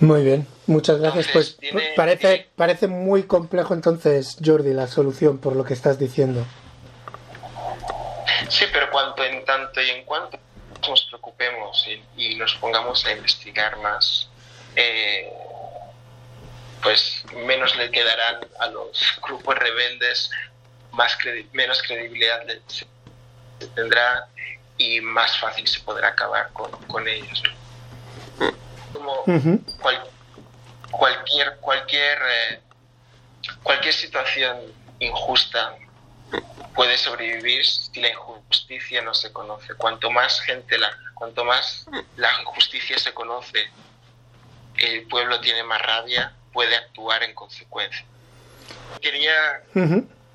Muy 0.00 0.22
bien, 0.24 0.46
muchas 0.66 0.98
gracias. 0.98 1.26
Entonces, 1.26 1.54
Pues 1.60 1.70
tiene- 1.72 1.92
parece, 1.94 2.18
tiene- 2.18 2.46
parece 2.56 2.86
muy 2.88 3.24
complejo 3.24 3.74
entonces, 3.74 4.36
Jordi, 4.44 4.72
la 4.72 4.86
solución 4.86 5.38
por 5.38 5.54
lo 5.54 5.64
que 5.64 5.74
estás 5.74 5.98
diciendo. 5.98 6.44
Sí, 8.48 8.64
pero 8.72 8.90
cuanto 8.90 9.22
en 9.24 9.44
tanto 9.44 9.80
y 9.82 9.90
en 9.90 10.04
cuanto 10.04 10.38
nos 10.88 11.02
preocupemos 11.04 11.86
y, 11.86 12.02
y 12.32 12.34
nos 12.36 12.54
pongamos 12.56 13.04
a 13.04 13.12
investigar 13.12 13.76
más, 13.78 14.28
eh, 14.74 15.30
pues 16.82 17.22
menos 17.46 17.76
le 17.76 17.90
quedarán 17.90 18.40
a 18.58 18.66
los 18.68 18.98
grupos 19.22 19.54
rebeldes, 19.56 20.30
más 20.92 21.16
credi- 21.18 21.46
menos 21.52 21.82
credibilidad 21.82 22.42
le- 22.46 22.62
se 23.60 23.66
tendrá 23.68 24.26
y 24.78 25.00
más 25.00 25.38
fácil 25.38 25.66
se 25.68 25.80
podrá 25.80 26.08
acabar 26.08 26.50
con, 26.52 26.70
con 26.86 27.06
ellos. 27.06 27.42
¿no? 28.38 28.50
Como 28.92 29.22
cual- 29.80 30.10
cualquier 30.90 31.56
cualquier 31.60 32.18
eh, 32.26 32.60
cualquier 33.62 33.94
situación 33.94 34.58
injusta 34.98 35.74
puede 36.74 36.96
sobrevivir 36.98 37.64
si 37.64 38.00
la 38.00 38.08
injusticia 38.08 39.02
no 39.02 39.12
se 39.14 39.32
conoce 39.32 39.74
cuanto 39.74 40.10
más 40.10 40.40
gente 40.40 40.78
la 40.78 40.90
cuanto 41.14 41.44
más 41.44 41.86
la 42.16 42.28
injusticia 42.40 42.98
se 42.98 43.12
conoce 43.12 43.70
el 44.78 45.06
pueblo 45.08 45.40
tiene 45.40 45.62
más 45.62 45.80
rabia 45.82 46.32
puede 46.52 46.74
actuar 46.76 47.22
en 47.22 47.34
consecuencia 47.34 48.04
quería. 49.00 49.62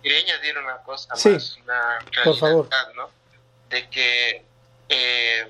Quería 0.06 0.36
añadir 0.36 0.58
una 0.60 0.78
cosa 0.84 1.16
Sí, 1.16 1.30
más 1.30 1.58
una 1.64 2.06
por 2.24 2.38
favor. 2.38 2.70
realidad, 2.70 2.94
¿no? 2.96 3.10
de 3.70 3.90
que 3.90 4.46
eh, 4.90 5.48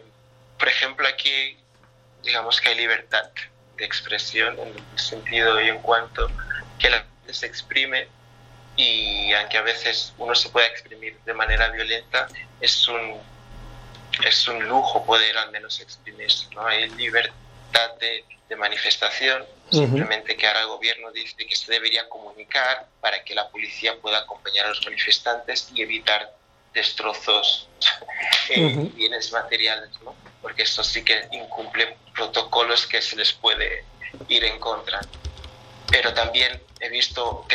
por 0.57 0.69
ejemplo 0.69 1.05
aquí 1.07 1.57
digamos 2.23 2.61
que 2.61 2.69
hay 2.69 2.75
libertad 2.75 3.29
de 3.75 3.83
expresión 3.85 4.57
en 4.57 4.69
el 4.69 4.99
sentido 4.99 5.59
y 5.59 5.67
en 5.67 5.79
cuanto 5.79 6.31
que 6.79 6.89
la 6.89 6.99
gente 6.99 7.33
se 7.33 7.45
exprime 7.45 8.07
y 8.77 9.33
aunque 9.33 9.57
a 9.57 9.61
veces 9.61 10.13
uno 10.17 10.33
se 10.33 10.49
pueda 10.49 10.67
exprimir 10.67 11.19
de 11.25 11.33
manera 11.33 11.69
violenta 11.69 12.27
es 12.61 12.87
un 12.87 13.21
es 14.25 14.47
un 14.47 14.65
lujo 14.69 15.05
poder 15.05 15.37
al 15.37 15.51
menos 15.51 15.81
exprimirse 15.81 16.47
no 16.55 16.65
hay 16.65 16.89
libertad 16.91 17.35
de, 17.99 18.25
de 18.49 18.55
manifestación 18.55 19.45
Ujú. 19.71 19.79
simplemente 19.79 20.37
que 20.37 20.47
ahora 20.47 20.61
el 20.61 20.67
gobierno 20.67 21.11
dice 21.11 21.45
que 21.47 21.55
se 21.55 21.71
debería 21.71 22.07
comunicar 22.07 22.87
para 23.01 23.23
que 23.23 23.33
la 23.33 23.49
policía 23.49 23.99
pueda 23.99 24.19
acompañar 24.19 24.65
a 24.65 24.69
los 24.69 24.85
manifestantes 24.85 25.71
y 25.73 25.81
evitar 25.81 26.31
destrozos 26.73 27.69
eh, 28.49 28.61
Ujú. 28.61 28.89
bienes 28.95 29.31
materiales, 29.31 29.89
¿no? 30.03 30.15
Porque 30.41 30.63
eso 30.63 30.83
sí 30.83 31.03
que 31.03 31.27
incumple 31.31 31.97
protocolos 32.13 32.85
que 32.85 33.01
se 33.01 33.15
les 33.15 33.33
puede 33.33 33.85
ir 34.27 34.43
en 34.43 34.59
contra. 34.59 35.03
Pero 35.89 36.13
también 36.13 36.61
he 36.79 36.89
visto 36.89 37.45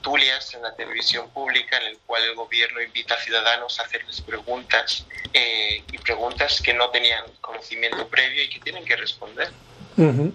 tertulias 0.00 0.54
en 0.54 0.62
la 0.62 0.74
televisión 0.74 1.28
pública 1.30 1.76
en 1.76 1.88
el 1.88 1.98
cual 2.06 2.22
el 2.22 2.34
gobierno 2.34 2.80
invita 2.80 3.14
a 3.14 3.18
ciudadanos 3.18 3.78
a 3.78 3.82
hacerles 3.82 4.22
preguntas 4.22 5.04
eh, 5.34 5.84
y 5.92 5.98
preguntas 5.98 6.60
que 6.62 6.72
no 6.72 6.88
tenían 6.88 7.22
conocimiento 7.42 8.08
previo 8.08 8.42
y 8.42 8.48
que 8.48 8.60
tienen 8.60 8.84
que 8.84 8.96
responder. 8.96 9.52
Ujú. 9.98 10.32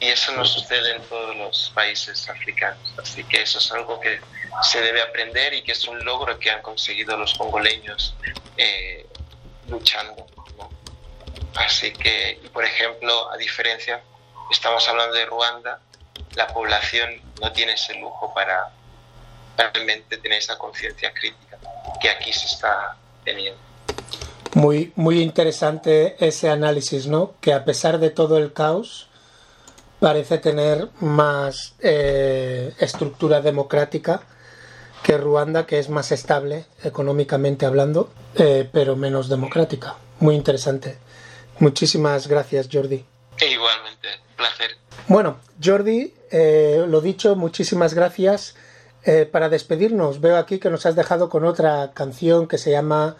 Y 0.00 0.06
eso 0.06 0.32
no 0.32 0.44
sucede 0.46 0.96
en 0.96 1.02
todos 1.02 1.36
los 1.36 1.70
países 1.74 2.28
africanos. 2.28 2.92
Así 2.96 3.22
que 3.24 3.42
eso 3.42 3.58
es 3.58 3.70
algo 3.70 4.00
que 4.00 4.18
se 4.62 4.80
debe 4.80 5.02
aprender 5.02 5.52
y 5.52 5.62
que 5.62 5.72
es 5.72 5.86
un 5.86 6.02
logro 6.04 6.38
que 6.38 6.50
han 6.50 6.62
conseguido 6.62 7.16
los 7.16 7.34
congoleños 7.34 8.14
eh, 8.56 9.06
luchando. 9.68 10.26
¿no? 10.56 10.70
Así 11.54 11.92
que, 11.92 12.40
por 12.52 12.64
ejemplo, 12.64 13.30
a 13.30 13.36
diferencia, 13.36 14.00
estamos 14.50 14.88
hablando 14.88 15.14
de 15.14 15.26
Ruanda, 15.26 15.80
la 16.34 16.46
población 16.48 17.20
no 17.40 17.52
tiene 17.52 17.74
ese 17.74 17.94
lujo 17.94 18.32
para 18.34 18.72
realmente 19.56 20.16
tener 20.18 20.38
esa 20.38 20.58
conciencia 20.58 21.12
crítica 21.12 21.58
que 22.00 22.10
aquí 22.10 22.32
se 22.32 22.46
está 22.46 22.96
teniendo. 23.24 23.60
Muy, 24.54 24.92
muy 24.96 25.22
interesante 25.22 26.16
ese 26.18 26.50
análisis, 26.50 27.06
¿no? 27.06 27.34
Que 27.40 27.54
a 27.54 27.64
pesar 27.64 27.98
de 27.98 28.10
todo 28.10 28.36
el 28.36 28.52
caos, 28.52 29.08
parece 29.98 30.38
tener 30.38 30.88
más 31.00 31.74
eh, 31.80 32.74
estructura 32.78 33.40
democrática 33.40 34.22
que 35.02 35.16
Ruanda, 35.16 35.64
que 35.64 35.78
es 35.78 35.88
más 35.88 36.12
estable 36.12 36.66
económicamente 36.82 37.66
hablando, 37.66 38.12
eh, 38.34 38.68
pero 38.72 38.96
menos 38.96 39.28
democrática. 39.28 39.96
Muy 40.20 40.34
interesante. 40.34 40.98
Muchísimas 41.58 42.26
gracias, 42.26 42.68
Jordi. 42.70 43.04
E 43.38 43.46
igualmente, 43.46 44.08
placer. 44.36 44.76
Bueno, 45.08 45.38
Jordi, 45.62 46.12
eh, 46.30 46.84
lo 46.86 47.00
dicho, 47.00 47.34
muchísimas 47.36 47.94
gracias. 47.94 48.54
Eh, 49.04 49.26
para 49.26 49.48
despedirnos, 49.48 50.20
veo 50.20 50.36
aquí 50.36 50.58
que 50.58 50.70
nos 50.70 50.86
has 50.86 50.94
dejado 50.94 51.28
con 51.28 51.44
otra 51.44 51.90
canción 51.92 52.46
que 52.46 52.58
se 52.58 52.70
llama 52.70 53.16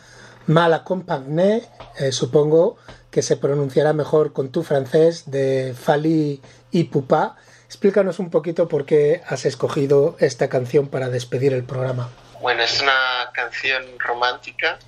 Mal 0.47 0.75
accompagné, 0.75 1.63
eh, 1.99 2.13
supongo 2.13 2.77
que 3.11 3.23
se 3.23 3.37
pronunciará 3.37 3.93
mejor 3.93 4.33
con 4.33 4.51
tu 4.51 4.63
francés, 4.63 5.31
de 5.31 5.75
Fali 5.79 6.41
y 6.71 6.85
Pupa. 6.85 7.37
Explícanos 7.67 8.19
un 8.19 8.31
poquito 8.31 8.69
por 8.69 8.85
qué 8.85 9.23
has 9.27 9.45
escogido 9.45 10.17
esta 10.19 10.49
canción 10.49 10.89
para 10.89 11.09
despedir 11.11 11.53
el 11.53 11.65
programa. 11.65 12.11
Bueno, 12.41 12.63
es 12.63 12.81
una 12.81 13.31
canción 13.33 13.85
romántica 13.99 14.79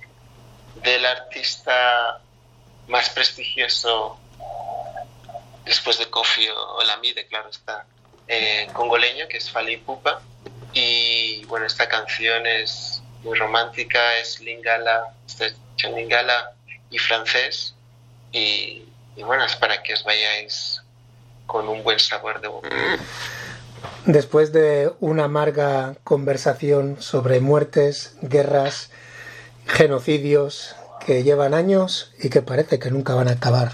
del 0.83 1.05
artista 1.05 2.21
más 2.87 3.09
prestigioso 3.09 4.17
después 5.65 5.97
de 5.97 6.09
Kofi 6.09 6.47
Olamide, 6.77 7.27
claro 7.27 7.49
está, 7.49 7.85
eh, 8.27 8.67
congoleño, 8.73 9.27
que 9.27 9.37
es 9.37 9.49
Fali 9.49 9.73
Ipupa. 9.73 10.21
Y 10.73 11.45
bueno, 11.45 11.65
esta 11.65 11.87
canción 11.87 12.45
es 12.45 13.01
muy 13.23 13.37
romántica, 13.37 14.17
es 14.17 14.39
lingala, 14.41 15.13
está 15.25 15.47
hecha 15.47 15.87
en 15.87 15.95
lingala 15.95 16.51
y 16.89 16.97
francés. 16.97 17.75
Y, 18.31 18.83
y 19.15 19.23
bueno, 19.23 19.45
es 19.45 19.55
para 19.55 19.81
que 19.81 19.93
os 19.93 20.03
vayáis 20.03 20.81
con 21.45 21.67
un 21.67 21.83
buen 21.83 21.99
sabor 21.99 22.41
de 22.41 22.47
boca. 22.47 22.69
Después 24.05 24.51
de 24.51 24.91
una 24.99 25.25
amarga 25.25 25.95
conversación 26.03 27.01
sobre 27.01 27.39
muertes, 27.39 28.15
guerras, 28.21 28.89
genocidios 29.67 30.75
que 31.05 31.23
llevan 31.23 31.53
años 31.53 32.11
y 32.19 32.29
que 32.29 32.41
parece 32.41 32.79
que 32.79 32.91
nunca 32.91 33.15
van 33.15 33.27
a 33.27 33.33
acabar. 33.33 33.73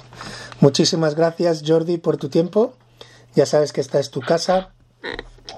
Muchísimas 0.59 1.15
gracias 1.15 1.63
Jordi 1.65 1.97
por 1.97 2.17
tu 2.17 2.29
tiempo. 2.29 2.75
Ya 3.35 3.45
sabes 3.45 3.71
que 3.73 3.81
esta 3.81 3.99
es 3.99 4.11
tu 4.11 4.21
casa. 4.21 4.73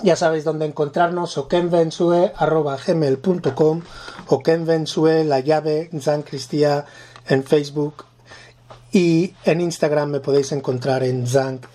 Ya 0.04 0.16
sabéis 0.18 0.44
dónde 0.44 0.66
encontrarnos, 0.66 1.38
okenvensue.gmail.com 1.38 3.82
o 4.28 4.44
kenvensue, 4.44 5.24
la 5.24 5.40
llave, 5.40 5.90
San 6.02 6.24
Cristia 6.24 6.84
en 7.30 7.46
Facebook 7.46 8.04
y 8.92 9.34
en 9.46 9.62
Instagram 9.62 10.10
me 10.10 10.20
podéis 10.20 10.52
encontrar 10.52 11.04
en 11.04 11.26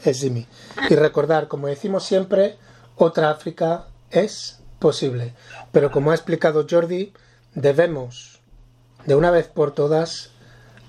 Ezimi. 0.05 0.47
Y 0.91 0.95
recordar, 0.95 1.49
como 1.49 1.69
decimos 1.69 2.05
siempre, 2.05 2.59
otra 2.97 3.31
África 3.31 3.87
es 4.11 4.61
posible. 4.79 5.33
Pero 5.73 5.91
como 5.91 6.11
ha 6.11 6.15
explicado 6.15 6.67
Jordi, 6.69 7.15
debemos, 7.55 8.41
de 9.07 9.15
una 9.15 9.31
vez 9.31 9.49
por 9.49 9.71
todas, 9.71 10.33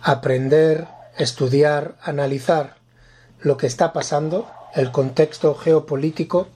aprender, 0.01 0.89
estudiar, 1.17 1.95
analizar 2.01 2.75
lo 3.39 3.55
que 3.55 3.67
está 3.67 3.93
pasando, 3.93 4.45
el 4.75 4.91
contexto 4.91 5.55
geopolítico 5.55 6.49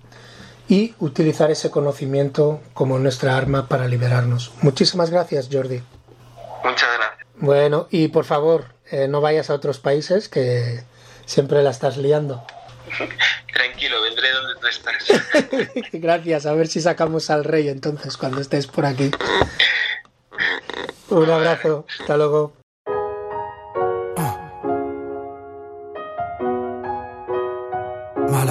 y 0.67 0.93
utilizar 0.99 1.51
ese 1.51 1.69
conocimiento 1.69 2.61
como 2.73 2.99
nuestra 2.99 3.37
arma 3.37 3.67
para 3.67 3.87
liberarnos. 3.87 4.51
Muchísimas 4.61 5.09
gracias, 5.09 5.49
Jordi. 5.51 5.81
Muchas 6.63 6.89
gracias. 6.97 7.27
Bueno, 7.35 7.87
y 7.91 8.07
por 8.07 8.25
favor, 8.25 8.65
eh, 8.89 9.07
no 9.07 9.21
vayas 9.21 9.49
a 9.49 9.53
otros 9.53 9.79
países 9.79 10.29
que 10.29 10.83
siempre 11.25 11.61
la 11.63 11.71
estás 11.71 11.97
liando. 11.97 12.43
Tranquilo, 13.53 14.01
vendré 14.01 14.31
donde 14.31 14.59
tú 14.59 14.67
estás. 14.67 15.89
Gracias, 15.93 16.45
a 16.45 16.53
ver 16.53 16.67
si 16.67 16.81
sacamos 16.81 17.29
al 17.29 17.43
rey 17.43 17.69
entonces 17.69 18.17
cuando 18.17 18.41
estés 18.41 18.67
por 18.67 18.85
aquí. 18.85 19.11
Un 21.09 21.29
abrazo, 21.29 21.85
hasta 21.99 22.17
luego. 22.17 22.53
mal 28.33 28.49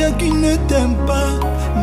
quelqu'un 0.00 0.18
qui 0.18 0.32
ne 0.32 0.56
t'aime 0.68 0.96
pas. 1.06 1.30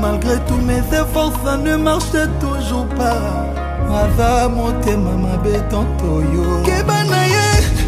Malgré 0.01 0.35
tous 0.47 0.61
mes 0.65 0.81
efforts, 0.91 1.33
ça 1.43 1.57
ne 1.57 1.75
marche 1.75 2.11
toujours 2.39 2.87
pas. 2.97 3.45
Aza 3.87 4.49
motema 4.49 5.11
mabe 5.11 5.61
tontoyo 5.69 6.61
kebana 6.65 7.21
ye 7.33 7.47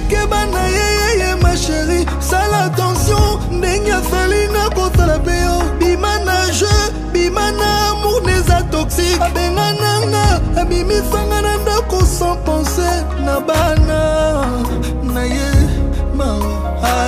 kebana 0.10 0.62
ye 0.76 0.88
ye 1.00 1.10
ye 1.22 1.36
ma 1.42 1.54
chéri 1.54 2.06
sala 2.22 2.64
attention 2.68 3.38
ndenge 3.52 3.92
asali 3.92 4.48
nakosala 4.54 5.18
mpe 5.18 5.36
yo 5.46 5.58
bima 5.80 6.14
na 6.26 6.50
jeu 6.52 6.94
bima 7.12 7.52
na 7.52 7.90
amour 7.92 8.22
neza 8.26 8.64
toxique. 8.72 9.22
Abengananga 9.22 10.40
abimisanga 10.62 11.42
na 11.42 11.58
ndako 11.58 12.06
sans 12.06 12.38
penser. 12.46 13.04
Na 13.26 13.42
bana 13.42 14.02
na 15.04 15.24
ye 15.24 15.52
mawa 16.16 16.54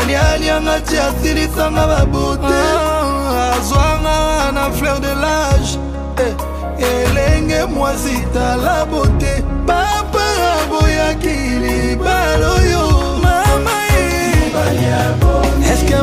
alialianga 0.01 0.79
ti 0.81 0.97
asilisanga 0.97 1.87
babote 1.87 2.61
azwanga 3.49 4.51
na 4.55 4.63
fleur 4.77 4.99
de 4.99 5.13
lage 5.23 5.71
eh, 6.23 6.33
elenge 6.91 7.65
mwasi 7.75 8.17
tala 8.33 8.85
bote 8.85 9.43
papa 9.67 10.25
aboyaki 10.61 11.37
libala 11.63 12.47
oyo. 12.57 12.83
Mama 13.23 13.77
ye. 13.93 14.11
Eske 15.73 15.95